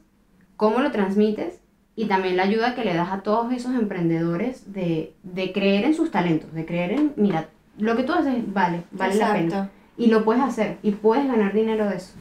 cómo 0.56 0.80
lo 0.80 0.92
transmites 0.92 1.60
y 1.96 2.06
también 2.06 2.36
la 2.38 2.44
ayuda 2.44 2.76
que 2.76 2.84
le 2.84 2.94
das 2.94 3.12
a 3.12 3.22
todos 3.22 3.52
esos 3.54 3.74
emprendedores 3.74 4.74
de, 4.74 5.14
de 5.24 5.54
creer 5.54 5.86
en 5.86 5.94
sus 5.94 6.12
talentos, 6.12 6.54
de 6.54 6.66
creer 6.66 6.92
en, 6.92 7.14
mira, 7.16 7.48
lo 7.78 7.96
que 7.96 8.04
tú 8.04 8.14
haces 8.14 8.36
vale, 8.54 8.84
vale 8.92 9.16
la 9.16 9.34
pena. 9.34 9.46
Exacto. 9.46 9.72
Y 9.98 10.08
lo 10.08 10.26
puedes 10.26 10.44
hacer 10.44 10.78
y 10.84 10.92
puedes 10.92 11.26
ganar 11.28 11.54
dinero 11.54 11.88
de 11.88 11.96
eso. 11.96 12.14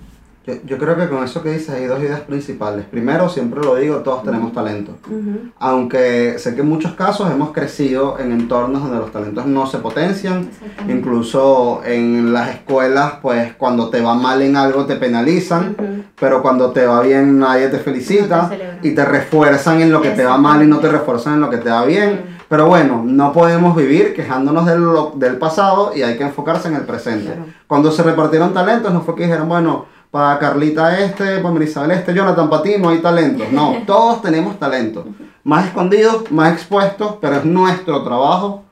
Yo, 0.46 0.54
yo 0.66 0.76
creo 0.76 0.94
que 0.96 1.08
con 1.08 1.24
eso 1.24 1.42
que 1.42 1.52
dices 1.52 1.70
hay 1.70 1.86
dos 1.86 2.00
ideas 2.00 2.20
principales. 2.20 2.84
Primero, 2.84 3.30
siempre 3.30 3.62
lo 3.62 3.76
digo, 3.76 3.96
todos 4.00 4.24
tenemos 4.24 4.52
talento. 4.52 4.98
Ujú, 5.06 5.50
Aunque 5.58 6.38
sé 6.38 6.54
que 6.54 6.60
en 6.60 6.68
muchos 6.68 6.92
casos 6.92 7.30
hemos 7.30 7.52
crecido 7.52 8.18
en 8.18 8.30
entornos 8.30 8.82
donde 8.82 8.98
los 8.98 9.10
talentos 9.10 9.46
no 9.46 9.66
se 9.66 9.78
potencian. 9.78 10.40
Exactamente. 10.50 10.92
Incluso 10.92 11.80
en 11.84 12.34
las 12.34 12.50
escuelas, 12.50 13.14
pues 13.22 13.54
cuando 13.54 13.88
te 13.88 14.02
va 14.02 14.14
mal 14.14 14.42
en 14.42 14.56
algo 14.56 14.84
te 14.84 14.96
penalizan, 14.96 15.70
ujú. 15.78 16.04
pero 16.20 16.42
cuando 16.42 16.72
te 16.72 16.84
va 16.84 17.00
bien 17.00 17.38
nadie 17.38 17.68
te 17.68 17.78
felicita 17.78 18.42
No 18.42 18.48
te. 18.50 18.73
Y 18.84 18.94
te 18.94 19.04
refuerzan 19.04 19.80
en 19.80 19.90
lo 19.90 20.02
que 20.02 20.10
te 20.10 20.24
va 20.24 20.36
mal 20.36 20.62
y 20.62 20.66
no 20.66 20.78
te 20.78 20.88
refuerzan 20.88 21.34
en 21.34 21.40
lo 21.40 21.48
que 21.48 21.56
te 21.56 21.70
va 21.70 21.86
bien. 21.86 22.36
Pero 22.48 22.66
bueno, 22.66 23.02
no 23.02 23.32
podemos 23.32 23.74
vivir 23.74 24.14
quejándonos 24.14 24.66
del, 24.66 24.84
del 25.14 25.38
pasado 25.38 25.92
y 25.96 26.02
hay 26.02 26.18
que 26.18 26.24
enfocarse 26.24 26.68
en 26.68 26.74
el 26.74 26.82
presente. 26.82 27.32
Claro. 27.32 27.46
Cuando 27.66 27.90
se 27.90 28.02
repartieron 28.02 28.52
talentos, 28.52 28.92
no 28.92 29.00
fue 29.00 29.14
que 29.14 29.22
dijeron, 29.22 29.48
bueno, 29.48 29.86
para 30.10 30.38
Carlita 30.38 31.00
este, 31.00 31.38
para 31.38 31.54
Marisabel 31.54 31.92
este, 31.92 32.12
Jonathan, 32.12 32.50
para 32.50 32.62
ti 32.62 32.74
no 32.78 32.90
hay 32.90 32.98
talentos. 32.98 33.50
No, 33.50 33.78
todos 33.86 34.20
tenemos 34.20 34.58
talentos. 34.58 35.06
Más 35.44 35.66
escondidos, 35.66 36.30
más 36.30 36.52
expuestos, 36.52 37.16
pero 37.22 37.36
es 37.36 37.44
nuestro 37.46 38.04
trabajo 38.04 38.64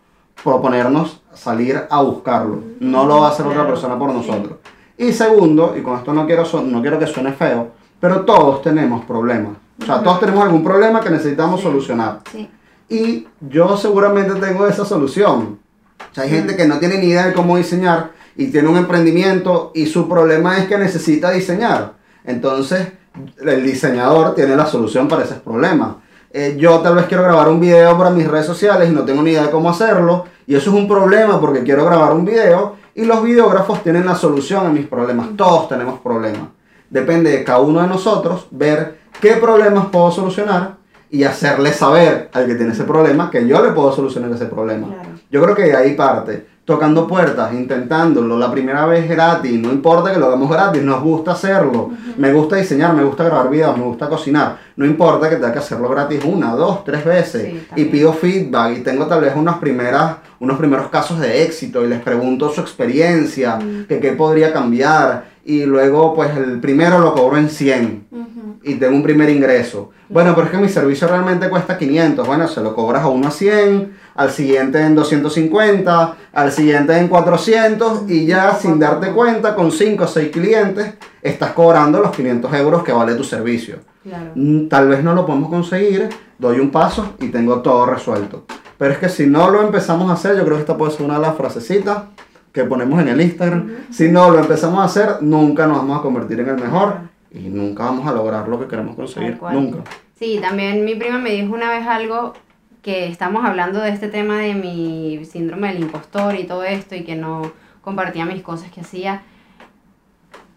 proponernos 0.45 1.23
salir 1.33 1.83
a 1.89 2.03
buscarlo. 2.03 2.61
No 2.81 3.07
lo 3.07 3.23
va 3.23 3.29
a 3.29 3.31
hacer 3.31 3.47
otra 3.47 3.67
persona 3.67 3.99
por 3.99 4.13
nosotros. 4.13 4.59
Y 4.99 5.11
segundo, 5.13 5.75
y 5.75 5.81
con 5.81 5.97
esto 5.97 6.13
no 6.13 6.27
quiero, 6.27 6.45
no 6.65 6.83
quiero 6.83 6.99
que 6.99 7.07
suene 7.07 7.33
feo, 7.33 7.69
pero 7.99 8.21
todos 8.27 8.61
tenemos 8.61 9.07
problemas. 9.07 9.62
O 9.83 9.87
sea, 9.87 10.03
todos 10.03 10.21
tenemos 10.21 10.43
algún 10.45 10.63
problema 10.63 11.01
que 11.01 11.11
necesitamos 11.11 11.61
Sí. 11.61 11.67
solucionar. 11.67 12.21
Sí. 12.31 12.49
Y 12.89 13.27
yo 13.41 13.77
seguramente 13.77 14.35
tengo 14.35 14.67
esa 14.67 14.85
solución. 14.85 15.59
O 16.11 16.15
sea, 16.15 16.25
hay 16.25 16.31
gente 16.31 16.57
que 16.57 16.67
no 16.67 16.79
tiene 16.79 16.99
ni 16.99 17.07
idea 17.07 17.27
de 17.27 17.33
cómo 17.33 17.57
diseñar 17.57 18.11
y 18.37 18.47
tiene 18.47 18.69
un 18.69 18.77
emprendimiento 18.77 19.73
y 19.75 19.87
su 19.87 20.09
problema 20.09 20.59
es 20.59 20.67
que 20.67 20.77
necesita 20.79 21.31
diseñar. 21.31 21.95
Entonces, 22.25 22.89
el 23.45 23.63
diseñador 23.65 24.35
tiene 24.35 24.57
la 24.57 24.67
solución 24.67 25.09
para 25.09 25.25
ese 25.25 25.35
problema. 25.37 25.99
Eh, 26.35 26.57
yo 26.59 26.81
tal 26.81 26.95
vez 26.95 27.07
quiero 27.07 27.23
grabar 27.25 27.49
un 27.49 27.61
video 27.61 27.97
para 27.99 28.11
mis 28.11 28.27
redes 28.27 28.47
sociales 28.47 28.89
y 28.89 28.93
no 28.93 29.05
tengo 29.05 29.23
ni 29.23 29.33
idea 29.33 29.45
de 29.45 29.51
cómo 29.51 29.69
hacerlo. 29.71 30.25
Y 30.47 30.55
eso 30.55 30.71
es 30.71 30.77
un 30.77 30.89
problema 30.89 31.41
porque 31.41 31.63
quiero 31.63 31.85
grabar 31.85 32.13
un 32.13 32.25
video 32.25 32.77
y 32.95 33.05
los 33.05 33.23
videógrafos 33.23 33.83
tienen 33.83 34.07
la 34.07 34.15
solución 34.17 34.67
a 34.67 34.71
mis 34.71 34.87
problemas. 34.87 35.29
Todos 35.37 35.69
tenemos 35.69 36.01
problemas. 36.01 36.49
Depende 36.91 37.31
de 37.31 37.45
cada 37.45 37.61
uno 37.61 37.81
de 37.81 37.87
nosotros 37.89 38.47
ver 38.51 39.02
qué 39.21 39.33
problemas 39.35 39.87
puedo 39.87 40.11
solucionar 40.11 40.77
y 41.11 41.25
hacerle 41.25 41.73
saber 41.73 42.31
al 42.33 42.47
que 42.47 42.55
tiene 42.55 42.73
ese 42.73 42.85
problema 42.85 43.31
que 43.31 43.47
yo 43.47 43.63
le 43.63 43.73
puedo 43.73 43.93
solucionar 43.93 44.31
ese 44.33 44.47
problema. 44.47 44.89
Claro. 44.89 45.11
Yo 45.31 45.43
creo 45.43 45.55
que 45.55 45.65
de 45.65 45.77
ahí 45.77 45.95
parte. 45.95 46.47
Tocando 46.65 47.09
puertas, 47.09 47.53
intentándolo, 47.53 48.39
la 48.39 48.49
primera 48.49 48.87
vez 48.87 49.09
gratis, 49.09 49.61
no 49.61 49.73
importa 49.73 50.13
que 50.13 50.21
lo 50.21 50.27
hagamos 50.27 50.49
gratis, 50.49 50.81
nos 50.81 51.03
gusta 51.03 51.33
hacerlo. 51.33 51.91
Me 52.17 52.33
gusta 52.33 52.55
diseñar, 52.55 52.95
me 52.95 53.03
gusta 53.03 53.25
grabar 53.25 53.51
videos, 53.51 53.77
me 53.77 53.85
gusta 53.85 54.09
cocinar. 54.09 54.59
No 54.77 54.87
importa 54.87 55.29
que 55.29 55.37
tenga 55.37 55.53
que 55.53 55.59
hacerlo 55.59 55.89
gratis 55.89 56.25
una, 56.25 56.55
dos, 56.55 56.85
tres 56.85 57.05
veces. 57.05 57.43
Sí, 57.43 57.67
y 57.75 57.87
pido 57.87 58.13
feedback 58.13 58.79
y 58.79 58.81
tengo 58.81 59.07
tal 59.07 59.23
vez 59.23 59.33
unas 59.35 59.59
primeras, 59.59 60.19
unos 60.39 60.57
primeros 60.57 60.89
casos 60.89 61.19
de 61.19 61.43
éxito 61.43 61.85
y 61.85 61.89
les 61.89 62.01
pregunto 62.01 62.49
su 62.49 62.61
experiencia, 62.61 63.59
que 63.89 63.99
qué 63.99 64.13
podría 64.13 64.53
cambiar. 64.53 65.25
Y 65.45 65.65
luego 65.65 66.15
pues 66.15 66.31
el 66.37 66.61
primero 66.61 67.01
lo 67.01 67.13
cobro 67.13 67.39
en 67.39 67.51
100 67.51 68.07
Ujú. 68.13 68.42
Y 68.63 68.75
tengo 68.75 68.97
un 68.97 69.03
primer 69.03 69.31
ingreso. 69.31 69.91
Bueno, 70.09 70.35
pero 70.35 70.47
es 70.47 70.53
que 70.53 70.59
mi 70.59 70.69
servicio 70.69 71.09
realmente 71.09 71.49
cuesta 71.49 71.79
500. 71.79 72.27
Bueno, 72.27 72.47
se 72.47 72.61
lo 72.61 72.75
cobras 72.75 73.03
a 73.03 73.09
uno 73.09 73.29
a 73.29 73.31
100, 73.31 73.93
al 74.15 74.31
siguiente 74.31 74.81
en 74.81 74.95
250, 74.95 76.17
al 76.33 76.53
siguiente 76.53 76.97
en 76.99 77.09
400 77.09 78.03
y 78.09 78.27
ya 78.27 78.55
sin 78.55 78.79
darte 78.79 79.13
cuenta, 79.13 79.55
con 79.55 79.73
5 79.73 80.05
o 80.05 80.07
6 80.07 80.31
clientes, 80.31 80.95
estás 81.23 81.53
cobrando 81.53 82.01
los 82.01 82.11
500 82.11 82.53
euros 82.55 82.83
que 82.83 82.93
vale 82.93 83.15
tu 83.15 83.25
servicio. 83.25 83.77
Claro. 84.03 84.33
Mm, 84.35 84.69
Tal 84.69 84.89
vez 84.89 85.03
no 85.03 85.15
lo 85.15 85.25
podemos 85.25 85.49
conseguir, 85.49 86.09
doy 86.39 86.61
un 86.61 86.71
paso 86.71 87.15
y 87.21 87.29
tengo 87.29 87.61
todo 87.61 87.87
resuelto. 87.87 88.45
Pero 88.77 88.93
es 88.93 88.99
que 88.99 89.09
si 89.09 89.27
no 89.27 89.51
lo 89.51 89.63
empezamos 89.63 90.11
a 90.11 90.15
hacer, 90.15 90.37
yo 90.37 90.45
creo 90.45 90.57
que 90.57 90.63
esta 90.63 90.77
puede 90.77 90.93
ser 90.93 91.03
una 91.07 91.15
de 91.15 91.21
las 91.21 91.37
frasecitas 91.37 92.03
que 92.53 92.65
ponemos 92.65 93.01
en 93.01 93.09
el 93.09 93.21
Instagram. 93.21 93.71
Si 93.91 94.09
no 94.09 94.31
lo 94.31 94.39
empezamos 94.41 94.81
a 94.81 94.85
hacer, 94.85 95.23
nunca 95.23 95.67
nos 95.67 95.79
vamos 95.79 95.99
a 95.99 96.03
convertir 96.03 96.41
en 96.41 96.49
el 96.49 96.57
mejor 96.57 97.12
y 97.35 97.41
nunca 97.49 97.85
vamos 97.85 98.07
a 98.07 98.13
lograr 98.13 98.49
lo 98.49 98.61
que 98.61 98.67
queremos 98.67 98.95
conseguir. 98.97 99.39
Nunca. 99.53 99.79
Sí, 100.19 100.39
también 100.41 100.85
mi 100.85 100.95
prima 100.95 101.19
me 101.19 101.31
dijo 101.31 101.55
una 101.55 101.71
vez 101.71 101.87
algo 101.87 102.35
que 102.83 103.07
estamos 103.07 103.45
hablando 103.45 103.81
de 103.81 103.91
este 103.91 104.09
tema 104.09 104.39
de 104.39 104.55
mi 104.55 105.25
síndrome 105.25 105.73
del 105.73 105.83
impostor 105.83 106.35
y 106.35 106.45
todo 106.45 106.65
esto 106.65 106.95
y 106.95 107.05
que 107.05 107.17
no 107.17 107.53
compartía 107.81 108.25
mis 108.25 108.43
cosas 108.43 108.71
que 108.71 108.81
hacía. 108.81 109.23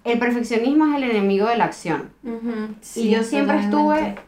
El 0.03 0.19
perfeccionismo 0.19 0.85
es 0.87 0.95
el 0.95 1.09
enemigo 1.09 1.47
de 1.47 1.57
la 1.57 1.65
acción. 1.65 2.09
Ujú. 2.23 2.51
y 2.71 2.75
Sí, 2.81 3.09
yo 3.09 3.23
siempre 3.23 3.57
totalmente. 3.69 4.09
estuve, 4.09 4.25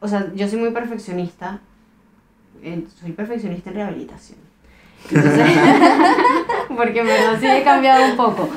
o 0.00 0.08
sea, 0.08 0.30
yo 0.34 0.48
soy 0.48 0.58
muy 0.58 0.70
perfeccionista, 0.70 1.60
eh, 2.62 2.84
soy 3.00 3.12
perfeccionista 3.12 3.70
en 3.70 3.76
rehabilitación. 3.76 4.38
Entonces, 5.10 5.46
porque 6.76 7.00
en 7.00 7.06
verdad 7.06 7.38
sí 7.40 7.46
he 7.46 7.62
cambiado 7.62 8.04
un 8.10 8.16
poco. 8.16 8.48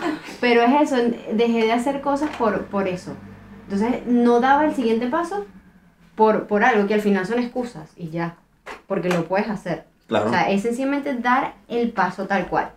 Pero 0.43 0.61
es 0.61 0.91
eso, 0.91 0.97
dejé 1.31 1.63
de 1.63 1.71
hacer 1.71 2.01
cosas 2.01 2.29
por, 2.35 2.65
por 2.65 2.89
eso. 2.89 3.15
Entonces 3.63 4.05
no 4.05 4.41
daba 4.41 4.65
el 4.65 4.75
siguiente 4.75 5.07
paso 5.07 5.45
por, 6.15 6.47
por 6.47 6.65
algo 6.65 6.85
que 6.85 6.93
al 6.93 6.99
final 6.99 7.25
son 7.25 7.39
excusas 7.39 7.93
y 7.95 8.09
ya, 8.09 8.35
porque 8.85 9.07
lo 9.07 9.23
puedes 9.23 9.47
hacer. 9.47 9.85
Claro. 10.07 10.25
O 10.25 10.29
sea, 10.29 10.51
es 10.51 10.63
sencillamente 10.63 11.13
dar 11.13 11.53
el 11.69 11.91
paso 11.91 12.27
tal 12.27 12.47
cual. 12.47 12.71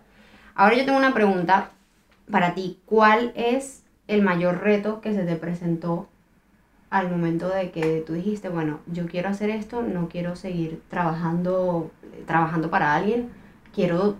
Ahora 0.55 0.77
yo 0.77 0.85
tengo 0.85 0.97
una 0.97 1.13
pregunta 1.13 1.71
para 2.31 2.53
ti. 2.53 2.79
¿Cuál 2.85 3.33
es 3.35 3.83
el 4.07 4.21
mayor 4.21 4.61
reto 4.61 5.01
que 5.01 5.13
se 5.13 5.25
te 5.25 5.35
presentó 5.35 6.07
al 6.89 7.11
momento 7.11 7.49
de 7.49 7.71
que 7.71 8.01
tú 8.07 8.13
dijiste, 8.13 8.47
bueno, 8.47 8.79
yo 8.85 9.07
quiero 9.07 9.27
hacer 9.27 9.49
esto, 9.49 9.81
no 9.81 10.07
quiero 10.07 10.37
seguir 10.37 10.81
trabajando, 10.89 11.91
trabajando 12.27 12.69
para 12.69 12.95
alguien, 12.95 13.29
quiero, 13.75 14.15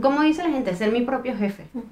como 0.00 0.22
dice 0.22 0.42
la 0.42 0.48
gente, 0.48 0.74
ser 0.74 0.90
mi 0.90 1.02
propio 1.02 1.36
jefe? 1.36 1.66
Ujú. 1.74 1.84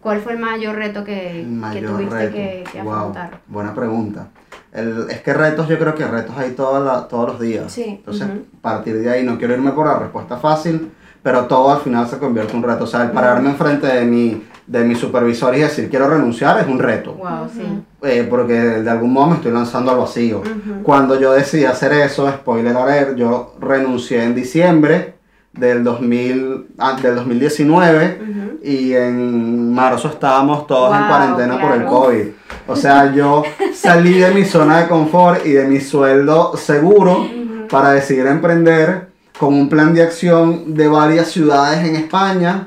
¿Cuál 0.00 0.20
fue 0.20 0.32
el 0.32 0.38
mayor 0.38 0.76
reto 0.76 1.04
que, 1.04 1.46
tuviste 1.86 2.14
reto. 2.14 2.32
que, 2.34 2.64
que 2.72 2.82
Wow, 2.82 2.92
afrontar? 2.94 3.40
buena 3.46 3.74
pregunta. 3.74 4.28
el- 4.72 5.06
es 5.10 5.20
que 5.22 5.34
retos, 5.34 5.66
yo 5.68 5.78
creo 5.80 5.94
que 5.96 6.06
retos 6.06 6.36
hay 6.38 6.52
toda 6.52 6.78
la- 6.80 7.08
todos 7.08 7.30
los 7.30 7.40
días. 7.40 7.72
Sí, 7.72 7.82
Entonces, 7.88 8.28
a 8.28 8.62
partir 8.62 8.96
de 9.00 9.10
ahí, 9.10 9.24
no 9.24 9.36
quiero 9.36 9.54
irme 9.54 9.72
por 9.72 9.86
la 9.86 9.98
respuesta 9.98 10.36
fácil, 10.36 10.92
pero 11.24 11.46
todo 11.46 11.72
al 11.72 11.80
final 11.80 12.06
se 12.08 12.18
convierte 12.18 12.52
en 12.52 12.58
un 12.58 12.62
reto. 12.64 12.84
O 12.84 12.86
sea, 12.86 13.02
el 13.02 13.10
pararme 13.10 13.50
enfrente 13.50 13.88
de 13.88 14.04
mi, 14.06 14.44
de 14.68 14.84
mi 14.84 14.94
supervisor 14.94 15.56
y 15.56 15.60
decir 15.60 15.90
quiero 15.90 16.08
renunciar 16.08 16.60
es 16.60 16.68
un 16.68 16.78
reto. 16.78 17.14
Wow, 17.14 17.48
sí. 17.52 17.62
Eh, 18.02 18.24
porque 18.30 18.54
de 18.54 18.88
algún 18.90 19.12
modo 19.12 19.26
me 19.30 19.34
estoy 19.36 19.50
lanzando 19.50 19.90
al 19.90 19.98
vacío. 19.98 20.38
Ujú. 20.38 20.82
Cuando 20.84 21.18
yo 21.18 21.32
decidí 21.32 21.64
hacer 21.64 21.92
eso, 21.92 22.30
spoiler 22.30 22.76
alert, 22.76 23.16
yo 23.16 23.56
renuncié 23.60 24.22
en 24.22 24.36
diciembre 24.36 25.14
del, 25.52 25.82
2000, 25.82 26.68
ah, 26.78 26.96
del 27.02 27.16
2019 27.16 28.20
Ujú. 28.22 28.39
Y 28.62 28.92
en 28.94 29.72
marzo 29.72 30.08
estábamos 30.08 30.66
todos 30.66 30.96
en 30.96 31.06
cuarentena 31.06 31.60
por 31.60 31.72
el. 31.72 31.84
COVID. 31.84 32.24
O 32.68 32.76
sea, 32.76 33.12
yo 33.12 33.42
salí 33.74 34.18
de 34.18 34.30
mi 34.32 34.44
zona 34.44 34.80
de 34.82 34.88
confort 34.88 35.44
y 35.46 35.52
de 35.52 35.66
mi 35.66 35.80
sueldo 35.80 36.56
seguro 36.56 37.26
para 37.70 37.92
decidir 37.92 38.26
emprender 38.26 39.08
con 39.38 39.54
un 39.54 39.68
plan 39.68 39.94
de 39.94 40.02
acción 40.02 40.74
de 40.74 40.86
varias 40.88 41.28
ciudades 41.28 41.86
en 41.88 41.96
España, 41.96 42.66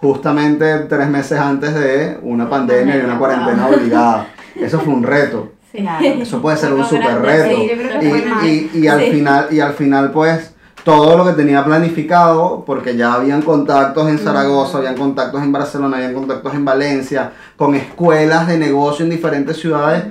justamente 0.00 0.78
tres 0.88 1.08
meses 1.08 1.38
antes 1.38 1.74
de 1.74 2.18
una 2.22 2.48
pandemia 2.48 2.96
y 2.96 3.00
una 3.00 3.18
cuarentena 3.18 3.66
obligada. 3.68 4.26
Eso 4.56 4.80
fue 4.80 4.92
un 4.94 5.02
reto. 5.02 5.52
Sí. 5.70 5.78
Claro. 5.78 6.04
Eso 6.04 6.40
puede 6.40 6.56
ser 6.56 6.72
un 6.72 6.80
grande, 6.88 7.18
reto. 7.28 7.56
sí, 7.56 7.68
yo 7.68 7.76
creo 7.76 8.00
que 8.00 8.46
Y, 8.46 8.70
y- 8.74 8.78
y 8.84 8.88
al 8.88 9.00
Sí. 9.00 9.10
final, 9.10 9.46
y 9.50 9.60
al 9.60 9.72
final, 9.74 10.10
pues, 10.12 10.54
todo 10.84 11.16
lo 11.16 11.24
que 11.24 11.32
tenía 11.32 11.64
planificado, 11.64 12.64
porque 12.64 12.96
ya 12.96 13.14
habían 13.14 13.42
contactos 13.42 14.08
en 14.08 14.18
Zaragoza, 14.18 14.78
habían 14.78 14.96
contactos 14.96 15.42
en 15.42 15.52
Barcelona, 15.52 15.96
habían 15.98 16.14
contactos 16.14 16.54
en 16.54 16.64
Valencia, 16.64 17.32
con 17.56 17.74
escuelas 17.74 18.46
de 18.46 18.58
negocio 18.58 19.04
en 19.04 19.10
diferentes 19.10 19.56
ciudades, 19.58 20.04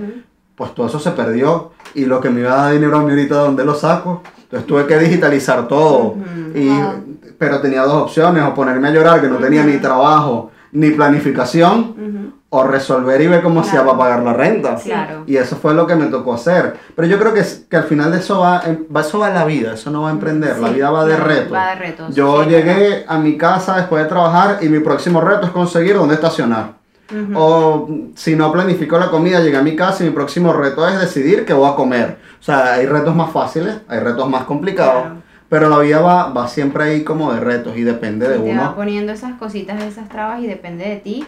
pues 0.55 0.73
todo 0.75 0.87
eso 0.87 0.99
se 0.99 1.11
perdió. 1.11 1.71
Y 1.93 2.05
lo 2.05 2.19
que 2.19 2.29
me 2.29 2.41
iba 2.41 2.53
a 2.53 2.63
dar 2.63 2.73
dinero 2.73 2.97
a 2.97 3.01
mí 3.01 3.09
ahorita, 3.09 3.35
¿dónde 3.35 3.65
lo 3.65 3.73
saco? 3.73 4.21
Entonces 4.43 4.67
tuve 4.67 4.85
que 4.85 4.97
digitalizar 4.99 5.67
todo. 5.67 6.15
Y, 6.53 6.67
Wow. 6.67 7.03
Pero 7.37 7.61
tenía 7.61 7.83
dos 7.83 8.01
opciones, 8.01 8.43
o 8.43 8.53
ponerme 8.55 8.87
a 8.87 8.91
llorar, 8.91 9.21
que 9.21 9.27
no 9.27 9.37
tenía 9.37 9.63
ni 9.63 9.77
trabajo, 9.77 10.49
ni 10.71 10.89
planificación. 10.89 12.33
O 12.49 12.63
resolver 12.63 13.19
y 13.19 13.27
ver 13.27 13.41
cómo 13.41 13.61
Claro. 13.61 13.85
para 13.85 13.97
pagar 13.97 14.23
la 14.23 14.33
renta. 14.33 14.75
Claro. 14.75 15.23
Y 15.27 15.35
eso 15.35 15.57
fue 15.57 15.73
lo 15.73 15.85
que 15.85 15.95
me 15.95 16.05
tocó 16.05 16.33
hacer. 16.33 16.77
Pero 16.95 17.07
yo 17.07 17.19
creo 17.19 17.33
que, 17.33 17.43
que 17.69 17.75
al 17.75 17.83
final 17.83 18.09
de 18.11 18.19
eso 18.19 18.39
va, 18.39 18.61
em- 18.65 18.85
va- 18.95 19.01
eso 19.01 19.19
va 19.19 19.29
la 19.31 19.43
vida, 19.43 19.73
eso 19.73 19.91
no 19.91 20.03
va 20.03 20.09
a 20.09 20.11
emprender, 20.11 20.57
la 20.59 20.69
Sí, 20.69 20.75
vida 20.75 20.89
va 20.89 21.03
de 21.05 21.15
claro, 21.15 21.29
retos. 21.29 21.53
va 21.53 21.67
de 21.71 21.75
retos, 21.75 22.15
Yo 22.15 22.43
sí, 22.43 22.49
llegué 22.49 23.03
a 23.07 23.17
mi 23.17 23.37
casa 23.37 23.75
después 23.75 24.01
de 24.03 24.07
trabajar 24.09 24.59
y 24.61 24.69
mi 24.69 24.79
próximo 24.79 25.19
reto 25.19 25.45
es 25.45 25.51
conseguir 25.51 25.95
dónde 25.97 26.15
estacionar. 26.15 26.77
Ujú. 27.11 27.33
O 27.39 27.89
si 28.15 28.35
no 28.35 28.51
planifico 28.51 28.97
la 28.97 29.09
comida, 29.09 29.39
llegué 29.41 29.57
a 29.57 29.61
mi 29.61 29.75
casa 29.75 30.03
y 30.03 30.07
mi 30.07 30.13
próximo 30.13 30.53
reto 30.53 30.87
es 30.87 30.99
decidir 30.99 31.45
qué 31.45 31.51
voy 31.53 31.69
a 31.69 31.75
comer. 31.75 32.17
O 32.39 32.43
sea, 32.43 32.73
hay 32.75 32.85
retos 32.85 33.13
más 33.15 33.31
fáciles, 33.31 33.75
hay 33.89 33.99
retos 33.99 34.29
más 34.29 34.43
complicados, 34.45 35.01
Claro. 35.03 35.15
pero 35.49 35.69
la 35.69 35.79
vida 35.79 35.99
va, 35.99 36.29
va 36.31 36.47
siempre 36.47 36.83
ahí 36.85 37.03
como 37.03 37.33
de 37.33 37.39
retos 37.41 37.75
y 37.75 37.83
depende 37.83 38.27
de 38.29 38.37
Y 38.37 38.41
te 38.41 38.55
va 38.55 38.61
uno. 38.63 38.75
poniendo 38.75 39.11
esas 39.11 39.33
cositas, 39.35 39.81
esas 39.83 40.07
trabas 40.09 40.41
y 40.41 40.47
depende 40.47 40.85
de 40.85 40.95
ti 40.97 41.25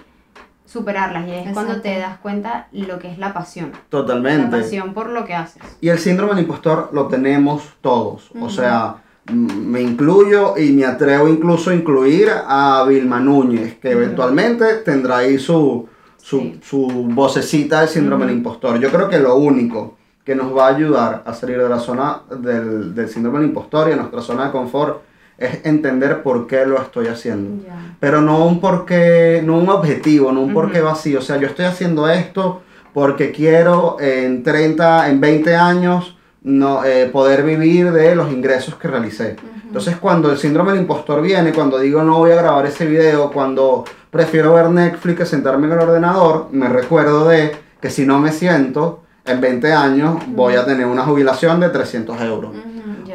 superarlas. 0.70 1.28
Y 1.28 1.32
es 1.32 1.54
cuando 1.54 1.82
te 1.82 1.98
das 1.98 2.20
cuenta 2.20 2.68
lo 2.72 3.00
que 3.00 3.12
es 3.12 3.18
la 3.18 3.34
pasión. 3.34 3.72
La 3.72 3.80
Totalmente. 3.90 4.58
pasión 4.58 4.94
por 4.94 5.10
lo 5.10 5.26
que 5.26 5.34
haces. 5.34 5.62
Y 5.82 5.90
el 5.90 5.98
síndrome 6.00 6.34
del 6.36 6.44
impostor 6.44 6.90
lo 6.94 7.08
tenemos 7.08 7.64
todos. 7.82 8.30
O 8.40 8.50
sea, 8.50 8.98
me 9.32 9.82
incluyo 9.82 10.58
y 10.58 10.72
me 10.72 10.86
atrevo 10.86 11.28
incluso 11.28 11.70
a 11.72 11.76
incluir 11.76 12.30
a 12.32 12.86
Vilma 12.88 13.20
Núñez, 13.20 13.78
que 13.80 13.92
eventualmente 13.92 14.76
tendrá 14.86 15.18
ahí 15.18 15.38
su, 15.38 15.88
su, 16.18 16.40
Sí. 16.40 16.60
su 16.64 16.88
vocecita 17.10 17.82
del 17.82 17.90
síndrome 17.90 18.26
del 18.26 18.36
impostor. 18.38 18.80
Yo 18.80 18.90
creo 18.92 19.10
que 19.10 19.20
lo 19.20 19.36
único 19.36 19.98
que 20.24 20.36
nos 20.36 20.56
va 20.56 20.68
a 20.68 20.76
ayudar 20.76 21.24
a 21.26 21.34
salir 21.34 21.58
de 21.62 21.68
la 21.70 21.80
zona 21.80 22.22
del, 22.40 22.94
del 22.94 23.10
síndrome 23.10 23.40
del 23.40 23.48
impostor 23.50 23.88
y 23.88 23.92
de 23.92 23.98
nuestra 23.98 24.22
zona 24.22 24.46
de 24.46 24.52
confort 24.52 25.02
es 25.40 25.66
entender 25.66 26.22
por 26.22 26.48
qué 26.48 26.66
lo 26.66 26.82
estoy 26.82 27.08
haciendo. 27.08 27.64
Pero 28.00 28.22
no 28.22 28.46
un 28.46 28.60
porqué, 28.60 29.42
no 29.44 29.58
un 29.58 29.70
objetivo, 29.70 30.32
no 30.32 30.42
un 30.42 30.54
porqué 30.54 30.82
vacío. 30.82 31.20
O 31.20 31.22
sea, 31.22 31.38
yo 31.38 31.48
estoy 31.48 31.66
haciendo 31.66 32.10
esto 32.10 32.62
porque 32.94 33.32
quiero 33.32 33.98
en 34.00 34.44
30, 34.44 35.10
en 35.10 35.22
20 35.22 35.56
años 35.56 36.18
no, 36.42 36.84
eh, 36.84 37.10
poder 37.12 37.44
vivir 37.44 37.92
de 37.92 38.16
los 38.16 38.32
ingresos 38.32 38.76
que 38.76 38.88
realicé. 38.88 39.36
Entonces 39.66 39.98
cuando 39.98 40.32
el 40.32 40.38
síndrome 40.38 40.72
del 40.72 40.82
impostor 40.82 41.22
viene, 41.22 41.54
cuando 41.54 41.80
digo 41.80 42.04
no 42.04 42.18
voy 42.18 42.32
a 42.32 42.36
grabar 42.36 42.66
ese 42.66 42.86
video, 42.86 43.32
cuando 43.32 43.86
prefiero 44.10 44.54
ver 44.54 44.70
Netflix 44.70 45.18
que 45.18 45.26
sentarme 45.26 45.68
en 45.68 45.74
el 45.74 45.80
ordenador, 45.80 46.48
me 46.52 46.68
recuerdo 46.70 47.28
de 47.28 47.56
que 47.80 47.90
si 47.90 48.06
no 48.06 48.20
me 48.20 48.32
siento, 48.32 49.04
en 49.26 49.42
20 49.42 49.72
años 49.72 50.24
voy 50.28 50.56
a 50.56 50.66
tener 50.66 50.86
una 50.88 51.04
jubilación 51.04 51.60
de 51.60 51.70
300 51.70 52.20
euros. 52.22 52.52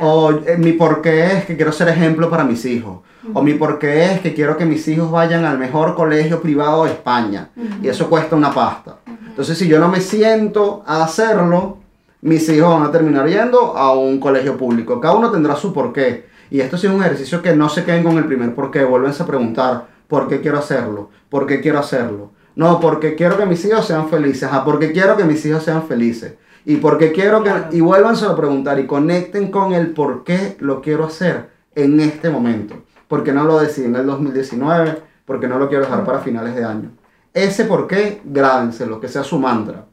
O 0.00 0.30
eh, 0.30 0.56
mi 0.58 0.72
porqué 0.72 1.38
es 1.38 1.44
que 1.44 1.56
quiero 1.56 1.72
ser 1.72 1.88
ejemplo 1.88 2.30
para 2.30 2.44
mis 2.44 2.64
hijos. 2.64 3.00
O 3.32 3.42
mi 3.42 3.54
porqué 3.54 4.12
es 4.12 4.20
que 4.20 4.34
quiero 4.34 4.56
que 4.56 4.64
mis 4.64 4.86
hijos 4.88 5.10
vayan 5.10 5.44
al 5.44 5.58
mejor 5.58 5.94
colegio 5.94 6.40
privado 6.40 6.84
de 6.84 6.92
España. 6.92 7.50
Y 7.82 7.88
eso 7.88 8.08
cuesta 8.08 8.36
una 8.36 8.52
pasta. 8.52 8.98
Entonces, 9.06 9.56
si 9.56 9.66
yo 9.66 9.78
no 9.78 9.88
me 9.88 10.00
siento 10.00 10.82
a 10.86 11.04
hacerlo, 11.04 11.78
mis 12.20 12.48
hijos 12.48 12.70
van 12.70 12.84
a 12.84 12.90
terminar 12.90 13.28
yendo 13.28 13.76
a 13.76 13.92
un 13.92 14.18
colegio 14.18 14.56
público. 14.56 15.00
Cada 15.00 15.14
uno 15.14 15.30
tendrá 15.30 15.56
su 15.56 15.72
porqué. 15.72 16.26
Y 16.50 16.60
esto 16.60 16.76
sí 16.76 16.86
es 16.86 16.92
un 16.92 17.00
ejercicio 17.00 17.42
que 17.42 17.56
no 17.56 17.68
se 17.68 17.84
queden 17.84 18.04
con 18.04 18.16
el 18.16 18.26
primer 18.26 18.54
porqué. 18.54 18.84
Vuelvense 18.84 19.22
a 19.22 19.26
preguntar, 19.26 19.86
¿por 20.08 20.28
qué 20.28 20.40
quiero 20.40 20.58
hacerlo? 20.58 21.10
¿Por 21.28 21.46
qué 21.46 21.60
quiero 21.60 21.78
hacerlo? 21.78 22.30
No, 22.56 22.78
porque 22.78 23.14
quiero 23.14 23.36
que 23.36 23.46
mis 23.46 23.64
hijos 23.64 23.86
sean 23.86 24.08
felices. 24.08 24.48
Ah, 24.50 24.64
porque 24.64 24.92
quiero 24.92 25.16
que 25.16 25.24
mis 25.24 25.44
hijos 25.44 25.64
sean 25.64 25.82
felices. 25.86 26.34
Y 26.64 26.76
porque 26.76 27.12
quiero 27.12 27.42
que... 27.42 27.52
Y 27.72 27.80
vuélvanse 27.80 28.26
a 28.26 28.36
preguntar 28.36 28.78
y 28.78 28.86
conecten 28.86 29.50
con 29.50 29.72
el 29.72 29.92
por 29.92 30.24
qué 30.24 30.56
lo 30.60 30.80
quiero 30.80 31.04
hacer 31.04 31.50
en 31.74 32.00
este 32.00 32.30
momento. 32.30 32.82
Porque 33.08 33.32
no 33.32 33.44
lo 33.44 33.58
decidí 33.58 33.86
en 33.86 33.96
el 33.96 34.06
2019, 34.06 34.98
porque 35.26 35.46
no 35.46 35.58
lo 35.58 35.68
quiero 35.68 35.84
dejar 35.84 36.04
para 36.04 36.20
finales 36.20 36.54
de 36.54 36.64
año. 36.64 36.90
Ese 37.34 37.64
por 37.64 37.86
qué, 37.86 38.22
grábenselo, 38.24 39.00
que 39.00 39.08
sea 39.08 39.24
su 39.24 39.38
mantra. 39.38 39.86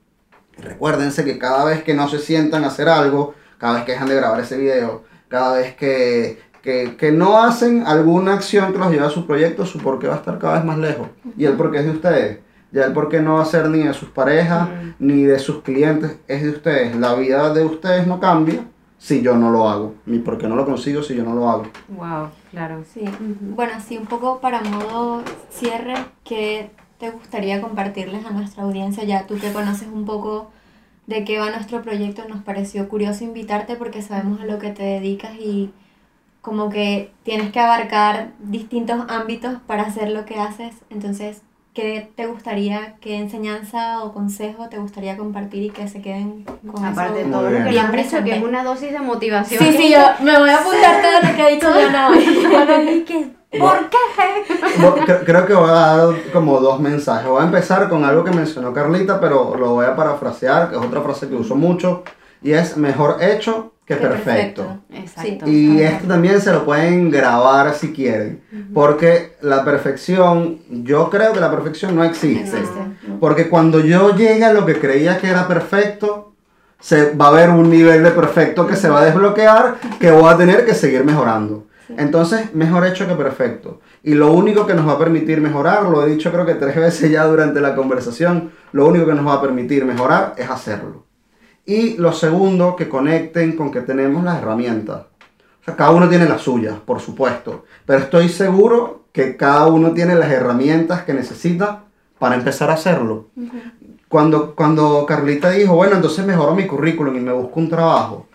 Y 0.57 0.61
Recuérdense 0.61 1.25
que 1.25 1.37
cada 1.37 1.65
vez 1.65 1.83
que 1.83 1.93
no 1.93 2.07
se 2.07 2.19
sientan 2.19 2.63
a 2.63 2.67
hacer 2.67 2.87
algo, 2.87 3.33
cada 3.57 3.75
vez 3.75 3.83
que 3.83 3.91
dejan 3.93 4.07
de 4.07 4.15
grabar 4.15 4.39
ese 4.39 4.57
video, 4.57 5.03
cada 5.27 5.57
vez 5.57 5.75
que, 5.75 6.39
que, 6.61 6.95
que 6.97 7.11
no 7.11 7.41
hacen 7.43 7.85
alguna 7.85 8.33
acción 8.33 8.71
que 8.71 8.79
los 8.79 8.91
lleve 8.91 9.05
a 9.05 9.09
su 9.09 9.25
proyecto, 9.25 9.65
su 9.65 9.79
por 9.79 9.99
qué 9.99 10.07
va 10.07 10.15
a 10.15 10.17
estar 10.17 10.39
cada 10.39 10.55
vez 10.55 10.65
más 10.65 10.77
lejos. 10.77 11.07
Y 11.37 11.45
el 11.45 11.53
por 11.53 11.71
qué 11.71 11.79
es 11.79 11.85
de 11.85 11.91
ustedes. 11.91 12.39
Ya 12.71 12.85
el 12.85 12.93
por 12.93 13.09
qué 13.09 13.19
no 13.21 13.35
va 13.35 13.41
a 13.41 13.45
ser 13.45 13.69
ni 13.69 13.79
de 13.83 13.93
sus 13.93 14.09
parejas, 14.09 14.69
Mm. 14.69 14.93
ni 14.99 15.23
de 15.23 15.39
sus 15.39 15.61
clientes, 15.61 16.17
es 16.27 16.43
de 16.43 16.49
ustedes. 16.51 16.95
La 16.95 17.15
vida 17.15 17.53
de 17.53 17.65
ustedes 17.65 18.07
no 18.07 18.19
cambia 18.19 18.61
si 18.97 19.21
yo 19.21 19.35
no 19.35 19.51
lo 19.51 19.67
hago. 19.69 19.95
Ni 20.05 20.19
por 20.19 20.37
qué 20.37 20.47
no 20.47 20.55
lo 20.55 20.65
consigo 20.65 21.03
si 21.03 21.15
yo 21.15 21.23
no 21.23 21.33
lo 21.35 21.49
hago. 21.49 21.63
Wow, 21.89 22.29
claro. 22.51 22.83
Sí. 22.93 23.01
Bueno, 23.41 23.73
así 23.75 23.97
un 23.97 24.05
poco 24.05 24.39
para 24.39 24.61
modo 24.61 25.21
cierre, 25.49 25.95
¿qué 26.23 26.71
te 26.99 27.09
gustaría 27.09 27.59
compartirles 27.61 28.25
a 28.25 28.29
nuestra 28.31 28.63
audiencia? 28.63 29.03
Ya 29.03 29.25
tú 29.27 29.37
que 29.39 29.51
conoces 29.51 29.87
un 29.91 30.05
poco 30.05 30.49
de 31.07 31.25
qué 31.25 31.39
va 31.39 31.49
nuestro 31.49 31.81
proyecto, 31.81 32.21
nos 32.29 32.41
pareció 32.43 32.87
curioso 32.87 33.23
invitarte 33.23 33.75
porque 33.75 34.01
sabemos 34.01 34.39
a 34.39 34.45
lo 34.45 34.59
que 34.59 34.69
te 34.69 34.83
dedicas 34.83 35.33
y 35.35 35.73
como 36.41 36.69
que 36.69 37.11
tienes 37.23 37.51
que 37.51 37.59
abarcar 37.59 38.29
distintos 38.39 39.01
ámbitos 39.09 39.55
para 39.67 39.83
hacer 39.83 40.09
lo 40.11 40.25
que 40.25 40.39
haces. 40.39 40.73
Entonces, 40.89 41.41
¿qué 41.73 42.11
te 42.15 42.27
gustaría, 42.27 42.95
qué 42.99 43.17
enseñanza 43.17 44.03
o 44.03 44.13
consejo 44.13 44.67
te 44.69 44.77
gustaría 44.77 45.17
compartir 45.17 45.63
y 45.63 45.69
que 45.69 45.87
se 45.87 46.01
queden 46.01 46.43
con 46.43 46.83
Aparte 46.83 47.13
de 47.13 47.21
eso? 47.21 47.31
todo 47.31 47.49
Muy 47.49 47.59
lo 47.59 47.69
que 47.69 47.79
han 47.79 47.91
dicho, 47.91 48.23
que 48.23 48.35
es 48.35 48.43
una 48.43 48.63
dosis 48.63 48.91
de 48.91 48.99
motivación. 48.99 49.63
Sí, 49.63 49.73
sí, 49.77 49.91
yo 49.91 49.99
me 50.21 50.37
voy 50.37 50.49
a 50.49 50.57
apuntar 50.57 51.01
todo 51.01 51.29
lo 51.29 51.35
que 51.35 51.41
ha 51.41 51.47
dicho 51.47 51.69
Leona 51.73 52.09
hoy. 52.09 53.35
¿Por 53.59 53.89
qué? 53.89 53.97
Creo 55.25 55.45
que 55.45 55.53
voy 55.53 55.69
a 55.69 55.73
dar 55.73 56.15
como 56.31 56.59
dos 56.59 56.79
mensajes. 56.79 57.27
Voy 57.27 57.41
a 57.41 57.45
empezar 57.45 57.89
con 57.89 58.05
algo 58.05 58.23
que 58.23 58.31
mencionó 58.31 58.73
Carlita, 58.73 59.19
pero 59.19 59.55
lo 59.57 59.71
voy 59.71 59.85
a 59.85 59.95
parafrasear, 59.95 60.69
que 60.69 60.77
es 60.77 60.81
otra 60.81 61.01
frase 61.01 61.27
que 61.27 61.35
uso 61.35 61.55
mucho, 61.55 62.03
y 62.41 62.53
es 62.53 62.77
mejor 62.77 63.17
hecho 63.21 63.70
Qué 63.91 64.07
perfecto. 64.07 64.79
Exacto. 64.93 65.49
Y 65.49 65.81
esto 65.81 66.07
también 66.07 66.39
se 66.39 66.53
lo 66.53 66.63
pueden 66.63 67.11
grabar 67.11 67.73
si 67.73 67.91
quieren, 67.91 68.41
porque 68.73 69.33
la 69.41 69.65
perfección, 69.65 70.59
yo 70.69 71.09
creo 71.09 71.33
que 71.33 71.41
la 71.41 71.51
perfección 71.51 71.95
no 71.95 72.03
existe. 72.03 72.57
Existe. 72.57 72.79
Porque 73.19 73.49
cuando 73.49 73.81
yo 73.81 74.15
llegue 74.15 74.45
a 74.45 74.53
lo 74.53 74.65
que 74.65 74.79
creía 74.79 75.17
que 75.17 75.27
era 75.27 75.45
perfecto, 75.45 76.33
se 76.79 77.13
va 77.13 77.25
a 77.25 77.29
haber 77.29 77.49
un 77.49 77.69
nivel 77.69 78.01
de 78.01 78.11
perfecto 78.11 78.65
que 78.65 78.77
se 78.77 78.89
va 78.89 79.01
a 79.01 79.05
desbloquear 79.05 79.75
que 79.99 80.09
voy 80.09 80.31
a 80.31 80.37
tener 80.37 80.65
que 80.65 80.73
seguir 80.73 81.03
mejorando. 81.03 81.67
Entonces, 81.97 82.55
mejor 82.55 82.85
hecho 82.85 83.05
que 83.07 83.15
perfecto. 83.15 83.81
Y 84.03 84.13
lo 84.13 84.31
único 84.31 84.65
que 84.65 84.73
nos 84.73 84.87
va 84.87 84.93
a 84.93 84.99
permitir 84.99 85.41
mejorar, 85.41 85.83
lo 85.83 86.05
he 86.05 86.09
dicho 86.09 86.31
creo 86.31 86.45
que 86.45 86.55
tres 86.55 86.77
veces 86.77 87.11
ya 87.11 87.25
durante 87.25 87.59
la 87.59 87.75
conversación, 87.75 88.51
lo 88.71 88.87
único 88.87 89.05
que 89.05 89.13
nos 89.13 89.27
va 89.27 89.33
a 89.33 89.41
permitir 89.41 89.83
mejorar 89.83 90.33
es 90.37 90.49
hacerlo. 90.49 91.10
Y 91.65 91.97
lo 91.97 92.11
segundo, 92.13 92.75
que 92.75 92.89
conecten 92.89 93.55
con 93.55 93.71
que 93.71 93.81
tenemos 93.81 94.23
las 94.23 94.41
herramientas. 94.41 95.05
O 95.61 95.63
sea, 95.63 95.75
cada 95.75 95.91
uno 95.91 96.09
tiene 96.09 96.27
las 96.27 96.41
suyas, 96.41 96.75
por 96.85 96.99
supuesto. 96.99 97.65
Pero 97.85 97.99
estoy 97.99 98.29
seguro 98.29 99.05
que 99.11 99.37
cada 99.37 99.67
uno 99.67 99.91
tiene 99.91 100.15
las 100.15 100.31
herramientas 100.31 101.03
que 101.03 101.13
necesita 101.13 101.83
para 102.17 102.35
empezar 102.35 102.69
a 102.69 102.73
hacerlo. 102.73 103.27
cuando, 104.07 104.55
cuando 104.55 105.05
Carlita 105.05 105.51
dijo, 105.51 105.75
bueno, 105.75 105.95
entonces 105.95 106.25
mejoro 106.25 106.55
mi 106.55 106.67
currículum 106.67 107.15
y 107.15 107.19
me 107.19 107.31
busco 107.31 107.59
un 107.59 107.69
trabajo, 107.69 108.27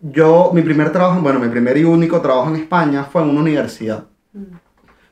yo, 0.00 0.50
mi 0.52 0.62
primer 0.62 0.92
trabajo, 0.92 1.20
bueno, 1.20 1.40
mi 1.40 1.48
primer 1.48 1.76
y 1.78 1.84
único 1.84 2.20
trabajo 2.20 2.50
en 2.50 2.56
España 2.56 3.04
fue 3.04 3.22
en 3.22 3.30
una 3.30 3.40
universidad. 3.40 4.04
Mm. 4.32 4.42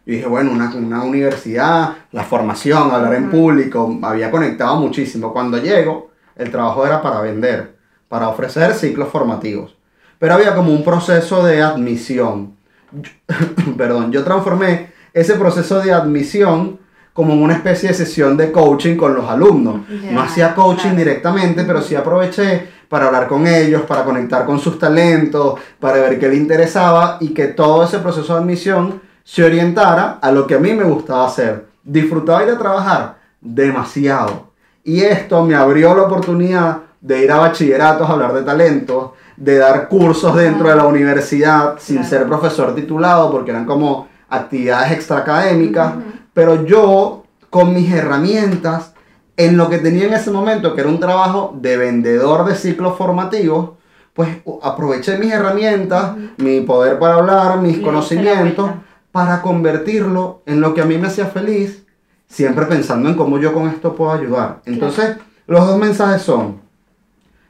Yo 0.07 0.13
dije, 0.13 0.27
bueno, 0.27 0.53
una, 0.53 0.75
una 0.75 1.03
universidad, 1.03 1.97
la 2.13 2.25
formación, 2.25 2.91
hablar 2.91 3.15
en 3.15 3.31
público, 3.31 3.89
me 3.89 4.07
había 4.07 4.31
conectado 4.31 4.77
muchísimo. 4.77 5.33
Cuando 5.33 5.57
llego, 5.57 6.11
el 6.37 6.51
trabajo 6.51 6.87
era 6.87 7.01
para 7.03 7.21
vender, 7.21 7.77
para 8.09 8.29
ofrecer 8.29 8.75
ciclos 8.75 9.09
formativos. 9.09 9.77
Pero 10.19 10.35
había 10.35 10.55
como 10.55 10.73
un 10.73 10.85
proceso 10.85 11.45
de 11.45 11.63
admisión. 11.63 12.55
Yo- 12.93 13.11
perdón, 13.77 14.13
yo 14.13 14.25
transformé 14.25 14.93
ese 15.13 15.35
proceso 15.35 15.81
de 15.81 15.93
admisión 15.93 16.79
como 17.13 17.33
en 17.35 17.43
una 17.43 17.55
especie 17.55 17.91
de 17.91 17.95
sesión 17.95 18.37
de 18.37 18.51
coaching 18.51 18.97
con 18.97 19.15
los 19.15 19.29
alumnos. 19.31 19.83
No 20.11 20.21
hacía 20.21 20.55
coaching 20.55 20.81
claro. 20.91 20.97
directamente, 20.97 21.63
pero 21.65 21.81
sí 21.81 21.95
aproveché 21.95 22.69
para 22.89 23.07
hablar 23.07 23.29
con 23.29 23.47
ellos, 23.47 23.83
para 23.83 24.03
conectar 24.05 24.45
con 24.45 24.59
sus 24.59 24.79
talentos, 24.79 25.61
para 25.79 25.99
ver 25.99 26.19
qué 26.19 26.29
le 26.29 26.35
interesaba 26.37 27.19
y 27.21 27.29
que 27.29 27.47
todo 27.49 27.85
ese 27.85 27.99
proceso 28.01 28.35
de 28.35 28.41
admisión 28.41 29.01
se 29.23 29.45
orientara 29.45 30.19
a 30.21 30.31
lo 30.33 30.47
que 30.47 30.55
a 30.55 30.59
mí 30.59 30.73
me 30.73 30.83
gustaba 30.85 31.27
hacer. 31.27 31.67
Disfrutaba 31.85 32.43
ir 32.43 32.51
a 32.51 32.59
trabajar 32.59 33.17
demasiado. 33.41 34.49
Y 34.85 35.01
esto 35.03 35.43
me 35.45 35.55
abrió 35.55 35.95
la 35.95 36.03
oportunidad 36.03 36.79
de 37.01 37.25
ir 37.25 37.33
a 37.33 37.39
bachilleratos 37.39 38.09
a 38.09 38.13
hablar 38.13 38.35
de 38.35 38.43
talentos, 38.43 39.11
de 39.37 39.57
dar 39.59 39.89
cursos 39.89 40.37
dentro 40.37 40.69
de 40.69 40.77
la 40.77 40.85
universidad 40.85 41.75
sin 41.79 41.97
Claro. 41.97 42.09
ser 42.11 42.27
profesor 42.27 42.75
titulado, 42.75 43.31
porque 43.31 43.51
eran 43.51 43.65
como 43.65 44.09
actividades 44.29 44.93
extraacadémicas, 44.93 45.93
Ujú. 45.97 46.03
pero 46.33 46.65
yo 46.65 47.25
con 47.51 47.73
mis 47.75 47.93
herramientas, 47.93 48.93
en 49.37 49.57
lo 49.57 49.69
que 49.69 49.79
tenía 49.79 50.07
en 50.07 50.15
ese 50.15 50.31
momento, 50.31 50.75
que 50.75 50.81
era 50.83 50.91
un 50.91 51.01
trabajo 51.01 51.55
de 51.61 51.77
vendedor 51.77 52.45
de 52.45 52.55
ciclos 52.55 52.97
formativos, 52.97 53.71
pues 54.13 54.29
aproveché 54.63 55.19
mis 55.19 55.33
herramientas, 55.33 56.13
mi 56.37 56.61
poder 56.61 56.99
para 57.01 57.15
hablar, 57.15 57.59
mis 57.61 57.79
conocimientos, 57.81 58.71
para 59.11 59.43
convertirlo 59.43 60.43
en 60.47 60.61
lo 60.61 60.73
que 60.75 60.83
a 60.83 60.85
mí 60.85 60.99
me 60.99 61.09
hacía 61.09 61.27
feliz, 61.27 61.84
siempre 62.29 62.67
pensando 62.67 63.09
en 63.09 63.15
cómo 63.17 63.39
yo 63.39 63.53
con 63.53 63.69
esto 63.69 63.95
puedo 63.95 64.13
ayudar. 64.13 64.61
Entonces, 64.65 65.17
los 65.47 65.67
dos 65.67 65.79
mensajes 65.79 66.23
son, 66.23 66.61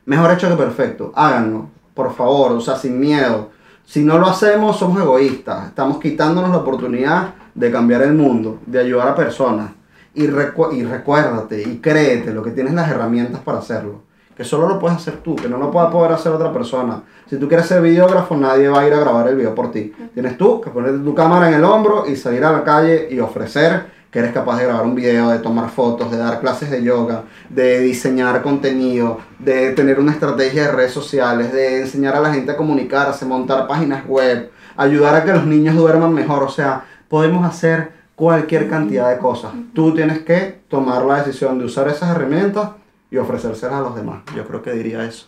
mejor 0.07 0.33
hecho 0.33 0.49
que 0.49 0.57
perfecto, 0.57 1.12
háganlo, 1.14 1.68
por 1.95 2.14
favor, 2.14 2.53
o 2.53 2.61
sea, 2.61 2.77
sin 2.77 2.99
miedo. 2.99 3.51
Si 3.85 4.03
no 4.03 4.18
lo 4.18 4.27
hacemos, 4.27 4.79
somos 4.79 5.01
egoístas, 5.03 5.68
estamos 5.68 5.99
quitándonos 5.99 6.51
la 6.51 6.59
oportunidad 6.59 7.35
de 7.55 7.70
cambiar 7.70 8.03
el 8.03 8.14
mundo, 8.14 8.59
de 8.66 8.81
ayudar 8.81 9.09
a 9.09 9.14
personas. 9.14 9.70
Y, 10.16 10.29
recu- 10.29 10.72
y 10.72 10.85
recuérdate 10.85 11.61
y 11.62 11.79
créete 11.79 12.33
lo 12.33 12.43
que 12.43 12.53
tienes 12.53 12.72
las 12.75 12.89
herramientas 12.89 13.41
para 13.41 13.59
hacerlo. 13.59 14.03
Que 14.37 14.45
solo 14.45 14.68
lo 14.68 14.79
puedes 14.79 14.97
hacer 14.99 15.18
tú, 15.18 15.35
que 15.37 15.49
no 15.49 15.59
lo 15.59 15.70
pueda 15.70 15.91
poder 15.91 16.12
hacer 16.12 16.33
otra 16.33 16.53
persona. 16.53 17.03
Si 17.29 17.37
tú 17.37 17.47
quieres 17.49 17.66
ser 17.66 17.83
videógrafo, 17.83 18.37
nadie 18.37 18.68
va 18.68 18.81
a 18.81 18.87
ir 18.87 18.93
a 18.95 19.01
grabar 19.01 19.29
el 19.29 19.37
video 19.37 19.55
por 19.55 19.70
ti. 19.70 19.93
Tienes 20.12 20.37
tú 20.39 20.61
que 20.61 20.70
ponerte 20.70 20.99
tu 21.05 21.14
cámara 21.14 21.49
en 21.49 21.55
el 21.55 21.64
hombro 21.64 22.05
y 22.09 22.16
salir 22.16 22.45
a 22.45 22.53
la 22.53 22.64
calle 22.64 23.09
y 23.11 23.18
ofrecer 23.20 23.87
que 24.15 24.21
eres 24.21 24.31
capaz 24.31 24.59
de 24.59 24.67
grabar 24.67 24.85
un 24.85 24.95
video, 24.95 25.31
de 25.31 25.41
tomar 25.41 25.71
fotos, 25.71 26.09
de 26.09 26.17
dar 26.17 26.39
clases 26.39 26.71
de 26.71 26.85
yoga, 26.85 27.25
de 27.49 27.81
diseñar 27.81 28.43
contenido, 28.43 29.19
de 29.41 29.73
tener 29.73 29.99
una 29.99 30.12
estrategia 30.12 30.67
de 30.67 30.71
redes 30.71 30.93
sociales, 30.93 31.53
de 31.53 31.81
enseñar 31.81 32.15
a 32.15 32.21
la 32.21 32.33
gente 32.33 32.53
a 32.53 32.57
comunicarse, 32.57 33.27
montar 33.27 33.67
páginas 33.67 34.07
web, 34.07 34.53
ayudar 34.77 35.17
a 35.17 35.25
que 35.25 35.33
los 35.33 35.45
niños 35.45 35.75
duerman 35.75 36.15
mejor. 36.15 36.45
O 36.45 36.49
sea, 36.49 36.85
podemos 37.09 37.45
hacer 37.45 37.91
cualquier 38.15 38.71
cantidad 38.71 39.11
de 39.11 39.19
cosas. 39.19 39.51
Tú 39.75 39.93
tienes 39.93 40.21
que 40.21 40.61
tomar 40.69 41.05
la 41.05 41.25
decisión 41.25 41.59
de 41.59 41.65
usar 41.65 41.89
esas 41.89 42.15
herramientas 42.15 42.71
y 43.11 43.17
ofrecérselas 43.17 43.75
a 43.75 43.81
los 43.81 43.97
demás. 43.97 44.23
Yo 44.37 44.47
creo 44.47 44.62
que 44.62 44.71
diría 44.71 45.05
eso. 45.05 45.27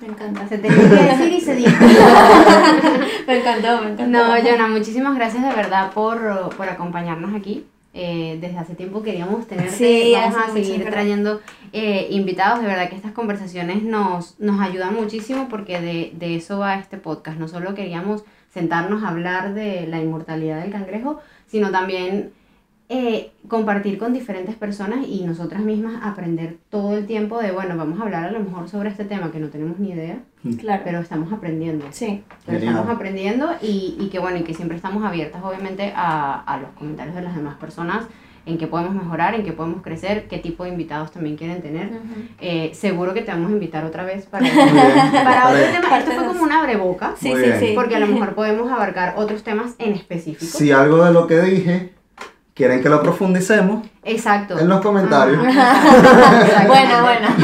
Me 0.00 0.08
encanta. 0.08 0.48
Se 0.48 0.56
tenía 0.56 0.78
que 0.78 0.86
decir 0.88 1.32
y 1.34 1.40
se 1.42 1.54
dijo. 1.54 1.70
Me 3.26 3.40
encantó, 3.40 3.82
me 3.82 3.90
encantó. 3.92 4.06
No, 4.06 4.34
Jonah, 4.42 4.68
muchísimas 4.68 5.14
gracias 5.16 5.42
de 5.42 5.54
verdad 5.54 5.92
por, 5.92 6.56
por 6.56 6.68
acompañarnos 6.68 7.34
aquí. 7.34 7.66
Eh, 7.94 8.38
desde 8.40 8.58
hace 8.58 8.74
tiempo 8.74 9.02
queríamos 9.02 9.46
tenerte, 9.46 9.72
Sí, 9.72 10.12
vamos 10.14 10.36
a 10.48 10.52
seguir 10.52 10.84
trayendo 10.88 11.40
eh, 11.72 12.06
invitados. 12.10 12.60
De 12.60 12.66
verdad 12.66 12.88
que 12.88 12.96
estas 12.96 13.12
conversaciones 13.12 13.82
nos, 13.82 14.40
nos 14.40 14.60
ayudan 14.60 14.94
muchísimo 14.94 15.48
porque 15.50 15.80
de, 15.80 16.12
de 16.14 16.36
eso 16.36 16.58
va 16.58 16.76
este 16.76 16.96
podcast. 16.96 17.38
No 17.38 17.48
solo 17.48 17.74
queríamos 17.74 18.24
sentarnos 18.52 19.02
a 19.02 19.08
hablar 19.08 19.54
de 19.54 19.86
la 19.86 20.00
inmortalidad 20.00 20.62
del 20.62 20.72
cangrejo, 20.72 21.20
sino 21.46 21.70
también 21.70 22.32
eh, 22.94 23.30
compartir 23.48 23.96
con 23.96 24.12
diferentes 24.12 24.54
personas 24.54 25.06
y 25.08 25.24
nosotras 25.24 25.62
mismas 25.62 26.00
aprender 26.02 26.56
todo 26.68 26.94
el 26.96 27.06
tiempo 27.06 27.40
de, 27.40 27.50
bueno, 27.50 27.74
vamos 27.76 27.98
a 27.98 28.02
hablar 28.02 28.24
a 28.24 28.30
lo 28.32 28.40
mejor 28.40 28.68
sobre 28.68 28.90
este 28.90 29.04
tema 29.06 29.32
que 29.32 29.38
no 29.38 29.48
tenemos 29.48 29.78
ni 29.78 29.92
idea, 29.92 30.18
Claro. 30.60 30.82
pero 30.84 30.98
estamos 31.00 31.32
aprendiendo. 31.32 31.86
Sí. 31.90 32.22
Pero 32.44 32.58
Genial. 32.58 32.74
estamos 32.76 32.94
aprendiendo 32.94 33.50
y, 33.62 33.96
y 33.98 34.08
que 34.10 34.18
bueno, 34.18 34.36
y 34.38 34.42
que 34.42 34.52
siempre 34.52 34.76
estamos 34.76 35.02
abiertas 35.04 35.42
obviamente 35.42 35.92
a, 35.96 36.40
a 36.42 36.58
los 36.58 36.70
comentarios 36.72 37.14
de 37.16 37.22
las 37.22 37.34
demás 37.34 37.56
personas, 37.56 38.04
en 38.44 38.58
qué 38.58 38.66
podemos 38.66 38.92
mejorar, 38.94 39.34
en 39.36 39.44
qué 39.44 39.52
podemos 39.52 39.82
crecer, 39.82 40.26
qué 40.28 40.36
tipo 40.38 40.64
de 40.64 40.70
invitados 40.70 41.12
también 41.12 41.36
quieren 41.36 41.62
tener. 41.62 41.86
Ujú. 41.92 42.20
Eh, 42.40 42.72
seguro 42.74 43.14
que 43.14 43.22
te 43.22 43.30
vamos 43.30 43.50
a 43.50 43.54
invitar 43.54 43.84
otra 43.86 44.04
vez 44.04 44.26
para, 44.26 44.44
bien. 44.50 44.66
para 45.24 45.48
otro 45.48 45.62
tema. 45.80 45.98
Esto 45.98 46.10
fue 46.10 46.26
como 46.26 46.42
una 46.42 46.58
abreboca, 46.60 47.14
Sí, 47.18 47.32
sí, 47.34 47.50
sí. 47.58 47.72
porque 47.74 47.94
a 47.96 48.00
lo 48.00 48.08
mejor 48.08 48.34
podemos 48.34 48.70
abarcar 48.70 49.14
otros 49.16 49.42
temas 49.44 49.76
en 49.78 49.94
específico. 49.94 50.44
Si 50.44 50.72
algo 50.72 51.04
de 51.04 51.12
lo 51.12 51.26
que 51.28 51.40
dije 51.40 51.92
quieren 52.54 52.82
que 52.82 52.88
lo 52.88 53.02
profundicemos, 53.02 53.86
Exacto. 54.04 54.58
en 54.58 54.68
los 54.68 54.80
comentarios. 54.80 55.44
Ajá. 55.46 56.42
Exactamente. 56.44 56.68
Buena, 56.68 57.02
buena. 57.02 57.36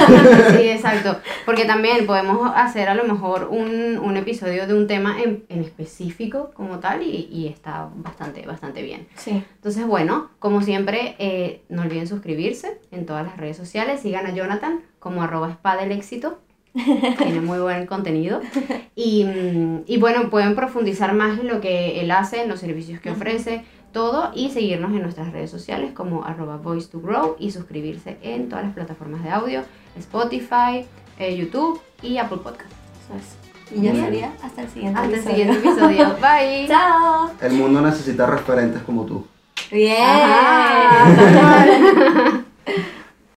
Sí, 0.59 0.69
exacto. 0.69 1.17
Porque 1.47 1.65
también 1.65 2.07
podemos 2.07 2.51
hacer 2.55 2.89
a 2.89 2.95
lo 2.95 3.05
mejor 3.05 3.49
un, 3.51 3.99
un 3.99 4.17
episodio 4.17 4.67
de 4.67 4.75
un 4.75 4.87
tema 4.87 5.21
en, 5.23 5.45
en 5.49 5.63
específico 5.63 6.51
como 6.55 6.79
tal 6.79 7.03
y, 7.03 7.29
y 7.31 7.49
está 7.49 7.89
bastante, 7.95 8.47
bastante 8.47 8.83
bien. 8.83 9.07
Sí. 9.17 9.43
Entonces, 9.57 9.87
bueno, 9.87 10.31
como 10.39 10.63
siempre, 10.63 11.17
eh, 11.19 11.63
no 11.69 11.83
olviden 11.83 12.07
suscribirse 12.07 12.79
en 12.91 13.07
todas 13.07 13.25
las 13.25 13.37
redes 13.37 13.57
sociales. 13.57 14.01
Sigan 14.01 14.27
a 14.27 14.35
Jonathan 14.35 14.81
como 14.99 15.23
arroba 15.23 15.51
espada 15.51 15.83
del 15.83 15.93
éxito. 15.93 16.39
Tiene 17.19 17.41
muy 17.41 17.59
buen 17.59 17.87
contenido. 17.87 18.41
Y, 18.95 19.27
y 19.87 19.97
bueno, 19.99 20.29
pueden 20.31 20.55
profundizar 20.55 21.15
más 21.15 21.41
en 21.41 21.49
lo 21.49 21.61
que 21.61 22.01
él 22.01 22.11
hace, 22.11 22.43
en 22.43 22.49
los 22.49 22.61
servicios 22.61 23.01
que 23.01 23.11
ofrece, 23.11 23.65
todo. 23.93 24.31
Y 24.35 24.51
seguirnos 24.51 24.91
en 24.93 25.03
nuestras 25.03 25.33
redes 25.33 25.51
sociales 25.51 25.93
como 25.93 26.25
arroba 26.25 26.57
voice 26.57 26.89
to 26.89 27.01
grow 27.01 27.37
y 27.39 27.51
suscribirse 27.51 28.19
en 28.23 28.49
todas 28.49 28.65
las 28.65 28.75
plataformas 28.75 29.23
de 29.23 29.31
audio, 29.31 29.63
Spotify, 29.97 30.87
eh, 31.19 31.37
YouTube 31.37 31.81
y 32.03 32.19
Apple 32.19 32.39
Podcast. 32.39 32.73
Eso 33.05 33.17
es. 33.17 33.37
Y 33.79 33.83
ya 33.83 33.93
Bien. 33.93 34.05
sería 34.05 34.33
hasta 34.43 34.63
el 34.63 34.69
siguiente 34.71 35.01
Hasta 35.01 35.17
el 35.17 35.23
siguiente 35.23 35.59
episodio. 35.59 36.17
Bye. 36.21 36.67
Chao. 36.69 37.31
El 37.41 37.53
mundo 37.53 37.83
necesita 37.83 38.27
referentes 38.27 38.83
como 38.83 39.05
tú. 39.05 39.27
Bien. 39.71 39.97